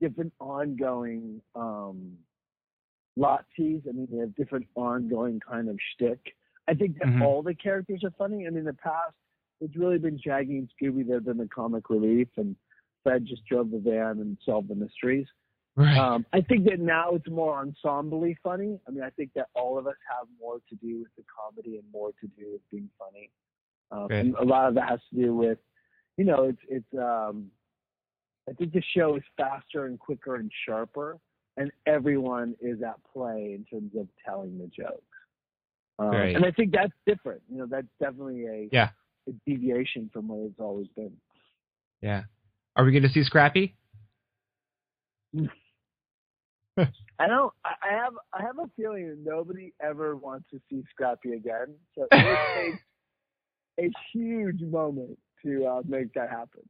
different 0.02 0.34
ongoing 0.40 1.42
um, 1.56 2.18
lazzi. 3.18 3.82
I 3.88 3.92
mean, 3.94 4.08
they 4.12 4.20
have 4.20 4.36
different 4.36 4.68
ongoing 4.76 5.40
kind 5.40 5.70
of 5.70 5.78
shtick. 5.94 6.20
I 6.68 6.74
think 6.74 7.00
that 7.00 7.08
Mhm. 7.08 7.22
all 7.22 7.42
the 7.42 7.56
characters 7.56 8.04
are 8.04 8.12
funny. 8.12 8.46
And 8.46 8.58
in 8.58 8.66
the 8.66 8.74
past, 8.74 9.16
it's 9.62 9.76
really 9.76 9.98
been 9.98 10.20
Shaggy 10.20 10.58
and 10.58 10.70
Scooby 10.70 11.06
that 11.08 11.14
have 11.14 11.26
been 11.26 11.38
the 11.38 11.48
comic 11.48 11.90
relief, 11.90 12.28
and 12.38 12.56
Fred 13.04 13.26
just 13.26 13.46
drove 13.46 13.72
the 13.72 13.80
van 13.80 14.20
and 14.20 14.38
solved 14.46 14.70
the 14.70 14.76
mysteries. 14.76 15.28
Right. 15.76 15.98
Um, 15.98 16.26
I 16.34 16.42
think 16.42 16.66
that 16.66 16.80
now 16.80 17.12
it's 17.14 17.30
more 17.30 17.58
ensemble 17.60 18.26
funny. 18.44 18.80
I 18.88 18.92
mean, 18.92 19.04
I 19.04 19.10
think 19.12 19.32
that 19.36 19.48
all 19.56 19.78
of 19.78 19.88
us 19.88 19.96
have 20.10 20.28
more 20.40 20.58
to 20.70 20.76
do 20.76 21.00
with 21.00 21.16
the 21.18 21.24
comedy 21.34 21.78
and 21.78 21.86
more 21.94 22.12
to 22.20 22.28
do 22.38 22.52
with 22.52 22.62
being 22.70 22.90
funny. 23.00 23.30
Um, 23.92 24.08
Right. 24.08 24.20
and 24.26 24.36
a 24.36 24.44
lot 24.44 24.68
of 24.68 24.76
that 24.76 24.90
has 24.90 25.00
to 25.12 25.16
do 25.16 25.36
with, 25.36 25.60
you 26.18 26.26
know, 26.26 26.44
it's 26.46 26.62
it's. 26.70 26.94
Um, 26.98 27.52
I 28.50 28.54
think 28.54 28.74
the 28.74 28.82
show 28.96 29.16
is 29.16 29.24
faster 29.38 29.86
and 29.86 29.98
quicker 30.00 30.36
and 30.36 30.52
sharper, 30.66 31.20
and 31.58 31.72
everyone 31.86 32.56
is 32.60 32.82
at 32.82 32.96
play 33.14 33.54
in 33.54 33.66
terms 33.66 33.92
of 33.96 34.08
telling 34.26 34.58
the 34.58 34.68
jokes. 34.68 35.04
Um, 36.00 36.10
Right. 36.10 36.36
And 36.36 36.44
I 36.46 36.52
think 36.52 36.72
that's 36.72 36.94
different. 37.06 37.42
You 37.50 37.60
know, 37.60 37.66
that's 37.68 37.88
definitely 38.00 38.46
a, 38.48 38.70
Yeah. 38.72 38.90
a 39.28 39.32
deviation 39.46 40.10
from 40.12 40.28
what 40.28 40.50
it's 40.50 40.60
always 40.60 40.88
been. 40.90 41.16
Yeah. 42.02 42.24
Are 42.76 42.86
we 42.86 42.92
going 42.92 43.04
to 43.04 43.10
see 43.10 43.24
Scrappy? 43.24 43.76
I 46.78 47.28
don't. 47.28 47.54
I 47.64 47.94
have. 47.94 48.14
I 48.34 48.42
have 48.42 48.58
a 48.60 48.70
feeling 48.76 49.08
that 49.10 49.18
nobody 49.24 49.74
ever 49.84 50.16
wants 50.16 50.46
to 50.52 50.62
see 50.70 50.84
Scrappy 50.92 51.34
again. 51.34 51.76
So 51.96 52.08
it 52.12 52.76
takes 53.78 53.94
a 53.94 54.18
huge 54.18 54.62
moment 54.62 55.18
to 55.44 55.66
uh, 55.66 55.82
make 55.88 56.14
that 56.14 56.30
happen. 56.30 56.62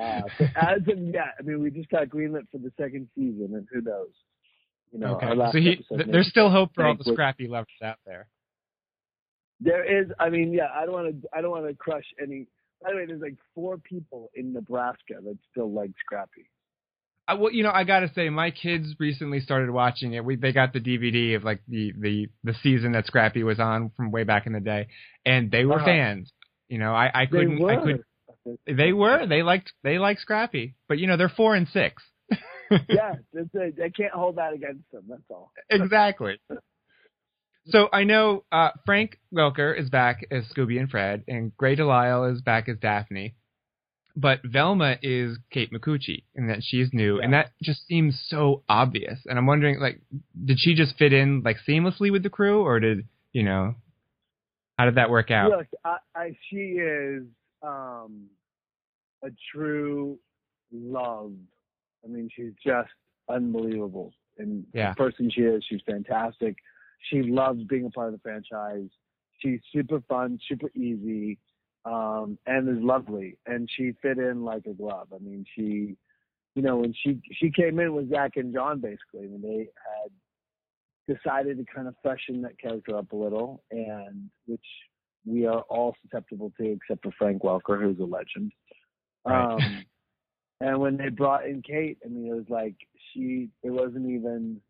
Uh, 0.00 0.22
but 0.38 0.48
as 0.56 0.78
of 0.88 0.98
yet, 0.98 1.34
I 1.38 1.42
mean, 1.42 1.62
we 1.62 1.70
just 1.70 1.88
got 1.90 2.08
greenlit 2.08 2.46
for 2.50 2.58
the 2.58 2.72
second 2.78 3.08
season, 3.14 3.50
and 3.54 3.66
who 3.72 3.80
knows? 3.80 4.08
You 4.92 5.00
know, 5.00 5.16
okay. 5.16 5.34
So 5.52 5.58
he, 5.58 5.76
th- 5.76 6.08
there's 6.10 6.28
still 6.28 6.50
hope 6.50 6.70
for 6.74 6.86
all 6.86 6.96
the 6.96 7.12
Scrappy 7.12 7.48
lovers 7.48 7.68
out 7.82 7.98
there. 8.06 8.28
There 9.60 9.84
is. 9.84 10.08
I 10.18 10.28
mean, 10.28 10.52
yeah. 10.52 10.68
I 10.74 10.84
don't 10.84 10.94
want 10.94 11.22
to. 11.22 11.28
I 11.36 11.40
don't 11.40 11.50
want 11.50 11.66
to 11.66 11.74
crush 11.74 12.04
any. 12.22 12.46
By 12.86 12.92
the 12.92 12.98
way, 12.98 13.06
there's 13.06 13.20
like 13.20 13.36
four 13.52 13.78
people 13.78 14.30
in 14.34 14.52
Nebraska 14.52 15.14
that 15.24 15.36
still 15.50 15.72
like 15.72 15.90
Scrappy. 16.04 16.48
I, 17.26 17.34
well, 17.34 17.50
you 17.50 17.64
know, 17.64 17.72
I 17.72 17.82
gotta 17.82 18.08
say, 18.14 18.30
my 18.30 18.52
kids 18.52 18.94
recently 19.00 19.40
started 19.40 19.70
watching 19.70 20.12
it. 20.12 20.24
We 20.24 20.36
they 20.36 20.52
got 20.52 20.72
the 20.72 20.78
DVD 20.78 21.34
of 21.34 21.42
like 21.42 21.62
the 21.66 21.92
the 21.98 22.28
the 22.44 22.54
season 22.62 22.92
that 22.92 23.06
Scrappy 23.06 23.42
was 23.42 23.58
on 23.58 23.90
from 23.96 24.12
way 24.12 24.22
back 24.22 24.46
in 24.46 24.52
the 24.52 24.60
day, 24.60 24.86
and 25.24 25.50
they 25.50 25.64
were 25.64 25.76
Uh-huh. 25.76 25.86
fans. 25.86 26.32
You 26.68 26.78
know, 26.78 26.94
I 26.94 27.10
I 27.12 27.26
couldn't 27.26 27.60
I 27.68 27.76
could 27.82 28.04
they 28.68 28.92
were 28.92 29.26
they 29.26 29.42
liked 29.42 29.72
they 29.82 29.98
liked 29.98 30.20
Scrappy, 30.20 30.76
but 30.88 30.98
you 30.98 31.08
know 31.08 31.16
they're 31.16 31.28
four 31.28 31.56
and 31.56 31.66
six. 31.66 32.00
yeah, 32.70 33.16
that's 33.32 33.48
it. 33.54 33.74
I 33.82 33.88
can't 33.90 34.12
hold 34.12 34.36
that 34.36 34.52
against 34.52 34.88
them. 34.92 35.06
That's 35.08 35.22
all. 35.28 35.50
exactly. 35.68 36.38
So 37.68 37.88
I 37.92 38.04
know 38.04 38.44
uh, 38.52 38.70
Frank 38.84 39.18
Welker 39.34 39.78
is 39.78 39.90
back 39.90 40.26
as 40.30 40.44
Scooby 40.44 40.78
and 40.78 40.88
Fred, 40.88 41.24
and 41.26 41.56
Grey 41.56 41.74
DeLisle 41.76 42.32
is 42.32 42.40
back 42.40 42.68
as 42.68 42.76
Daphne. 42.78 43.34
But 44.18 44.40
Velma 44.44 44.96
is 45.02 45.36
Kate 45.50 45.70
Micucci, 45.70 46.22
and 46.34 46.48
that 46.48 46.60
she's 46.62 46.88
new, 46.92 47.20
and 47.20 47.34
that 47.34 47.50
just 47.62 47.86
seems 47.86 48.18
so 48.28 48.62
obvious. 48.66 49.18
And 49.26 49.38
I'm 49.38 49.44
wondering, 49.46 49.78
like, 49.78 50.00
did 50.42 50.58
she 50.58 50.74
just 50.74 50.96
fit 50.96 51.12
in 51.12 51.42
like 51.44 51.58
seamlessly 51.68 52.10
with 52.10 52.22
the 52.22 52.30
crew, 52.30 52.62
or 52.62 52.80
did 52.80 53.06
you 53.32 53.42
know, 53.42 53.74
how 54.78 54.86
did 54.86 54.94
that 54.94 55.10
work 55.10 55.30
out? 55.30 55.50
Look, 55.50 55.66
I, 55.84 55.96
I, 56.14 56.36
she 56.48 56.78
is 56.78 57.24
um, 57.62 58.26
a 59.22 59.28
true 59.52 60.18
love. 60.72 61.32
I 62.02 62.08
mean, 62.08 62.30
she's 62.34 62.52
just 62.64 62.88
unbelievable. 63.28 64.14
And 64.38 64.64
Yeah. 64.72 64.92
the 64.92 64.96
person 64.96 65.30
she 65.30 65.42
is, 65.42 65.62
she's 65.68 65.80
fantastic. 65.84 66.56
She 67.10 67.22
loves 67.22 67.62
being 67.64 67.86
a 67.86 67.90
part 67.90 68.08
of 68.08 68.14
the 68.14 68.20
franchise. 68.20 68.88
She's 69.38 69.60
super 69.72 70.00
fun, 70.08 70.38
super 70.48 70.70
easy, 70.74 71.38
um, 71.84 72.38
and 72.46 72.68
is 72.68 72.82
lovely. 72.82 73.38
And 73.46 73.68
she 73.76 73.92
fit 74.02 74.18
in 74.18 74.44
like 74.44 74.66
a 74.66 74.72
glove. 74.72 75.08
I 75.14 75.18
mean, 75.18 75.44
she, 75.54 75.96
you 76.54 76.62
know, 76.62 76.78
when 76.78 76.94
she 77.04 77.20
she 77.32 77.50
came 77.50 77.78
in 77.78 77.94
with 77.94 78.10
Zach 78.10 78.32
and 78.36 78.52
John, 78.52 78.80
basically, 78.80 79.28
when 79.28 79.42
they 79.42 79.68
had 79.68 81.16
decided 81.16 81.58
to 81.58 81.64
kind 81.72 81.86
of 81.86 81.94
freshen 82.02 82.42
that 82.42 82.58
character 82.58 82.96
up 82.96 83.12
a 83.12 83.16
little, 83.16 83.62
and 83.70 84.30
which 84.46 84.64
we 85.24 85.46
are 85.46 85.60
all 85.68 85.94
susceptible 86.02 86.52
to, 86.58 86.72
except 86.72 87.04
for 87.04 87.12
Frank 87.18 87.42
Welker, 87.42 87.80
who's 87.80 87.98
a 88.00 88.04
legend. 88.04 88.52
Right. 89.24 89.52
Um, 89.52 89.84
and 90.60 90.80
when 90.80 90.96
they 90.96 91.10
brought 91.10 91.46
in 91.46 91.62
Kate, 91.62 91.98
I 92.04 92.08
mean, 92.08 92.26
it 92.28 92.34
was 92.34 92.48
like 92.48 92.76
she. 93.12 93.50
It 93.62 93.70
wasn't 93.70 94.10
even, 94.10 94.60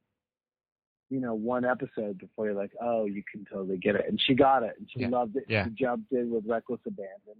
you 1.10 1.20
know, 1.20 1.34
one 1.34 1.64
episode 1.64 2.18
before 2.18 2.46
you're 2.46 2.54
like, 2.54 2.72
oh, 2.82 3.04
you 3.06 3.22
can 3.30 3.44
totally 3.44 3.78
get 3.78 3.94
it, 3.94 4.04
and 4.08 4.20
she 4.20 4.34
got 4.34 4.62
it, 4.62 4.74
and 4.78 4.88
she 4.90 5.00
Yeah. 5.00 5.08
loved 5.08 5.36
it. 5.36 5.44
Yeah. 5.48 5.64
She 5.64 5.70
jumped 5.70 6.10
in 6.12 6.30
with 6.30 6.44
reckless 6.46 6.80
abandon. 6.86 7.36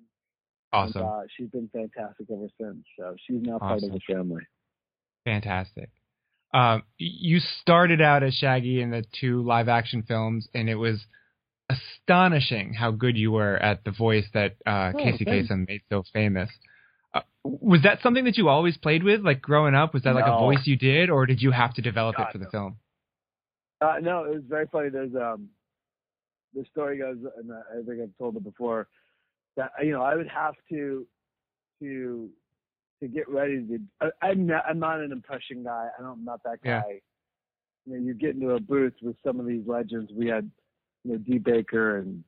Awesome. 0.73 1.03
And, 1.03 1.11
uh, 1.11 1.21
she's 1.37 1.49
been 1.49 1.69
fantastic 1.73 2.27
ever 2.31 2.49
since. 2.61 2.85
So 2.99 3.17
she's 3.27 3.41
now 3.43 3.59
part 3.59 3.83
of 3.83 3.91
the 3.93 4.01
family. 4.01 4.43
Fantastic. 5.25 5.91
Um, 6.55 6.85
you 6.99 7.41
started 7.41 8.01
out 8.01 8.23
as 8.23 8.35
Shaggy 8.35 8.81
in 8.81 8.91
the 8.91 9.05
two 9.21 9.43
live 9.43 9.69
action 9.69 10.03
films, 10.03 10.49
and 10.55 10.69
it 10.69 10.77
was 10.77 11.05
astonishing 11.69 12.73
how 12.75 12.91
good 12.93 13.17
you 13.17 13.33
were 13.33 13.57
at 13.57 13.85
the 13.85 13.91
voice 13.91 14.25
that 14.35 14.57
uh, 14.65 14.93
Oh, 14.95 14.99
Casey 14.99 15.25
thanks. 15.25 15.51
Kasem 15.51 15.67
made 15.69 15.83
so 15.91 16.05
famous. 16.13 16.49
Uh, 17.13 17.23
was 17.45 17.83
that 17.83 18.01
something 18.03 18.25
that 18.25 18.37
you 18.37 18.49
always 18.49 18.77
played 18.77 19.03
with, 19.03 19.21
like 19.23 19.41
growing 19.41 19.75
up? 19.75 19.93
Was 19.95 20.03
that 20.05 20.15
like 20.15 20.27
a 20.27 20.39
voice 20.39 20.61
you 20.67 20.77
did, 20.77 21.11
or 21.11 21.27
did 21.27 21.43
you 21.43 21.51
have 21.51 21.75
to 21.75 21.83
develop 21.83 22.17
God, 22.17 22.29
it 22.29 22.33
for 22.33 22.39
the 22.39 22.45
no. 22.45 22.51
film? 22.51 22.77
Uh, 23.81 23.97
no, 24.01 24.25
it 24.25 24.35
was 24.35 24.43
very 24.49 24.67
funny. 24.73 24.89
There's 24.89 25.15
um, 25.15 25.49
the 26.55 26.65
story 26.71 26.99
goes, 26.99 27.19
and 27.37 27.53
I 27.53 27.85
think 27.87 28.01
I've 28.03 28.17
told 28.19 28.37
it 28.37 28.45
before, 28.45 28.89
that 29.57 29.71
you 29.83 29.93
know 29.93 30.03
I 30.03 30.15
would 30.15 30.29
have 30.29 30.55
to 30.71 31.07
to 31.83 32.31
to 33.03 33.09
get 33.09 33.29
ready 33.29 33.67
to. 33.67 33.79
I, 34.01 34.27
I'm 34.27 34.47
not, 34.47 34.65
I'm 34.69 34.79
not 34.79 35.01
an 35.01 35.13
impression 35.13 35.65
guy. 35.65 35.89
I 35.99 36.03
don't, 36.03 36.13
I'm 36.13 36.25
not 36.25 36.43
that 36.45 36.63
guy. 36.63 36.83
Yeah. 36.89 36.95
You 37.85 37.93
know, 37.93 38.07
you 38.07 38.15
get 38.15 38.35
into 38.35 38.51
a 38.53 38.61
booth 38.61 38.95
with 39.03 39.17
some 39.25 39.39
of 39.39 39.47
these 39.47 39.63
legends. 39.67 40.11
We 40.15 40.27
had, 40.27 40.51
you 41.05 41.13
know, 41.13 41.19
D. 41.19 41.39
Baker 41.39 41.99
and 41.99 42.25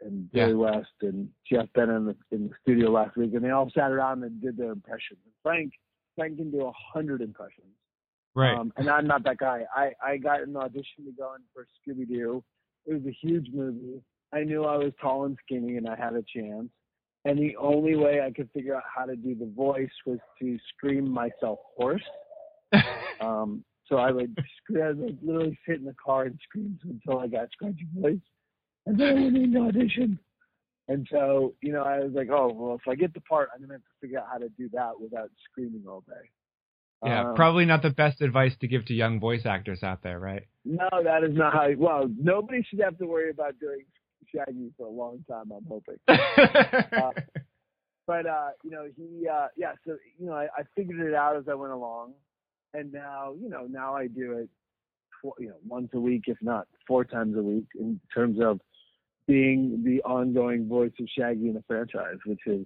and 0.00 0.30
Billy 0.32 0.50
Yeah. 0.50 0.56
West 0.56 0.92
and 1.02 1.28
Jeff 1.50 1.66
Bennett 1.74 1.96
in 1.96 2.04
the, 2.06 2.16
in 2.30 2.48
the 2.48 2.54
studio 2.62 2.90
last 2.90 3.16
week, 3.16 3.34
and 3.34 3.44
they 3.44 3.50
all 3.50 3.70
sat 3.74 3.90
around 3.90 4.22
and 4.22 4.40
did 4.40 4.56
their 4.56 4.72
impressions. 4.72 5.18
And 5.24 5.34
Frank 5.42 5.72
Frank 6.16 6.36
can 6.36 6.50
do 6.50 6.66
a 6.66 6.72
hundred 6.92 7.20
impressions. 7.20 7.72
Right. 8.34 8.56
Um, 8.56 8.72
and 8.76 8.88
I'm 8.88 9.06
not 9.06 9.24
that 9.24 9.38
guy. 9.38 9.64
I, 9.74 9.92
I 10.04 10.16
got 10.16 10.42
an 10.42 10.56
audition 10.56 11.04
to 11.06 11.12
go 11.16 11.34
in 11.34 11.42
for 11.52 11.66
Scooby 11.80 12.08
Doo. 12.08 12.42
It 12.86 12.94
was 12.94 13.02
a 13.06 13.16
huge 13.20 13.48
movie. 13.52 14.00
I 14.32 14.44
knew 14.44 14.64
I 14.64 14.76
was 14.76 14.92
tall 15.00 15.24
and 15.24 15.36
skinny 15.44 15.76
and 15.76 15.88
I 15.88 15.96
had 15.96 16.14
a 16.14 16.22
chance. 16.34 16.68
And 17.24 17.38
the 17.38 17.56
only 17.56 17.96
way 17.96 18.20
I 18.20 18.30
could 18.30 18.48
figure 18.54 18.76
out 18.76 18.84
how 18.94 19.04
to 19.04 19.16
do 19.16 19.34
the 19.34 19.50
voice 19.54 19.90
was 20.06 20.18
to 20.40 20.58
scream 20.74 21.10
myself 21.10 21.58
hoarse. 21.76 22.02
Um, 23.20 23.64
so 23.86 23.96
I 23.96 24.12
would, 24.12 24.38
scream, 24.62 24.84
I 24.84 24.92
would 24.92 25.18
literally 25.22 25.58
sit 25.66 25.80
in 25.80 25.84
the 25.84 25.94
car 25.94 26.24
and 26.24 26.38
scream 26.48 26.78
until 26.84 27.18
I 27.18 27.26
got 27.26 27.50
scratchy 27.50 27.88
voice. 27.96 28.20
And 28.86 28.96
then 28.96 29.08
I 29.08 29.14
went 29.14 29.36
into 29.36 29.58
audition. 29.58 30.20
And 30.88 31.06
so, 31.10 31.54
you 31.62 31.72
know, 31.72 31.82
I 31.82 31.98
was 32.00 32.12
like, 32.14 32.28
oh, 32.30 32.52
well, 32.54 32.76
if 32.76 32.88
I 32.88 32.94
get 32.94 33.12
the 33.12 33.20
part, 33.22 33.50
I'm 33.52 33.58
going 33.58 33.70
to 33.70 33.74
have 33.74 33.82
to 33.82 33.88
figure 34.00 34.18
out 34.20 34.28
how 34.30 34.38
to 34.38 34.48
do 34.50 34.68
that 34.72 34.92
without 35.00 35.30
screaming 35.50 35.82
all 35.88 36.04
day. 36.06 36.30
Yeah, 37.04 37.30
Um, 37.30 37.34
probably 37.36 37.64
not 37.64 37.82
the 37.82 37.90
best 37.90 38.20
advice 38.20 38.52
to 38.60 38.68
give 38.68 38.84
to 38.86 38.94
young 38.94 39.20
voice 39.20 39.46
actors 39.46 39.82
out 39.82 40.02
there, 40.02 40.18
right? 40.18 40.42
No, 40.64 40.88
that 41.02 41.22
is 41.24 41.36
not 41.36 41.52
how. 41.52 41.68
Well, 41.76 42.10
nobody 42.18 42.62
should 42.68 42.80
have 42.80 42.98
to 42.98 43.06
worry 43.06 43.30
about 43.30 43.58
doing 43.60 43.84
Shaggy 44.34 44.72
for 44.76 44.86
a 44.86 44.90
long 44.90 45.24
time. 45.28 45.52
I'm 45.52 45.64
hoping. 45.68 45.98
Uh, 46.98 47.10
but 48.06 48.24
uh, 48.26 48.48
you 48.64 48.70
know, 48.70 48.86
he, 48.96 49.28
uh, 49.28 49.48
yeah. 49.56 49.72
So 49.86 49.96
you 50.18 50.26
know, 50.26 50.32
I, 50.32 50.44
I 50.56 50.62
figured 50.74 50.98
it 51.06 51.14
out 51.14 51.36
as 51.36 51.44
I 51.48 51.54
went 51.54 51.72
along, 51.74 52.14
and 52.72 52.90
now 52.90 53.34
you 53.38 53.50
know, 53.50 53.66
now 53.68 53.94
I 53.94 54.06
do 54.06 54.38
it, 54.38 54.48
tw- 55.20 55.38
you 55.38 55.48
know, 55.48 55.56
once 55.66 55.90
a 55.92 56.00
week, 56.00 56.24
if 56.26 56.38
not 56.40 56.66
four 56.86 57.04
times 57.04 57.36
a 57.36 57.42
week, 57.42 57.66
in 57.78 58.00
terms 58.12 58.38
of 58.42 58.60
being 59.26 59.84
the 59.84 60.02
ongoing 60.02 60.66
voice 60.66 60.92
of 60.98 61.06
Shaggy 61.16 61.48
in 61.48 61.54
the 61.54 61.62
franchise, 61.68 62.16
which 62.24 62.40
is, 62.46 62.64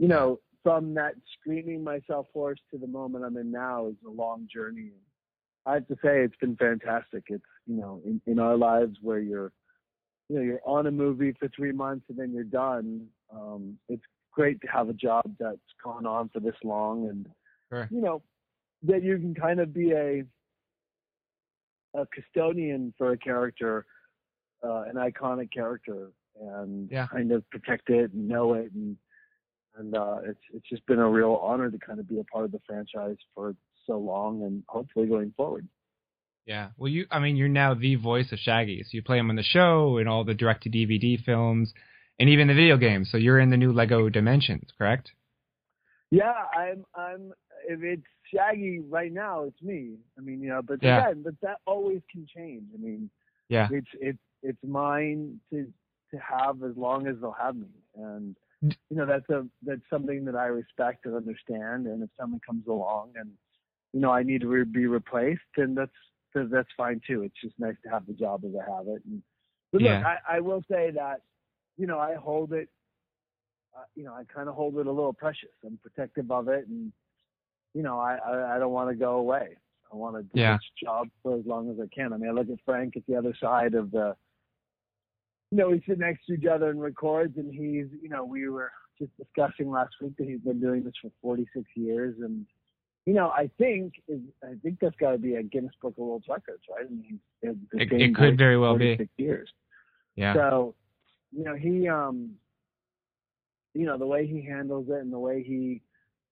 you 0.00 0.08
know, 0.08 0.40
from 0.62 0.94
that 0.94 1.14
screaming 1.38 1.82
myself 1.82 2.26
hoarse 2.32 2.60
to 2.70 2.78
the 2.78 2.86
moment 2.86 3.24
I'm 3.24 3.36
in 3.36 3.50
now 3.50 3.88
is 3.88 3.96
a 4.06 4.10
long 4.10 4.48
journey. 4.52 4.92
I 5.66 5.74
have 5.74 5.86
to 5.88 5.94
say 5.96 6.22
it's 6.22 6.36
been 6.40 6.56
fantastic. 6.56 7.24
It's 7.28 7.44
you 7.66 7.76
know 7.76 8.00
in, 8.04 8.20
in 8.26 8.38
our 8.38 8.56
lives 8.56 8.96
where 9.00 9.20
you're 9.20 9.52
you 10.28 10.36
know 10.36 10.42
you're 10.42 10.60
on 10.64 10.86
a 10.86 10.90
movie 10.90 11.34
for 11.38 11.48
three 11.54 11.72
months 11.72 12.06
and 12.08 12.18
then 12.18 12.32
you're 12.32 12.44
done. 12.44 13.06
Um, 13.34 13.78
it's 13.88 14.02
great 14.32 14.60
to 14.62 14.66
have 14.68 14.88
a 14.88 14.94
job 14.94 15.22
that's 15.38 15.58
gone 15.82 16.06
on 16.06 16.28
for 16.30 16.40
this 16.40 16.56
long 16.64 17.08
and 17.08 17.28
Sure. 17.70 17.88
you 17.90 18.00
know 18.02 18.22
that 18.82 19.02
you 19.02 19.16
can 19.18 19.34
kind 19.34 19.60
of 19.60 19.72
be 19.72 19.92
a 19.92 20.24
a 21.94 22.06
custodian 22.06 22.92
for 22.96 23.12
a 23.12 23.18
character, 23.18 23.84
uh, 24.64 24.82
an 24.82 24.94
iconic 24.96 25.52
character, 25.52 26.10
and 26.40 26.90
Yeah. 26.90 27.06
kind 27.06 27.32
of 27.32 27.48
protect 27.50 27.90
it 27.90 28.12
and 28.12 28.28
know 28.28 28.54
it 28.54 28.72
and 28.72 28.96
and 29.76 29.94
uh, 29.96 30.18
it's 30.24 30.40
it's 30.52 30.68
just 30.68 30.84
been 30.86 30.98
a 30.98 31.08
real 31.08 31.38
honor 31.42 31.70
to 31.70 31.78
kind 31.78 31.98
of 32.00 32.08
be 32.08 32.18
a 32.20 32.24
part 32.24 32.44
of 32.44 32.52
the 32.52 32.60
franchise 32.66 33.16
for 33.34 33.54
so 33.86 33.98
long 33.98 34.42
and 34.42 34.62
hopefully 34.68 35.06
going 35.06 35.32
forward. 35.36 35.66
Yeah. 36.46 36.68
Well, 36.76 36.88
you, 36.88 37.06
I 37.10 37.20
mean, 37.20 37.36
you're 37.36 37.48
now 37.48 37.74
the 37.74 37.94
voice 37.96 38.32
of 38.32 38.38
Shaggy. 38.38 38.82
So 38.82 38.88
you 38.92 39.02
play 39.02 39.18
him 39.18 39.30
on 39.30 39.36
the 39.36 39.42
show 39.44 39.98
and 39.98 40.08
all 40.08 40.24
the 40.24 40.34
direct 40.34 40.64
to 40.64 40.70
DVD 40.70 41.22
films 41.22 41.72
and 42.18 42.28
even 42.28 42.48
the 42.48 42.54
video 42.54 42.76
games. 42.76 43.10
So 43.10 43.16
you're 43.16 43.38
in 43.38 43.50
the 43.50 43.56
new 43.56 43.72
Lego 43.72 44.08
Dimensions, 44.08 44.68
correct? 44.76 45.12
Yeah, 46.10 46.32
I'm 46.56 46.84
I'm 46.94 47.32
if 47.68 47.80
it's 47.82 48.02
Shaggy 48.34 48.80
right 48.88 49.12
now, 49.12 49.44
it's 49.44 49.62
me. 49.62 49.94
I 50.18 50.20
mean, 50.20 50.40
you 50.40 50.48
know, 50.48 50.62
but 50.62 50.82
Yeah. 50.82 51.08
again, 51.08 51.22
but 51.22 51.34
that 51.42 51.58
always 51.66 52.00
can 52.10 52.26
change. 52.34 52.64
I 52.74 52.78
mean, 52.78 53.08
Yeah. 53.48 53.68
it's 53.70 53.88
it's 54.00 54.18
it's 54.42 54.58
mine 54.62 55.40
to 55.50 55.72
to 56.10 56.18
have 56.18 56.62
as 56.62 56.76
long 56.76 57.06
as 57.06 57.16
they'll 57.20 57.32
have 57.32 57.56
me, 57.56 57.68
and 57.96 58.36
you 58.62 58.96
know 58.96 59.06
that's 59.06 59.28
a 59.30 59.46
that's 59.64 59.80
something 59.90 60.24
that 60.24 60.36
I 60.36 60.46
respect 60.46 61.06
and 61.06 61.14
understand. 61.16 61.86
And 61.86 62.02
if 62.02 62.10
someone 62.18 62.40
comes 62.46 62.66
along 62.68 63.12
and 63.16 63.30
you 63.92 64.00
know 64.00 64.10
I 64.10 64.22
need 64.22 64.42
to 64.42 64.48
re- 64.48 64.64
be 64.64 64.86
replaced, 64.86 65.40
then 65.56 65.74
that's 65.74 65.90
that's 66.34 66.68
fine 66.76 67.00
too. 67.06 67.22
It's 67.22 67.34
just 67.42 67.58
nice 67.58 67.74
to 67.84 67.90
have 67.90 68.06
the 68.06 68.14
job 68.14 68.44
as 68.44 68.52
I 68.54 68.70
have 68.76 68.86
it. 68.86 69.02
And, 69.04 69.22
but 69.72 69.82
look, 69.82 69.90
Yeah. 69.90 70.16
I, 70.28 70.36
I 70.36 70.40
will 70.40 70.62
say 70.70 70.90
that 70.92 71.22
you 71.76 71.86
know 71.86 71.98
I 71.98 72.14
hold 72.14 72.52
it. 72.52 72.68
Uh, 73.76 73.84
you 73.94 74.04
know, 74.04 74.12
I 74.12 74.24
kind 74.24 74.48
of 74.48 74.54
hold 74.54 74.76
it 74.76 74.86
a 74.86 74.92
little 74.92 75.14
precious. 75.14 75.48
I'm 75.64 75.78
protective 75.82 76.30
of 76.30 76.48
it, 76.48 76.66
and 76.68 76.92
you 77.74 77.82
know, 77.82 77.98
I 77.98 78.16
I, 78.16 78.56
I 78.56 78.58
don't 78.58 78.72
want 78.72 78.90
to 78.90 78.94
go 78.94 79.14
away. 79.16 79.56
I 79.92 79.96
want 79.96 80.16
to 80.16 80.22
do 80.22 80.40
Yeah. 80.40 80.54
this 80.54 80.70
job 80.82 81.08
for 81.22 81.38
as 81.38 81.44
long 81.46 81.70
as 81.70 81.76
I 81.80 81.86
can. 81.94 82.12
I 82.12 82.16
mean, 82.16 82.30
I 82.30 82.32
look 82.32 82.48
at 82.48 82.58
Frank 82.64 82.96
at 82.96 83.02
the 83.08 83.16
other 83.16 83.34
side 83.40 83.74
of 83.74 83.90
the. 83.90 84.14
You 85.52 85.58
know, 85.58 85.68
we 85.68 85.82
sit 85.86 85.98
next 85.98 86.24
to 86.26 86.32
each 86.32 86.46
other 86.46 86.70
and 86.70 86.80
records, 86.80 87.36
and 87.36 87.52
he's, 87.52 87.84
you 88.02 88.08
know, 88.08 88.24
we 88.24 88.48
were 88.48 88.72
just 88.98 89.10
discussing 89.18 89.70
last 89.70 89.90
week 90.00 90.16
that 90.16 90.26
he's 90.26 90.40
been 90.40 90.58
doing 90.62 90.82
this 90.82 90.94
for 91.02 91.10
46 91.20 91.66
years, 91.76 92.16
and 92.20 92.46
you 93.04 93.12
know, 93.12 93.28
I 93.28 93.50
think 93.58 93.94
is 94.08 94.20
I 94.42 94.54
think 94.62 94.78
that's 94.80 94.96
got 94.96 95.10
to 95.10 95.18
be 95.18 95.34
a 95.34 95.42
Guinness 95.42 95.74
Book 95.82 95.92
of 95.92 95.98
World 95.98 96.24
Records, 96.26 96.62
right? 96.70 96.86
I 96.86 96.90
mean, 96.90 97.20
It- 97.42 97.92
it 97.92 98.14
could 98.14 98.38
very 98.38 98.56
well 98.56 98.78
be. 98.78 98.96
46 98.96 99.10
Years. 99.18 99.52
Yeah. 100.16 100.32
So, 100.34 100.74
you 101.32 101.44
know, 101.44 101.54
he, 101.54 101.86
um, 101.86 102.38
you 103.74 103.84
know, 103.84 103.98
the 103.98 104.06
way 104.06 104.26
he 104.26 104.40
handles 104.40 104.88
it 104.88 105.00
and 105.02 105.12
the 105.12 105.18
way 105.18 105.42
he 105.42 105.82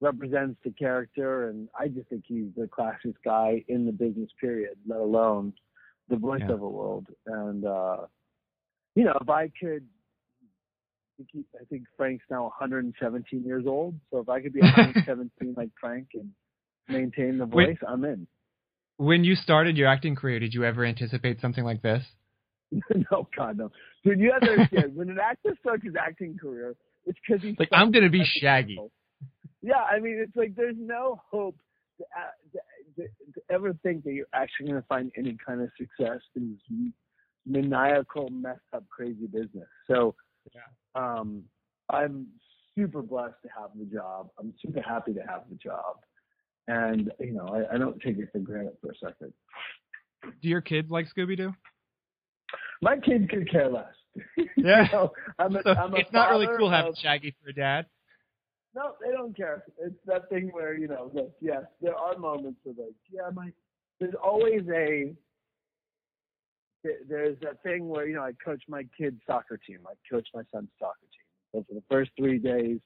represents 0.00 0.58
the 0.62 0.70
character, 0.70 1.48
and 1.48 1.68
I 1.78 1.88
just 1.88 2.08
think 2.08 2.24
he's 2.26 2.54
the 2.56 2.68
classiest 2.68 3.20
guy 3.22 3.64
in 3.68 3.84
the 3.84 3.92
business 3.92 4.30
period, 4.40 4.78
let 4.86 5.00
alone 5.00 5.52
the 6.08 6.16
voiceover 6.16 6.70
world. 6.70 7.06
And 7.26 7.66
uh, 7.66 8.06
you 8.94 9.04
know, 9.04 9.16
if 9.20 9.28
I 9.28 9.50
could, 9.60 9.84
I 9.84 11.16
think, 11.16 11.28
he, 11.32 11.44
I 11.60 11.64
think 11.64 11.84
Frank's 11.96 12.24
now 12.30 12.44
117 12.44 13.44
years 13.44 13.64
old, 13.66 13.94
so 14.10 14.18
if 14.20 14.28
I 14.28 14.40
could 14.40 14.52
be 14.52 14.60
117 14.62 15.54
like 15.56 15.70
Frank 15.80 16.08
and 16.14 16.30
maintain 16.88 17.38
the 17.38 17.46
voice, 17.46 17.78
I'm 17.86 18.04
in. 18.04 18.26
When 18.96 19.24
you 19.24 19.34
started 19.34 19.76
your 19.76 19.88
acting 19.88 20.14
career, 20.14 20.40
did 20.40 20.52
you 20.52 20.64
ever 20.64 20.84
anticipate 20.84 21.40
something 21.40 21.64
like 21.64 21.82
this? 21.82 22.04
no, 23.10 23.28
God, 23.36 23.56
no. 23.56 23.70
Dude, 24.04 24.20
you 24.20 24.32
have 24.32 24.42
to 24.42 24.50
understand, 24.50 24.94
when 24.94 25.10
an 25.10 25.18
actor 25.18 25.56
starts 25.60 25.84
his 25.84 25.94
acting 25.96 26.36
career, 26.38 26.74
it's 27.06 27.18
because 27.26 27.42
he's 27.42 27.58
Like, 27.58 27.70
I'm 27.72 27.90
gonna 27.90 28.10
be 28.10 28.24
Shaggy. 28.24 28.78
Yeah, 29.62 29.82
I 29.82 30.00
mean, 30.00 30.22
it's 30.22 30.36
like 30.36 30.54
there's 30.54 30.76
no 30.78 31.20
hope 31.30 31.56
to, 31.98 32.04
uh, 32.04 32.30
to, 32.96 33.02
to, 33.02 33.08
to 33.08 33.40
ever 33.50 33.74
think 33.82 34.04
that 34.04 34.12
you're 34.12 34.26
actually 34.32 34.68
going 34.68 34.80
to 34.80 34.88
find 34.88 35.12
any 35.16 35.36
kind 35.46 35.60
of 35.60 35.70
success 35.76 36.20
in 36.34 36.52
this 36.52 36.78
maniacal, 37.46 38.28
messed 38.30 38.60
up, 38.72 38.84
crazy 38.88 39.26
business. 39.26 39.68
So, 39.86 40.14
um, 40.94 41.42
I'm 41.90 42.26
super 42.76 43.02
blessed 43.02 43.34
to 43.42 43.48
have 43.58 43.70
the 43.78 43.84
job. 43.84 44.30
I'm 44.38 44.52
super 44.64 44.80
happy 44.80 45.12
to 45.14 45.20
have 45.20 45.42
the 45.50 45.56
job. 45.56 45.96
And, 46.68 47.10
you 47.18 47.32
know, 47.32 47.46
I, 47.48 47.74
I 47.74 47.78
don't 47.78 48.00
take 48.00 48.18
it 48.18 48.28
for 48.32 48.38
granted 48.38 48.74
for 48.80 48.90
a 48.92 48.94
second. 49.02 49.32
Do 50.42 50.48
your 50.48 50.60
kids 50.60 50.90
like 50.90 51.06
Scooby 51.14 51.36
Doo? 51.36 51.54
My 52.82 52.96
kids 52.98 53.24
could 53.30 53.50
care 53.50 53.68
less. 53.70 53.86
Yeah. 54.56 54.84
You 54.84 54.92
know, 54.92 55.12
I'm 55.38 55.56
a, 55.56 55.62
So 55.62 55.70
I'm 55.70 55.94
a 55.94 55.96
it's 55.98 56.12
not 56.12 56.30
really 56.30 56.46
cool 56.58 56.70
having 56.70 56.90
of- 56.92 56.98
Shaggy 56.98 57.34
for 57.42 57.50
a 57.50 57.52
dad. 57.54 57.86
No, 58.74 58.92
they 59.04 59.10
don't 59.12 59.36
care. 59.36 59.64
It's 59.78 59.96
that 60.06 60.28
thing 60.30 60.48
where 60.52 60.74
you 60.78 60.86
know, 60.86 61.10
like, 61.12 61.32
yes, 61.40 61.62
there 61.80 61.96
are 61.96 62.16
moments 62.16 62.60
of 62.68 62.78
like, 62.78 62.94
yeah, 63.10 63.28
my. 63.34 63.50
There's 63.98 64.14
always 64.22 64.62
a. 64.72 65.12
th- 66.82 67.02
there's 67.08 67.38
that 67.42 67.62
thing 67.62 67.88
where 67.88 68.06
you 68.06 68.14
know 68.14 68.22
I 68.22 68.32
coach 68.44 68.62
my 68.68 68.84
kid's 68.96 69.20
soccer 69.26 69.56
team. 69.56 69.80
I 69.86 69.94
coach 70.12 70.28
my 70.34 70.42
son's 70.52 70.70
soccer 70.78 70.98
team. 71.00 71.26
So 71.52 71.64
for 71.68 71.74
the 71.74 71.82
first 71.90 72.10
three 72.16 72.38
days, 72.38 72.78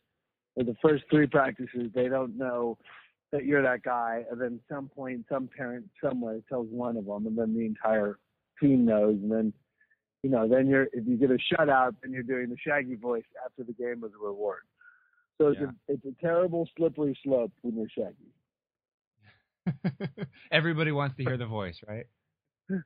or 0.57 0.65
the 0.65 0.77
first 0.83 1.05
three 1.11 1.27
practices, 1.27 1.91
they 1.95 2.09
don't 2.09 2.37
know 2.37 2.79
that 3.33 3.45
you're 3.45 3.63
that 3.63 3.83
guy. 3.83 4.25
And 4.31 4.41
then 4.41 4.61
some 4.71 4.89
point, 4.89 5.27
some 5.29 5.49
parent 5.55 5.87
somewhere 6.03 6.41
tells 6.49 6.69
one 6.71 6.97
of 6.97 7.07
them, 7.07 7.27
and 7.27 7.37
then 7.37 7.55
the 7.55 7.67
entire 7.67 8.19
team 8.61 8.85
knows. 8.85 9.17
And 9.23 9.31
then, 9.31 9.53
you 10.23 10.31
know, 10.31 10.49
then 10.49 10.67
you're 10.69 10.85
if 10.93 11.07
you 11.07 11.17
get 11.17 11.31
a 11.31 11.39
shutout, 11.53 11.97
then 12.03 12.13
you're 12.13 12.23
doing 12.23 12.49
the 12.49 12.57
Shaggy 12.65 12.95
voice 12.95 13.25
after 13.45 13.65
the 13.65 13.73
game 13.73 14.03
as 14.05 14.11
a 14.19 14.25
reward. 14.25 14.63
So 15.39 15.49
it's 15.49 15.61
Yeah. 15.61 15.67
a 15.67 15.93
it's 15.93 16.05
a 16.07 16.15
terrible 16.23 16.69
slippery 16.77 17.19
slope 17.25 17.53
when 17.63 17.77
you're 17.77 17.89
Shaggy. 17.89 18.33
Everybody 20.53 20.93
wants 20.93 21.17
to 21.17 21.25
hear 21.25 21.37
the 21.37 21.47
voice, 21.47 21.81
right? 21.89 22.07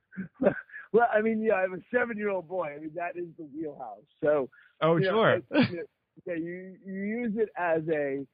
well, 0.91 1.07
I 1.13 1.21
mean, 1.21 1.41
yeah, 1.41 1.55
I 1.55 1.61
have 1.61 1.73
a 1.73 1.81
seven-year-old 1.93 2.47
boy. 2.47 2.73
I 2.75 2.79
mean, 2.79 2.91
that 2.95 3.15
is 3.15 3.27
the 3.37 3.45
wheelhouse. 3.55 4.03
So, 4.23 4.49
Oh, 4.81 4.95
you 4.97 5.05
know, 5.05 5.11
sure. 5.11 5.41
you- 5.69 5.87
yeah, 6.25 6.33
you 6.33 6.75
you 6.85 6.93
use 6.93 7.33
it 7.37 7.49
as 7.57 7.81
a 7.89 8.25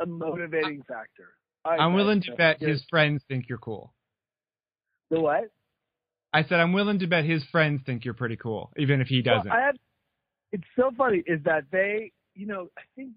a 0.00 0.06
motivating 0.06 0.82
factor. 0.88 1.34
Right, 1.66 1.78
I'm 1.80 1.92
willing 1.94 2.22
to 2.22 2.34
bet 2.36 2.60
his 2.60 2.82
friends 2.88 3.22
think 3.28 3.48
you're 3.48 3.58
cool. 3.58 3.92
the 5.10 5.20
what? 5.20 5.50
I 6.32 6.42
said 6.44 6.60
I'm 6.60 6.72
willing 6.72 7.00
to 7.00 7.06
bet 7.08 7.24
his 7.24 7.42
friends 7.50 7.82
think 7.84 8.04
you're 8.04 8.14
pretty 8.14 8.36
cool, 8.36 8.72
even 8.78 9.00
if 9.00 9.08
he 9.08 9.20
doesn't. 9.22 9.50
I 9.50 9.60
have, 9.60 9.76
it's 10.52 10.64
so 10.76 10.92
funny 10.96 11.22
is 11.26 11.42
that 11.44 11.64
they, 11.72 12.12
you 12.34 12.46
know, 12.46 12.68
I 12.78 12.82
think, 12.94 13.10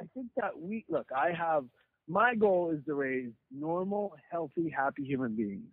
I 0.00 0.04
think 0.14 0.26
that 0.36 0.58
we 0.58 0.84
look. 0.88 1.06
I 1.16 1.30
have 1.32 1.64
my 2.08 2.34
goal 2.34 2.72
is 2.76 2.84
to 2.86 2.94
raise 2.94 3.30
normal, 3.56 4.14
healthy, 4.30 4.68
happy 4.76 5.04
human 5.04 5.36
beings, 5.36 5.68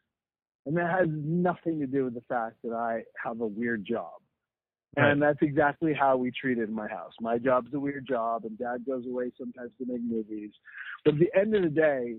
and 0.65 0.75
that 0.77 0.89
has 0.89 1.07
nothing 1.09 1.79
to 1.79 1.87
do 1.87 2.05
with 2.05 2.13
the 2.15 2.23
fact 2.27 2.55
that 2.63 2.73
I 2.73 3.03
have 3.23 3.41
a 3.41 3.47
weird 3.47 3.85
job. 3.85 4.21
And 4.97 5.21
that's 5.21 5.39
exactly 5.41 5.93
how 5.93 6.15
we 6.15 6.31
treat 6.31 6.57
it 6.57 6.69
in 6.69 6.73
my 6.73 6.87
house. 6.87 7.11
My 7.19 7.37
job's 7.37 7.73
a 7.73 7.79
weird 7.79 8.07
job, 8.07 8.45
and 8.45 8.57
Dad 8.57 8.85
goes 8.87 9.05
away 9.05 9.29
sometimes 9.37 9.71
to 9.77 9.85
make 9.85 10.01
movies. 10.01 10.51
But 11.03 11.15
at 11.15 11.19
the 11.19 11.37
end 11.37 11.53
of 11.53 11.63
the 11.63 11.69
day, 11.69 12.15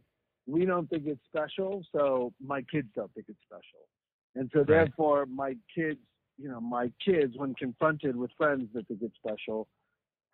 we 0.47 0.67
don't 0.67 0.89
think 0.91 1.05
it's 1.07 1.25
special, 1.27 1.83
so 1.91 2.35
my 2.39 2.61
kids 2.71 2.89
don't 2.95 3.13
think 3.15 3.27
it's 3.31 3.41
special. 3.47 3.89
And 4.35 4.51
so 4.53 4.59
Right. 4.59 4.67
therefore, 4.67 5.25
my 5.25 5.57
kids, 5.75 6.01
you 6.37 6.51
know, 6.51 6.61
my 6.61 6.93
kids, 7.03 7.37
when 7.39 7.55
confronted 7.55 8.15
with 8.15 8.31
friends 8.33 8.71
that 8.75 8.87
think 8.89 9.01
it's 9.01 9.17
special, 9.17 9.69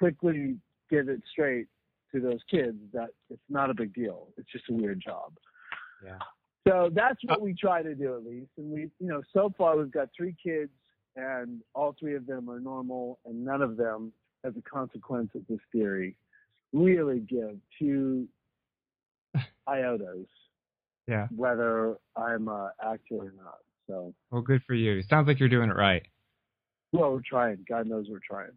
quickly 0.00 0.58
give 0.90 1.08
it 1.08 1.22
straight 1.30 1.68
to 2.10 2.20
those 2.20 2.42
kids 2.44 2.78
that 2.92 3.10
it's 3.30 3.48
not 3.48 3.70
a 3.70 3.74
big 3.74 3.94
deal. 3.94 4.34
It's 4.36 4.50
just 4.50 4.68
a 4.68 4.72
weird 4.72 5.00
job. 5.00 5.32
Yeah. 6.04 6.18
So 6.66 6.90
that's 6.94 7.18
what 7.24 7.38
uh, 7.38 7.42
we 7.42 7.54
try 7.54 7.82
to 7.82 7.94
do 7.94 8.14
at 8.14 8.24
least. 8.24 8.50
And 8.56 8.70
we, 8.70 8.80
you 9.00 9.08
know, 9.08 9.22
so 9.32 9.52
far 9.58 9.76
we've 9.76 9.90
got 9.90 10.08
three 10.16 10.34
kids, 10.42 10.70
and 11.16 11.60
all 11.74 11.94
three 11.98 12.14
of 12.14 12.26
them 12.26 12.48
are 12.48 12.60
normal, 12.60 13.18
and 13.26 13.44
none 13.44 13.62
of 13.62 13.76
them, 13.76 14.12
as 14.44 14.52
a 14.56 14.62
consequence 14.62 15.30
of 15.34 15.42
this 15.48 15.58
theory, 15.72 16.14
really 16.72 17.18
give 17.20 17.56
two 17.78 18.26
iotas 19.68 20.26
Yeah. 21.08 21.26
whether 21.34 21.96
I'm 22.16 22.48
an 22.48 22.70
actor 22.82 23.16
or 23.16 23.32
not. 23.36 23.58
So, 23.88 24.14
Well, 24.30 24.42
good 24.42 24.62
for 24.66 24.74
you. 24.74 25.02
Sounds 25.10 25.26
like 25.26 25.40
you're 25.40 25.48
doing 25.48 25.68
it 25.70 25.76
right. 25.76 26.02
well, 26.92 27.12
we're 27.12 27.20
trying. 27.28 27.64
God 27.68 27.86
knows 27.86 28.06
we're 28.08 28.20
trying. 28.26 28.52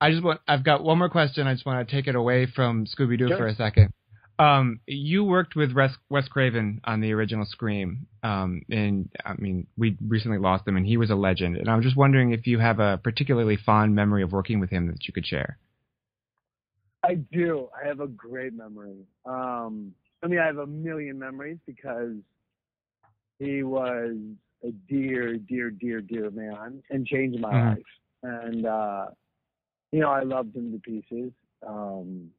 I 0.00 0.10
just 0.10 0.24
want. 0.24 0.40
I've 0.48 0.64
got 0.64 0.82
one 0.82 0.98
more 0.98 1.10
question. 1.10 1.46
I 1.46 1.52
just 1.54 1.66
want 1.66 1.86
to 1.86 1.94
take 1.94 2.06
it 2.08 2.14
away 2.14 2.46
from 2.46 2.86
Scooby 2.86 3.18
Doo 3.18 3.28
Sure. 3.28 3.36
for 3.36 3.46
a 3.46 3.54
second. 3.54 3.92
Um, 4.40 4.80
you 4.86 5.22
worked 5.22 5.54
with 5.54 5.74
Wes, 5.74 5.92
Wes 6.08 6.26
Craven 6.26 6.80
on 6.84 7.02
the 7.02 7.12
original 7.12 7.44
Scream, 7.44 8.06
um, 8.22 8.62
and 8.70 9.10
I 9.22 9.34
mean, 9.34 9.66
we 9.76 9.98
recently 10.08 10.38
lost 10.38 10.66
him, 10.66 10.78
and 10.78 10.86
he 10.86 10.96
was 10.96 11.10
a 11.10 11.14
legend. 11.14 11.58
And 11.58 11.68
I'm 11.68 11.82
just 11.82 11.94
wondering 11.94 12.32
if 12.32 12.46
you 12.46 12.58
have 12.58 12.80
a 12.80 12.98
particularly 13.04 13.58
fond 13.66 13.94
memory 13.94 14.22
of 14.22 14.32
working 14.32 14.58
with 14.58 14.70
him 14.70 14.86
that 14.86 15.06
you 15.06 15.12
could 15.12 15.26
share. 15.26 15.58
I 17.04 17.16
do. 17.16 17.68
I 17.78 17.86
have 17.86 18.00
a 18.00 18.06
great 18.06 18.54
memory. 18.54 19.04
Um, 19.26 19.94
I 20.22 20.26
mean, 20.26 20.38
I 20.38 20.46
have 20.46 20.58
a 20.58 20.66
million 20.66 21.18
memories 21.18 21.58
because 21.66 22.16
he 23.38 23.62
was 23.62 24.16
a 24.64 24.70
dear, 24.88 25.36
dear, 25.36 25.70
dear, 25.70 26.00
dear 26.00 26.30
man 26.30 26.82
and 26.88 27.06
changed 27.06 27.40
my 27.40 27.52
Mhm. 27.52 27.76
life. 27.76 27.86
And, 28.22 28.66
uh, 28.66 29.06
you 29.92 30.00
know, 30.00 30.10
I 30.10 30.22
loved 30.22 30.56
him 30.56 30.72
to 30.72 30.78
pieces. 30.78 31.32
Um, 31.66 32.30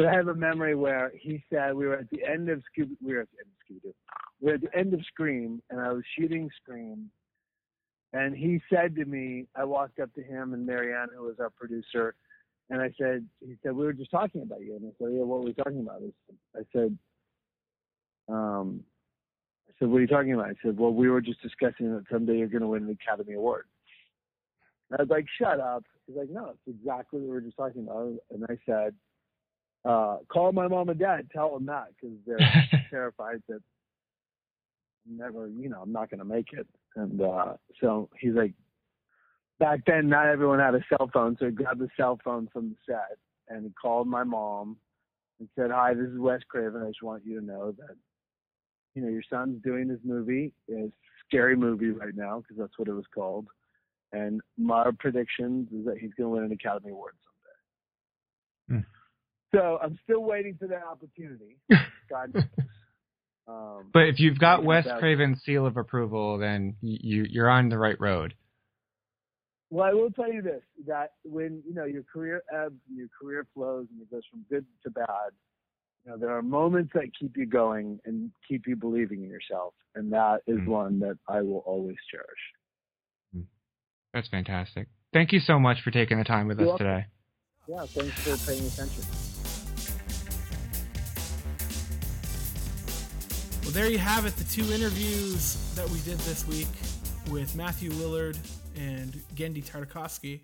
but 0.00 0.08
I 0.08 0.14
have 0.14 0.28
a 0.28 0.34
memory 0.34 0.74
where 0.74 1.12
he 1.14 1.44
said 1.52 1.74
we 1.74 1.86
were 1.86 1.96
at 1.96 2.08
the 2.08 2.24
end 2.24 2.48
of 2.48 2.60
Scooby, 2.60 2.96
we 3.04 3.12
were 3.12 3.20
at 3.20 3.28
the 3.32 3.44
end 3.44 3.50
of 3.52 3.90
Scooby. 3.90 3.92
We 4.40 4.48
were 4.48 4.54
at 4.54 4.62
the 4.62 4.74
end 4.74 4.94
of 4.94 5.04
Scream, 5.04 5.62
and 5.68 5.78
I 5.78 5.92
was 5.92 6.02
shooting 6.18 6.48
Scream. 6.62 7.10
And 8.14 8.34
he 8.34 8.62
said 8.72 8.96
to 8.96 9.04
me, 9.04 9.44
I 9.54 9.64
walked 9.64 10.00
up 10.00 10.10
to 10.14 10.22
him 10.22 10.54
and 10.54 10.64
Marianne, 10.64 11.08
who 11.14 11.24
was 11.24 11.34
our 11.38 11.50
producer, 11.50 12.14
and 12.70 12.80
I 12.80 12.90
said, 12.98 13.26
he 13.40 13.58
said, 13.62 13.72
we 13.72 13.84
were 13.84 13.92
just 13.92 14.10
talking 14.10 14.40
about 14.40 14.62
you. 14.62 14.74
And 14.76 14.86
I 14.86 14.92
said, 14.96 15.12
yeah, 15.12 15.22
what 15.22 15.40
were 15.40 15.44
we 15.44 15.52
talking 15.52 15.80
about? 15.80 16.00
I 16.56 16.60
said, 16.72 16.96
um, 18.30 18.82
I 19.68 19.72
said, 19.78 19.88
what 19.88 19.98
are 19.98 20.00
you 20.00 20.06
talking 20.06 20.32
about? 20.32 20.46
I 20.46 20.54
said, 20.64 20.78
well, 20.78 20.94
we 20.94 21.10
were 21.10 21.20
just 21.20 21.42
discussing 21.42 21.92
that 21.92 22.04
someday 22.10 22.38
you're 22.38 22.48
going 22.48 22.62
to 22.62 22.68
win 22.68 22.84
an 22.84 22.96
Academy 23.02 23.34
Award. 23.34 23.66
And 24.90 24.98
I 24.98 25.02
was 25.02 25.10
like, 25.10 25.26
shut 25.38 25.60
up. 25.60 25.84
He's 26.06 26.16
like, 26.16 26.30
no, 26.30 26.54
it's 26.54 26.78
exactly 26.78 27.20
what 27.20 27.28
we 27.28 27.34
were 27.34 27.42
just 27.42 27.58
talking 27.58 27.82
about. 27.82 28.14
And 28.30 28.46
I 28.48 28.56
said, 28.64 28.94
uh, 29.84 30.18
call 30.28 30.52
my 30.52 30.68
mom 30.68 30.88
and 30.88 30.98
dad, 30.98 31.28
tell 31.32 31.54
them 31.54 31.66
that 31.66 31.88
because 32.00 32.16
they're 32.26 32.86
terrified 32.90 33.42
that 33.48 33.60
I'm 35.06 35.16
never, 35.16 35.48
you 35.48 35.68
know, 35.68 35.80
I'm 35.82 35.92
not 35.92 36.10
going 36.10 36.18
to 36.18 36.24
make 36.24 36.52
it. 36.52 36.66
And 36.96 37.20
uh, 37.22 37.54
so 37.80 38.08
he's 38.18 38.34
like, 38.34 38.52
back 39.58 39.80
then, 39.86 40.08
not 40.08 40.26
everyone 40.26 40.58
had 40.58 40.74
a 40.74 40.84
cell 40.88 41.08
phone, 41.12 41.36
so 41.38 41.46
he 41.46 41.52
grabbed 41.52 41.80
the 41.80 41.88
cell 41.96 42.18
phone 42.24 42.48
from 42.52 42.70
the 42.70 42.76
set 42.86 43.18
and 43.48 43.64
he 43.64 43.70
called 43.80 44.06
my 44.06 44.24
mom 44.24 44.76
and 45.38 45.48
said, 45.56 45.70
"Hi, 45.70 45.92
this 45.94 46.08
is 46.08 46.18
Wes 46.18 46.40
Craven. 46.48 46.82
I 46.82 46.88
just 46.88 47.02
want 47.02 47.24
you 47.26 47.40
to 47.40 47.44
know 47.44 47.72
that, 47.72 47.96
you 48.94 49.02
know, 49.02 49.08
your 49.08 49.22
son's 49.28 49.62
doing 49.62 49.88
this 49.88 49.98
movie. 50.04 50.52
It's 50.68 50.92
a 50.92 51.26
scary 51.26 51.56
movie 51.56 51.90
right 51.90 52.14
now 52.14 52.38
because 52.40 52.56
that's 52.58 52.78
what 52.78 52.88
it 52.88 52.92
was 52.92 53.04
called. 53.12 53.46
And 54.12 54.40
my 54.56 54.90
prediction 54.98 55.68
is 55.72 55.84
that 55.86 55.98
he's 55.98 56.14
going 56.14 56.28
to 56.28 56.28
win 56.28 56.44
an 56.44 56.52
Academy 56.52 56.90
Award 56.90 57.14
someday. 58.68 58.84
So 59.52 59.78
I'm 59.82 59.98
still 60.04 60.22
waiting 60.22 60.56
for 60.58 60.68
that 60.68 60.82
opportunity. 60.84 61.58
God. 62.10 62.48
Um, 63.48 63.90
But 63.92 64.08
if 64.08 64.20
you've 64.20 64.38
got 64.38 64.64
Wes 64.64 64.86
Craven's 64.98 65.42
seal 65.44 65.66
of 65.66 65.76
approval, 65.76 66.38
then 66.38 66.76
you 66.80 67.26
you're 67.28 67.50
on 67.50 67.68
the 67.68 67.78
right 67.78 68.00
road. 68.00 68.34
Well, 69.70 69.88
I 69.88 69.92
will 69.92 70.10
tell 70.10 70.32
you 70.32 70.42
this: 70.42 70.62
that 70.86 71.12
when 71.24 71.62
you 71.66 71.74
know 71.74 71.84
your 71.84 72.02
career 72.02 72.42
ebbs 72.52 72.76
and 72.88 72.98
your 72.98 73.08
career 73.20 73.46
flows 73.54 73.86
and 73.90 74.00
it 74.00 74.10
goes 74.10 74.22
from 74.30 74.44
good 74.48 74.66
to 74.84 74.90
bad, 74.90 75.30
you 76.04 76.12
know 76.12 76.18
there 76.18 76.36
are 76.36 76.42
moments 76.42 76.92
that 76.94 77.10
keep 77.18 77.36
you 77.36 77.46
going 77.46 77.98
and 78.04 78.30
keep 78.48 78.66
you 78.66 78.76
believing 78.76 79.22
in 79.24 79.30
yourself, 79.30 79.74
and 79.94 80.12
that 80.12 80.42
is 80.46 80.58
one 80.66 81.00
that 81.00 81.18
I 81.28 81.42
will 81.42 81.62
always 81.66 81.96
cherish. 82.10 83.46
That's 84.12 84.28
fantastic. 84.28 84.88
Thank 85.12 85.32
you 85.32 85.40
so 85.40 85.58
much 85.58 85.82
for 85.82 85.90
taking 85.90 86.18
the 86.18 86.24
time 86.24 86.46
with 86.48 86.60
You're 86.60 86.72
us 86.72 86.78
today. 86.78 87.06
Yeah, 87.68 87.86
thanks 87.86 88.20
for 88.22 88.36
paying 88.46 88.66
attention. 88.66 89.29
Well, 93.70 93.82
there 93.82 93.92
you 93.92 93.98
have 93.98 94.26
it, 94.26 94.34
the 94.34 94.42
two 94.42 94.72
interviews 94.72 95.56
that 95.76 95.88
we 95.90 96.00
did 96.00 96.18
this 96.18 96.44
week 96.48 96.66
with 97.30 97.54
Matthew 97.54 97.90
Lillard 97.90 98.36
and 98.74 99.12
Genndy 99.36 99.64
Tartakovsky. 99.64 100.40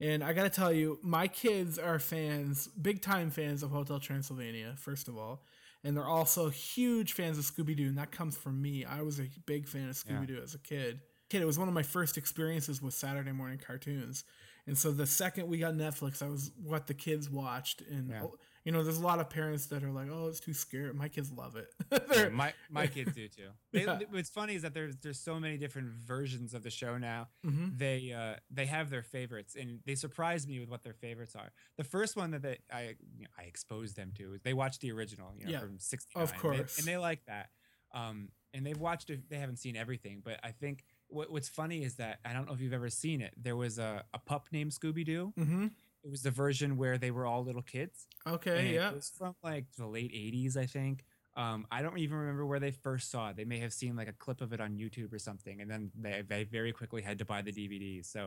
And 0.00 0.24
I 0.24 0.32
got 0.32 0.44
to 0.44 0.48
tell 0.48 0.72
you, 0.72 0.98
my 1.02 1.28
kids 1.28 1.78
are 1.78 1.98
fans, 1.98 2.66
big 2.68 3.02
time 3.02 3.30
fans 3.30 3.62
of 3.62 3.68
Hotel 3.68 4.00
Transylvania, 4.00 4.72
first 4.78 5.08
of 5.08 5.18
all. 5.18 5.42
And 5.84 5.94
they're 5.94 6.06
also 6.06 6.48
huge 6.48 7.12
fans 7.12 7.36
of 7.36 7.44
Scooby 7.44 7.76
Doo, 7.76 7.88
and 7.88 7.98
that 7.98 8.12
comes 8.12 8.34
from 8.34 8.62
me. 8.62 8.82
I 8.82 9.02
was 9.02 9.20
a 9.20 9.26
big 9.44 9.68
fan 9.68 9.90
of 9.90 9.96
Scooby 9.96 10.26
Doo 10.28 10.40
as 10.42 10.54
a 10.54 10.58
kid. 10.58 11.00
Kid, 11.28 11.42
it 11.42 11.46
was 11.46 11.58
one 11.58 11.68
of 11.68 11.74
my 11.74 11.82
first 11.82 12.16
experiences 12.16 12.80
with 12.80 12.94
Saturday 12.94 13.32
morning 13.32 13.58
cartoons. 13.58 14.24
And 14.66 14.78
so 14.78 14.90
the 14.90 15.06
second 15.06 15.48
we 15.48 15.58
got 15.58 15.74
Netflix, 15.74 16.20
that 16.20 16.30
was 16.30 16.50
what 16.62 16.86
the 16.86 16.94
kids 16.94 17.28
watched. 17.28 17.82
And 17.82 18.08
Yeah. 18.08 18.22
You 18.64 18.72
know, 18.72 18.82
there's 18.82 18.98
a 18.98 19.02
lot 19.02 19.18
of 19.20 19.30
parents 19.30 19.66
that 19.66 19.82
are 19.82 19.90
like, 19.90 20.08
"Oh, 20.10 20.28
it's 20.28 20.40
too 20.40 20.52
scary." 20.54 20.92
My 20.92 21.08
kids 21.08 21.30
love 21.32 21.56
it. 21.56 21.68
Yeah, 22.14 22.28
my 22.30 22.52
my 22.70 22.86
kids 22.96 23.14
do 23.14 23.28
too. 23.28 23.48
They, 23.72 23.84
Yeah. 23.84 24.00
What's 24.10 24.30
funny 24.30 24.54
is 24.54 24.62
that 24.62 24.74
there's 24.74 24.96
there's 24.98 25.18
so 25.20 25.38
many 25.40 25.56
different 25.58 25.88
versions 25.88 26.54
of 26.54 26.62
the 26.62 26.70
show 26.70 26.98
now. 26.98 27.28
Mhm. 27.46 27.78
They 27.78 28.12
uh 28.12 28.36
they 28.50 28.66
have 28.66 28.90
their 28.90 29.02
favorites, 29.02 29.56
and 29.58 29.80
they 29.86 29.94
surprise 29.94 30.46
me 30.46 30.60
with 30.60 30.68
what 30.68 30.82
their 30.82 30.94
favorites 30.94 31.34
are. 31.36 31.50
The 31.76 31.84
first 31.84 32.16
one 32.16 32.30
that 32.32 32.42
they, 32.42 32.58
I 32.72 32.96
you 33.16 33.24
know, 33.24 33.30
I 33.38 33.42
exposed 33.44 33.96
them 33.96 34.12
to 34.18 34.34
is 34.34 34.40
they 34.42 34.54
watched 34.54 34.80
the 34.80 34.92
original, 34.92 35.32
you 35.36 35.44
know, 35.46 35.52
Yeah, 35.52 35.60
from 35.60 35.78
'69, 35.78 36.22
of 36.22 36.30
and 36.32 36.38
they- 36.38 36.42
course. 36.42 36.78
and 36.78 36.86
they 36.86 36.96
like 36.96 37.24
that. 37.26 37.50
Um, 37.94 38.28
and 38.54 38.66
they've 38.66 38.78
watched 38.78 39.10
it. 39.10 39.28
They 39.30 39.36
haven't 39.38 39.58
seen 39.58 39.76
everything, 39.76 40.20
but 40.24 40.40
I 40.42 40.50
think 40.52 40.84
what, 41.08 41.30
what's 41.30 41.48
funny 41.48 41.84
is 41.84 41.96
that 41.96 42.18
I 42.24 42.32
don't 42.34 42.46
know 42.46 42.52
if 42.54 42.60
you've 42.60 42.72
ever 42.74 42.90
seen 42.90 43.20
it. 43.22 43.32
There 43.36 43.56
was 43.56 43.78
a, 43.78 44.04
a 44.12 44.18
pup 44.18 44.48
named 44.52 44.72
Scooby 44.72 45.04
Doo. 45.04 45.32
Mhm. 45.38 45.70
It 46.04 46.10
was 46.10 46.22
the 46.22 46.30
version 46.30 46.76
where 46.76 46.98
they 46.98 47.10
were 47.10 47.26
all 47.26 47.44
little 47.44 47.62
kids. 47.62 48.06
Okay, 48.26 48.74
yeah. 48.74 48.90
It 48.90 48.96
was 48.96 49.12
from 49.16 49.34
like 49.42 49.66
the 49.76 49.86
late 49.86 50.12
'80s, 50.12 50.56
I 50.56 50.66
think. 50.66 51.04
Um, 51.38 51.66
I 51.70 51.82
don't 51.82 51.98
even 51.98 52.16
remember 52.16 52.44
where 52.44 52.58
they 52.58 52.72
first 52.72 53.12
saw 53.12 53.30
it. 53.30 53.36
They 53.36 53.44
may 53.44 53.60
have 53.60 53.72
seen 53.72 53.94
like 53.94 54.08
a 54.08 54.12
clip 54.12 54.40
of 54.40 54.52
it 54.52 54.60
on 54.60 54.76
YouTube 54.76 55.12
or 55.12 55.20
something, 55.20 55.60
and 55.60 55.70
then 55.70 55.92
they, 55.96 56.22
they 56.26 56.42
very 56.42 56.72
quickly 56.72 57.00
had 57.00 57.18
to 57.18 57.24
buy 57.24 57.42
the 57.42 57.52
DVD. 57.52 58.04
So 58.04 58.26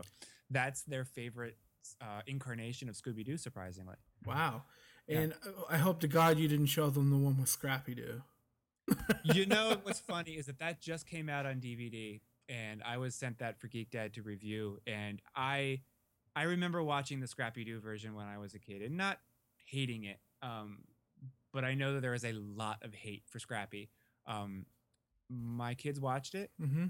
that's 0.50 0.82
their 0.84 1.04
favorite 1.04 1.58
uh, 2.00 2.22
incarnation 2.26 2.88
of 2.88 2.94
Scooby 2.94 3.22
Doo, 3.22 3.36
surprisingly. 3.36 3.96
Wow. 4.24 4.62
And 5.08 5.34
uh, 5.46 5.64
I 5.68 5.76
hope 5.76 6.00
to 6.00 6.08
God 6.08 6.38
you 6.38 6.48
didn't 6.48 6.66
show 6.66 6.88
them 6.88 7.10
the 7.10 7.16
one 7.16 7.38
with 7.38 7.50
Scrappy 7.50 7.94
Doo. 7.94 8.22
you 9.24 9.44
know 9.46 9.76
what's 9.82 10.00
funny 10.00 10.32
is 10.32 10.46
that 10.46 10.58
that 10.60 10.80
just 10.80 11.06
came 11.06 11.28
out 11.28 11.44
on 11.44 11.56
DVD, 11.56 12.20
and 12.48 12.82
I 12.82 12.96
was 12.96 13.14
sent 13.14 13.38
that 13.40 13.60
for 13.60 13.68
Geek 13.68 13.90
Dad 13.90 14.14
to 14.14 14.22
review, 14.22 14.78
and 14.86 15.20
I 15.36 15.80
I 16.34 16.42
remember 16.44 16.82
watching 16.82 17.20
the 17.20 17.26
Scrappy 17.26 17.64
Doo 17.64 17.80
version 17.80 18.14
when 18.14 18.26
I 18.26 18.38
was 18.38 18.54
a 18.54 18.58
kid 18.58 18.82
and 18.82 18.96
not 18.96 19.18
hating 19.66 20.04
it. 20.04 20.18
Um, 20.42 20.78
but 21.52 21.64
I 21.64 21.74
know 21.74 21.94
that 21.94 22.00
there 22.00 22.14
is 22.14 22.24
a 22.24 22.32
lot 22.32 22.78
of 22.82 22.94
hate 22.94 23.24
for 23.28 23.38
Scrappy. 23.38 23.90
Um, 24.26 24.66
my 25.28 25.74
kids 25.74 26.00
watched 26.00 26.34
it. 26.34 26.50
Mm-hmm. 26.60 26.86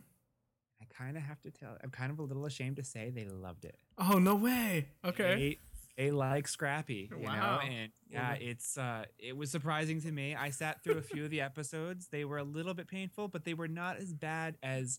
I 0.81 0.85
kind 0.97 1.17
of 1.17 1.23
have 1.23 1.41
to 1.43 1.51
tell. 1.51 1.77
I'm 1.83 1.91
kind 1.91 2.11
of 2.11 2.19
a 2.19 2.23
little 2.23 2.45
ashamed 2.47 2.77
to 2.77 2.85
say 2.85 3.11
they 3.11 3.25
loved 3.27 3.65
it. 3.65 3.77
Oh 3.99 4.19
no 4.19 4.35
way! 4.35 4.89
Okay. 5.05 5.59
They, 5.97 6.05
they 6.05 6.11
like 6.11 6.49
Scrappy, 6.49 7.09
you 7.17 7.27
Wow. 7.27 7.61
know, 7.61 7.61
and 7.69 7.93
yeah, 8.09 8.33
it's 8.35 8.77
uh, 8.79 9.05
it 9.19 9.37
was 9.37 9.51
surprising 9.51 10.01
to 10.01 10.11
me. 10.11 10.35
I 10.35 10.51
sat 10.51 10.83
through 10.83 10.99
a 10.99 11.03
few 11.03 11.25
of 11.25 11.31
the 11.31 11.41
episodes. 11.51 12.09
They 12.09 12.25
were 12.25 12.39
a 12.39 12.43
little 12.45 12.75
bit 12.75 12.89
painful, 12.89 13.29
but 13.29 13.45
they 13.45 13.55
were 13.55 13.69
not 13.69 13.99
as 13.99 14.13
bad 14.13 14.57
as 14.63 14.99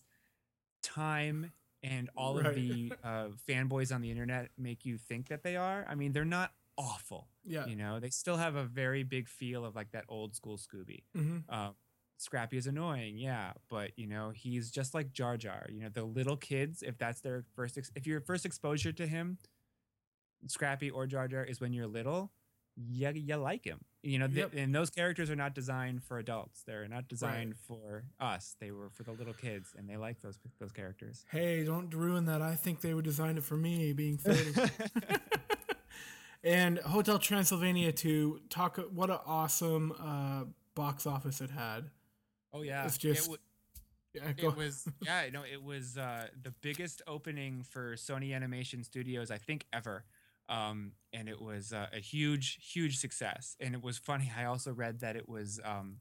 Time 0.82 1.52
and 1.84 2.08
all 2.16 2.36
Right. 2.38 2.46
of 2.46 2.54
the 2.56 2.92
uh, 3.04 3.28
fanboys 3.48 3.94
on 3.94 4.00
the 4.00 4.10
internet 4.10 4.48
make 4.58 4.84
you 4.84 4.96
think 4.98 5.28
that 5.28 5.42
they 5.44 5.54
are. 5.56 5.84
I 5.88 5.94
mean, 5.94 6.12
they're 6.12 6.24
not 6.24 6.52
awful. 6.76 7.28
Yeah. 7.44 7.66
you 7.66 7.76
know, 7.76 8.00
they 8.00 8.08
still 8.10 8.38
have 8.38 8.56
a 8.56 8.64
very 8.64 9.02
big 9.04 9.28
feel 9.28 9.64
of 9.64 9.76
like 9.76 9.92
that 9.92 10.06
old 10.08 10.34
school 10.34 10.56
Scooby. 10.58 11.04
Mhm. 11.16 11.44
Um, 11.52 11.74
Scrappy 12.16 12.56
is 12.56 12.66
annoying, 12.66 13.18
yeah, 13.18 13.52
but 13.68 13.90
you 13.98 14.06
know 14.06 14.30
he's 14.30 14.70
just 14.70 14.94
like 14.94 15.12
Jar 15.12 15.36
Jar. 15.36 15.66
You 15.68 15.80
know 15.82 15.88
the 15.90 16.04
little 16.04 16.36
kids, 16.36 16.82
if 16.82 16.96
that's 16.96 17.20
their 17.20 17.44
first, 17.54 17.76
ex- 17.76 17.90
if 17.94 18.06
your 18.06 18.20
first 18.20 18.46
exposure 18.46 18.92
to 18.92 19.06
him, 19.06 19.38
Scrappy 20.46 20.90
or 20.90 21.06
Jar 21.06 21.26
Jar 21.28 21.42
is 21.44 21.60
when 21.60 21.72
you're 21.72 21.86
little, 21.86 22.32
you, 22.76 23.10
you 23.14 23.36
like 23.36 23.64
him. 23.64 23.80
You 24.02 24.18
know, 24.18 24.26
th- 24.28 24.48
and 24.54 24.74
those 24.74 24.90
characters 24.90 25.30
are 25.30 25.36
not 25.36 25.54
designed 25.54 26.02
for 26.02 26.18
adults. 26.18 26.62
They're 26.66 26.86
not 26.88 27.08
designed 27.08 27.56
for 27.56 28.04
us. 28.20 28.54
They 28.60 28.70
were 28.70 28.90
for 28.90 29.02
the 29.02 29.12
little 29.12 29.32
kids, 29.32 29.74
and 29.78 29.88
they 29.88 29.96
like 29.96 30.20
those 30.20 30.38
those 30.60 30.72
characters. 30.72 31.24
Hey, 31.30 31.64
don't 31.64 31.92
ruin 31.94 32.26
that. 32.26 32.42
I 32.42 32.54
think 32.54 32.80
they 32.82 32.92
were 32.94 33.00
designed 33.02 33.38
it 33.38 33.44
for 33.44 33.56
me, 33.56 33.92
being 33.94 34.18
30. 34.18 34.70
and 36.44 36.78
Hotel 36.80 37.18
Transylvania 37.18 37.92
2, 37.92 38.40
talk 38.50 38.78
what 38.92 39.10
an 39.10 39.18
awesome 39.26 39.92
uh, 39.98 40.44
box 40.74 41.06
office 41.06 41.40
it 41.40 41.50
had. 41.50 41.84
Oh 42.52 42.62
yeah, 42.62 42.84
It's 42.84 42.98
just- 42.98 43.26
it, 43.26 43.30
wa- 43.30 43.36
Yeah, 44.14 44.32
it 44.36 44.56
was 44.56 44.86
yeah 45.02 45.22
no 45.32 45.42
it 45.50 45.60
was 45.62 45.98
uh, 45.98 46.26
the 46.42 46.52
biggest 46.60 47.02
opening 47.08 47.64
for 47.68 47.94
Sony 47.96 48.32
Animation 48.34 48.84
Studios 48.84 49.30
I 49.30 49.38
think 49.38 49.66
ever, 49.72 50.04
um, 50.48 50.92
and 51.12 51.28
it 51.28 51.40
was 51.40 51.72
uh, 51.72 51.86
a 51.92 52.00
huge 52.00 52.58
huge 52.72 52.98
success. 52.98 53.56
And 53.60 53.74
it 53.74 53.82
was 53.82 53.98
funny. 53.98 54.30
I 54.36 54.44
also 54.44 54.72
read 54.72 55.00
that 55.00 55.16
it 55.16 55.28
was. 55.28 55.60
Um, 55.64 55.98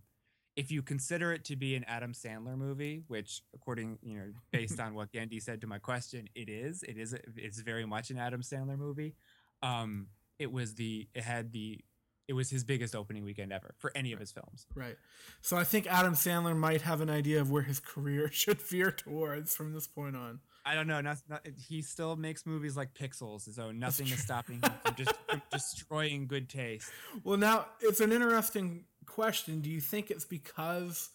if 0.56 0.70
you 0.72 0.84
consider 0.84 1.34
it 1.34 1.46
to 1.46 1.56
be 1.56 1.76
an 1.76 1.84
Adam 1.88 2.14
Sandler 2.14 2.56
movie, 2.56 3.02
which, 3.08 3.41
according 3.56 3.98
you 4.04 4.18
know, 4.18 4.26
based 4.52 4.80
on 4.80 4.94
what 4.94 5.12
Genndy 5.12 5.41
said 5.41 5.62
to 5.62 5.68
my 5.68 5.80
question, 5.80 6.28
it 6.36 6.50
is. 6.50 6.84
It 6.84 6.98
is. 6.98 7.16
It's 7.36 7.60
very 7.60 7.86
much 7.86 8.10
an 8.12 8.18
Adam 8.18 8.41
Sandler 8.41 8.78
movie. 8.78 9.16
Um, 9.62 10.08
it 10.39 10.52
was 10.52 10.76
the. 10.76 11.08
It 11.14 11.24
had 11.24 11.52
the. 11.52 11.80
It 12.26 12.34
was 12.34 12.50
his 12.50 12.64
biggest 12.64 12.96
opening 12.96 13.26
weekend 13.26 13.52
ever 13.52 13.76
for 13.80 13.91
any 13.96 14.14
of 14.14 14.20
his 14.20 14.32
films. 14.32 14.66
Right. 14.74 14.96
So 15.41 15.58
I 15.58 15.66
think 15.66 15.88
Adam 15.88 16.14
Sandler 16.14 16.56
might 16.56 16.82
have 16.82 17.02
an 17.02 17.10
idea 17.10 17.41
of 17.41 17.52
where 17.52 17.64
his 17.64 17.82
career 17.82 18.30
should 18.32 18.62
veer 18.62 18.91
towards 18.91 19.56
from 19.56 19.74
this 19.74 19.88
point 19.88 20.16
on. 20.16 20.39
I 20.66 20.76
don't 20.76 20.88
know. 20.88 21.01
Not, 21.01 21.18
not, 21.30 21.45
he 21.68 21.82
still 21.82 22.16
makes 22.16 22.45
movies 22.45 22.78
like 22.78 22.93
Pixels, 22.93 23.53
so 23.53 23.72
nothing 23.72 24.07
is 24.07 24.24
stopping 24.24 24.61
him 24.61 24.72
from, 24.86 24.95
just, 24.95 25.14
from 25.30 25.41
destroying 25.51 26.26
good 26.28 26.47
taste. 26.49 26.89
Well, 27.24 27.38
now 27.38 27.66
it's 27.82 27.99
an 27.99 28.11
interesting 28.11 28.86
question. 29.05 29.59
Do 29.59 29.70
you 29.70 29.82
think 29.82 30.09
it's 30.09 30.24
because 30.26 31.09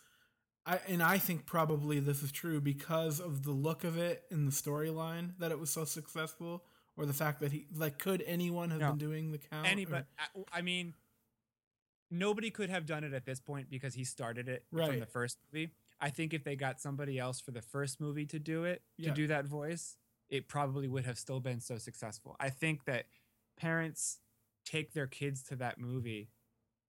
I 0.66 0.80
and 0.86 1.02
I 1.02 1.16
think 1.18 1.46
probably 1.46 1.98
this 1.98 2.22
is 2.22 2.30
true 2.30 2.60
because 2.60 3.20
of 3.20 3.44
the 3.44 3.52
look 3.52 3.84
of 3.84 3.96
it 3.96 4.24
in 4.30 4.44
the 4.44 4.52
storyline 4.52 5.30
that 5.38 5.50
it 5.50 5.58
was 5.58 5.70
so 5.70 5.84
successful 5.86 6.62
or 6.98 7.06
the 7.06 7.14
fact 7.14 7.40
that 7.40 7.52
he 7.52 7.66
like 7.74 7.98
could 7.98 8.22
anyone 8.26 8.70
have 8.70 8.80
No. 8.80 8.88
been 8.90 8.98
doing 8.98 9.32
the 9.32 9.38
count? 9.38 9.66
Anybody, 9.66 10.04
or- 10.04 10.06
I, 10.18 10.40
uh, 10.40 10.44
I 10.52 10.60
mean, 10.60 10.92
nobody 12.10 12.50
could 12.50 12.68
have 12.70 12.84
done 12.86 13.04
it 13.04 13.14
at 13.14 13.24
this 13.24 13.40
point 13.40 13.70
because 13.70 13.94
he 13.94 14.04
started 14.04 14.48
it 14.48 14.64
from 14.70 14.98
the 14.98 15.06
first 15.06 15.38
movie. 15.52 15.70
I 16.00 16.10
think 16.10 16.32
if 16.32 16.44
they 16.44 16.56
got 16.56 16.80
somebody 16.80 17.18
else 17.18 17.40
for 17.40 17.50
the 17.50 17.62
first 17.62 18.00
movie 18.00 18.26
to 18.26 18.38
do 18.38 18.64
it, 18.64 18.82
Yeah. 18.96 19.10
to 19.10 19.14
do 19.14 19.26
that 19.28 19.44
voice, 19.46 19.98
it 20.28 20.48
probably 20.48 20.86
would 20.88 21.04
have 21.04 21.18
still 21.18 21.40
been 21.40 21.60
so 21.60 21.78
successful. 21.78 22.36
I 22.38 22.50
think 22.50 22.84
that 22.84 23.06
parents 23.56 24.20
take 24.64 24.92
their 24.92 25.06
kids 25.06 25.42
to 25.44 25.56
that 25.56 25.78
movie, 25.78 26.30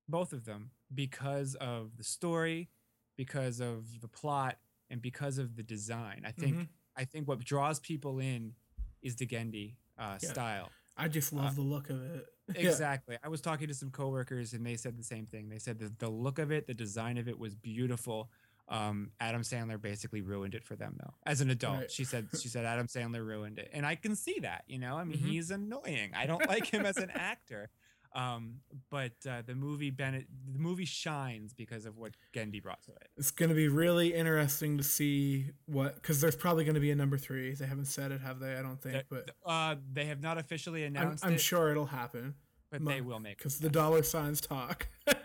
both 0.07 0.34
of 0.34 0.45
them, 0.45 0.72
because 0.93 1.55
of 1.55 1.97
the 1.97 2.03
story, 2.03 2.70
because 3.16 3.60
of 3.60 4.01
the 4.01 4.07
plot, 4.07 4.60
and 4.91 5.01
because 5.01 5.38
of 5.38 5.55
the 5.55 5.64
design. 5.64 6.24
I 6.26 6.32
think 6.32 6.55
Mhm. 6.57 6.70
I 6.95 7.05
think 7.05 7.28
what 7.28 7.39
draws 7.39 7.80
people 7.80 8.20
in 8.20 8.55
is 9.01 9.16
the 9.16 9.26
Genndy 9.26 9.76
uh, 9.97 10.18
Yeah. 10.22 10.30
style. 10.32 10.72
I 10.97 11.07
just 11.07 11.32
love 11.32 11.51
Uh, 11.51 11.55
the 11.55 11.62
look 11.62 11.89
of 11.89 12.01
it. 12.01 12.28
Exactly. 12.82 13.18
I 13.24 13.28
was 13.30 13.39
talking 13.41 13.68
to 13.68 13.74
some 13.74 13.91
coworkers 13.91 14.53
and 14.53 14.66
they 14.66 14.76
said 14.76 14.97
the 14.97 15.03
same 15.03 15.26
thing. 15.28 15.47
They 15.49 15.60
said 15.60 15.78
that 15.80 15.99
the 15.99 16.10
look 16.10 16.39
of 16.39 16.51
it, 16.51 16.68
the 16.68 16.74
design 16.74 17.18
of 17.18 17.28
it 17.28 17.38
was 17.38 17.53
beautiful. 17.55 18.32
Um, 18.70 19.12
Adam 19.20 19.42
Sandler 19.42 19.82
basically 19.82 20.22
ruined 20.22 20.54
it 20.56 20.64
for 20.64 20.76
them 20.76 20.96
though. 21.00 21.14
As 21.26 21.42
an 21.42 21.50
adult, 21.50 21.78
Right. 21.80 21.92
she 21.92 22.04
said 22.04 22.28
she 22.40 22.48
said 22.48 22.66
Adam 22.66 22.88
Sandler 22.88 23.26
ruined 23.26 23.58
it, 23.60 23.70
and 23.74 23.86
I 23.86 23.96
can 23.96 24.16
see 24.16 24.40
that. 24.42 24.64
You 24.68 24.78
know, 24.80 24.96
I 24.96 25.04
mean, 25.04 25.18
Mhm. 25.18 25.26
he's 25.26 25.50
annoying. 25.52 26.14
I 26.16 26.26
don't 26.28 26.48
like 26.48 26.68
him 26.68 26.86
as 26.86 26.98
an 26.98 27.10
actor. 27.10 27.70
Um, 28.16 28.62
but 28.90 29.14
uh, 29.30 29.44
the 29.44 29.54
movie 29.54 29.92
Bennett, 29.92 30.26
the 30.52 30.58
movie 30.58 30.86
shines 30.86 31.54
because 31.54 31.86
of 31.86 31.96
what 31.98 32.16
Genndy 32.34 32.62
brought 32.62 32.82
to 32.84 32.92
it. 32.92 33.08
It's 33.18 33.30
going 33.30 33.50
to 33.50 33.56
be 33.56 33.68
really 33.68 34.16
interesting 34.16 34.78
to 34.80 34.84
see 34.84 35.52
what 35.68 35.94
because 35.96 36.20
there's 36.20 36.36
probably 36.36 36.64
going 36.64 36.74
to 36.74 36.82
be 36.82 36.90
a 36.90 36.96
number 36.96 37.20
three. 37.20 37.54
They 37.54 37.68
haven't 37.68 37.86
said 37.86 38.12
it, 38.12 38.22
have 38.22 38.40
they? 38.40 38.56
I 38.56 38.64
don't 38.64 38.82
think, 38.82 39.06
but 39.10 39.30
Uh, 39.46 39.76
they 39.94 40.06
have 40.06 40.22
not 40.22 40.40
officially 40.40 40.86
I'm, 40.86 40.96
announced 40.96 41.24
I'm 41.24 41.34
it, 41.34 41.42
sure 41.42 41.70
it'll 41.70 41.86
happen. 41.86 42.34
But 42.72 42.86
they 42.86 43.02
will 43.02 43.20
make. 43.20 43.38
because 43.38 43.60
the 43.60 43.70
dollar 43.70 44.04
signs 44.04 44.42
talk, 44.42 44.88
and 45.08 45.16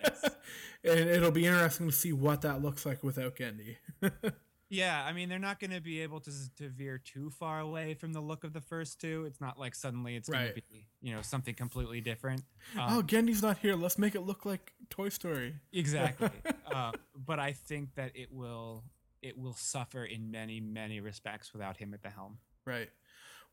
it'll 0.85 1.31
be 1.31 1.47
interesting 1.47 1.87
to 1.87 1.93
see 1.93 2.13
what 2.13 2.43
that 2.43 2.63
looks 2.63 2.85
like 2.87 3.03
without 3.03 3.37
Genndy. 3.37 3.77
Yeah, 4.71 5.05
I 5.07 5.13
mean 5.13 5.29
they're 5.29 5.39
not 5.39 5.61
going 5.61 5.71
to 5.71 5.81
be 5.81 6.01
able 6.01 6.19
to 6.21 6.31
to 6.57 6.69
veer 6.69 6.99
too 6.99 7.31
far 7.31 7.61
away 7.61 7.95
from 7.95 8.13
the 8.13 8.21
look 8.21 8.43
of 8.43 8.53
the 8.53 8.63
first 8.63 9.01
two. 9.01 9.25
It's 9.27 9.41
not 9.41 9.57
like 9.57 9.73
suddenly 9.75 10.17
it's 10.17 10.29
going 10.29 10.47
Right. 10.47 10.57
to 10.57 10.63
be 10.73 10.87
you 11.01 11.15
know 11.15 11.23
something 11.23 11.55
completely 11.55 12.01
different. 12.01 12.43
oh, 12.77 12.99
Um, 12.99 13.07
Genndy's 13.07 13.43
not 13.43 13.59
here. 13.59 13.77
Let's 13.77 13.99
make 13.99 14.17
it 14.17 14.23
look 14.23 14.45
like 14.45 14.73
Toy 14.91 15.11
Story. 15.11 15.55
exactly. 15.73 16.31
uh, 16.75 16.91
but 17.15 17.39
I 17.39 17.53
think 17.53 17.95
that 17.95 18.13
it 18.17 18.33
will 18.33 18.83
it 19.23 19.39
will 19.39 19.55
suffer 19.55 20.05
in 20.05 20.33
many 20.33 20.61
many 20.61 20.99
respects 20.99 21.53
without 21.53 21.77
him 21.77 21.95
at 21.95 22.03
the 22.03 22.11
helm. 22.11 22.39
Right. 22.67 22.89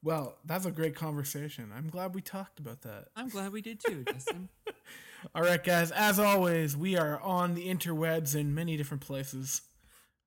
Well, 0.03 0.37
that's 0.45 0.65
a 0.65 0.71
great 0.71 0.95
conversation. 0.95 1.71
I'm 1.75 1.89
glad 1.89 2.15
we 2.15 2.21
talked 2.21 2.59
about 2.59 2.81
that. 2.81 3.07
I'm 3.15 3.29
glad 3.29 3.51
we 3.51 3.61
did 3.61 3.79
too, 3.85 4.03
Justin. 4.11 4.49
All 5.35 5.43
right, 5.43 5.63
guys. 5.63 5.91
As 5.91 6.17
always, 6.17 6.75
we 6.75 6.97
are 6.97 7.19
on 7.21 7.53
the 7.53 7.67
interwebs 7.67 8.35
in 8.35 8.55
many 8.55 8.77
different 8.77 9.01
places. 9.01 9.61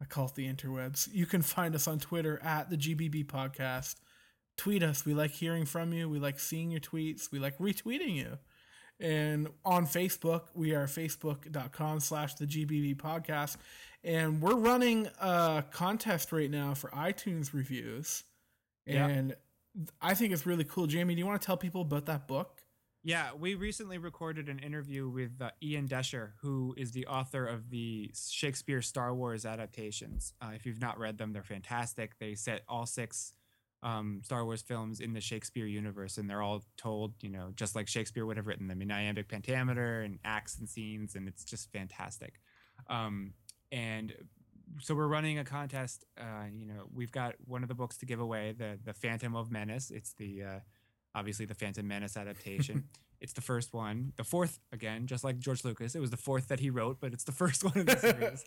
I 0.00 0.04
call 0.04 0.26
it 0.26 0.34
the 0.36 0.46
interwebs. 0.46 1.08
You 1.12 1.26
can 1.26 1.42
find 1.42 1.74
us 1.74 1.88
on 1.88 1.98
Twitter 1.98 2.40
at 2.42 2.70
the 2.70 2.76
GBB 2.76 3.26
Podcast. 3.26 3.96
Tweet 4.56 4.84
us. 4.84 5.04
We 5.04 5.14
like 5.14 5.32
hearing 5.32 5.64
from 5.64 5.92
you. 5.92 6.08
We 6.08 6.20
like 6.20 6.38
seeing 6.38 6.70
your 6.70 6.80
tweets. 6.80 7.32
We 7.32 7.40
like 7.40 7.58
retweeting 7.58 8.14
you. 8.14 8.38
And 9.00 9.48
on 9.64 9.86
Facebook, 9.86 10.42
we 10.54 10.74
are 10.74 10.86
facebook.com 10.86 11.98
slash 11.98 12.34
the 12.34 12.46
GBB 12.46 12.96
Podcast. 12.96 13.56
And 14.04 14.40
we're 14.40 14.54
running 14.54 15.08
a 15.20 15.64
contest 15.72 16.30
right 16.30 16.50
now 16.50 16.74
for 16.74 16.90
iTunes 16.90 17.52
reviews. 17.52 18.22
Yeah. 18.86 19.08
And 19.08 19.34
I 20.00 20.14
think 20.14 20.32
it's 20.32 20.46
really 20.46 20.64
cool. 20.64 20.86
Jamie, 20.86 21.14
do 21.14 21.18
you 21.18 21.26
want 21.26 21.40
to 21.40 21.46
tell 21.46 21.56
people 21.56 21.82
about 21.82 22.06
that 22.06 22.28
book? 22.28 22.62
Yeah, 23.06 23.30
we 23.38 23.54
recently 23.54 23.98
recorded 23.98 24.48
an 24.48 24.60
interview 24.60 25.10
with 25.10 25.32
uh, 25.40 25.50
Ian 25.62 25.86
Doescher, 25.86 26.30
who 26.40 26.74
is 26.78 26.92
the 26.92 27.06
author 27.06 27.44
of 27.44 27.68
the 27.68 28.10
Shakespeare 28.14 28.80
Star 28.80 29.14
Wars 29.14 29.44
adaptations. 29.44 30.32
Uh, 30.40 30.52
if 30.54 30.64
you've 30.64 30.80
not 30.80 30.98
read 30.98 31.18
them, 31.18 31.34
they're 31.34 31.42
fantastic. 31.42 32.18
They 32.18 32.34
set 32.34 32.62
all 32.66 32.86
six 32.86 33.34
um, 33.82 34.22
Star 34.24 34.46
Wars 34.46 34.62
films 34.62 35.00
in 35.00 35.12
the 35.12 35.20
Shakespeare 35.20 35.66
universe, 35.66 36.16
and 36.16 36.30
they're 36.30 36.40
all 36.40 36.64
told, 36.78 37.12
you 37.20 37.28
know, 37.28 37.52
just 37.54 37.76
like 37.76 37.88
Shakespeare 37.88 38.24
would 38.24 38.38
have 38.38 38.46
written 38.46 38.68
them 38.68 38.80
in 38.80 38.90
iambic 38.90 39.28
pentameter 39.28 40.00
and 40.00 40.18
acts 40.24 40.58
and 40.58 40.66
scenes, 40.66 41.14
and 41.14 41.28
it's 41.28 41.44
just 41.44 41.70
fantastic. 41.72 42.40
Um, 42.88 43.34
and 43.70 44.14
so 44.80 44.94
we're 44.94 45.06
running 45.06 45.38
a 45.38 45.44
contest. 45.44 46.04
Uh, 46.18 46.46
you 46.52 46.66
know, 46.66 46.88
we've 46.92 47.12
got 47.12 47.34
one 47.46 47.62
of 47.62 47.68
the 47.68 47.74
books 47.74 47.96
to 47.98 48.06
give 48.06 48.20
away, 48.20 48.52
the 48.56 48.78
the 48.82 48.92
Phantom 48.92 49.34
of 49.36 49.50
Menace. 49.50 49.90
It's 49.90 50.12
the 50.14 50.42
uh, 50.42 50.60
obviously 51.14 51.46
the 51.46 51.54
Phantom 51.54 51.86
Menace 51.86 52.16
adaptation. 52.16 52.84
It's 53.20 53.32
the 53.32 53.40
first 53.40 53.72
one, 53.72 54.12
the 54.16 54.24
fourth 54.24 54.58
again, 54.70 55.06
just 55.06 55.24
like 55.24 55.38
George 55.38 55.64
Lucas. 55.64 55.94
It 55.94 56.00
was 56.00 56.10
the 56.10 56.16
fourth 56.18 56.48
that 56.48 56.60
he 56.60 56.68
wrote, 56.68 56.98
but 57.00 57.14
it's 57.14 57.24
the 57.24 57.32
first 57.32 57.64
one 57.64 57.72
in 57.74 57.86
the 57.86 57.96
series. 57.96 58.44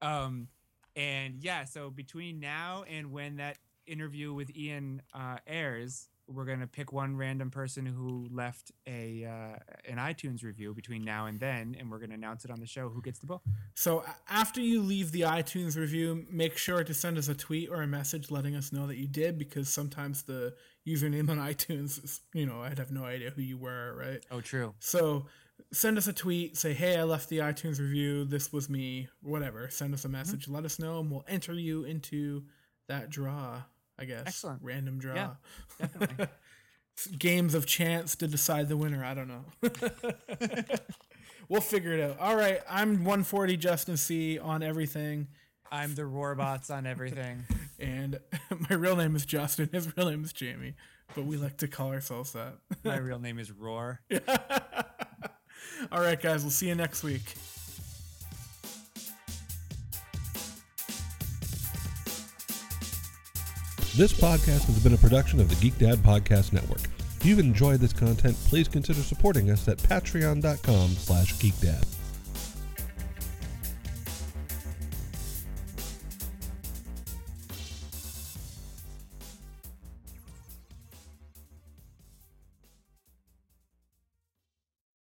Um, 0.00 0.48
and 0.94 1.36
yeah, 1.42 1.64
so 1.64 1.90
between 1.90 2.40
now 2.40 2.84
and 2.88 3.12
when 3.12 3.36
that 3.36 3.58
interview 3.86 4.32
with 4.32 4.56
Ian 4.56 5.02
uh, 5.12 5.36
airs, 5.46 6.08
we're 6.28 6.44
gonna 6.44 6.66
pick 6.66 6.92
one 6.92 7.16
random 7.16 7.50
person 7.50 7.86
who 7.86 8.28
left 8.32 8.72
a 8.86 9.24
uh, 9.24 9.58
an 9.90 9.98
iTunes 9.98 10.42
review 10.42 10.74
between 10.74 11.04
now 11.04 11.26
and 11.26 11.38
then, 11.38 11.76
and 11.78 11.90
we're 11.90 11.98
gonna 11.98 12.14
announce 12.14 12.44
it 12.44 12.50
on 12.50 12.60
the 12.60 12.66
show 12.66 12.88
who 12.88 13.00
gets 13.00 13.18
the 13.18 13.26
book. 13.26 13.42
So 13.74 14.04
after 14.28 14.60
you 14.60 14.82
leave 14.82 15.12
the 15.12 15.22
iTunes 15.22 15.76
review, 15.76 16.26
make 16.30 16.56
sure 16.56 16.82
to 16.82 16.94
send 16.94 17.18
us 17.18 17.28
a 17.28 17.34
tweet 17.34 17.70
or 17.70 17.82
a 17.82 17.86
message 17.86 18.30
letting 18.30 18.56
us 18.56 18.72
know 18.72 18.86
that 18.86 18.96
you 18.96 19.06
did, 19.06 19.38
because 19.38 19.68
sometimes 19.68 20.22
the 20.22 20.54
username 20.86 21.28
on 21.30 21.38
iTunes 21.52 22.02
is, 22.02 22.20
you 22.34 22.46
know, 22.46 22.60
I'd 22.62 22.78
have 22.78 22.90
no 22.90 23.04
idea 23.04 23.30
who 23.30 23.42
you 23.42 23.58
were, 23.58 23.94
right? 23.96 24.24
Oh, 24.30 24.40
true. 24.40 24.74
So 24.78 25.26
send 25.72 25.98
us 25.98 26.06
a 26.06 26.12
tweet, 26.12 26.56
say, 26.56 26.72
hey, 26.72 26.96
I 26.96 27.04
left 27.04 27.28
the 27.28 27.38
iTunes 27.38 27.78
review, 27.78 28.24
this 28.24 28.52
was 28.52 28.68
me, 28.68 29.08
whatever. 29.22 29.68
Send 29.68 29.94
us 29.94 30.04
a 30.04 30.08
message, 30.08 30.48
let 30.48 30.64
us 30.64 30.78
know, 30.78 31.00
and 31.00 31.10
we'll 31.10 31.24
enter 31.28 31.54
you 31.54 31.84
into 31.84 32.44
that 32.88 33.10
draw, 33.10 33.62
I 33.98 34.04
guess. 34.04 34.24
Excellent. 34.26 34.62
Random 34.62 34.98
draw. 34.98 35.14
Yeah, 35.14 35.30
definitely. 35.78 36.26
Games 37.18 37.54
of 37.54 37.66
chance 37.66 38.16
to 38.16 38.26
decide 38.26 38.68
the 38.68 38.76
winner. 38.76 39.04
I 39.04 39.14
don't 39.14 39.28
know. 39.28 39.44
we'll 41.48 41.60
figure 41.60 41.92
it 41.92 42.00
out. 42.00 42.18
All 42.18 42.36
right. 42.36 42.60
I'm 42.68 42.98
140 43.04 43.56
Justin 43.56 43.96
C 43.96 44.38
on 44.38 44.62
everything. 44.62 45.28
I'm 45.70 45.94
the 45.94 46.02
Roarbots 46.02 46.70
on 46.70 46.86
everything. 46.86 47.44
And 47.78 48.20
my 48.70 48.74
real 48.74 48.96
name 48.96 49.14
is 49.16 49.26
Justin. 49.26 49.68
His 49.70 49.94
real 49.94 50.08
name 50.08 50.24
is 50.24 50.32
Jamie. 50.32 50.76
But 51.14 51.26
we 51.26 51.36
like 51.36 51.58
to 51.58 51.68
call 51.68 51.92
ourselves 51.92 52.32
that. 52.32 52.54
My 52.84 52.96
real 52.96 53.18
name 53.18 53.38
is 53.38 53.52
Roar. 53.52 54.00
All 55.92 56.00
right, 56.00 56.18
guys. 56.18 56.40
We'll 56.40 56.50
see 56.52 56.68
you 56.68 56.74
next 56.74 57.02
week. 57.02 57.34
This 63.96 64.12
podcast 64.12 64.66
has 64.66 64.78
been 64.82 64.92
a 64.92 64.98
production 64.98 65.40
of 65.40 65.48
the 65.48 65.54
Geek 65.54 65.78
Dad 65.78 65.96
Podcast 66.00 66.52
Network. 66.52 66.82
If 67.18 67.24
you've 67.24 67.38
enjoyed 67.38 67.80
this 67.80 67.94
content, 67.94 68.36
please 68.44 68.68
consider 68.68 69.00
supporting 69.00 69.50
us 69.50 69.68
at 69.68 69.78
patreon.com 69.78 70.90
slash 70.90 71.32
geekdad. 71.36 71.95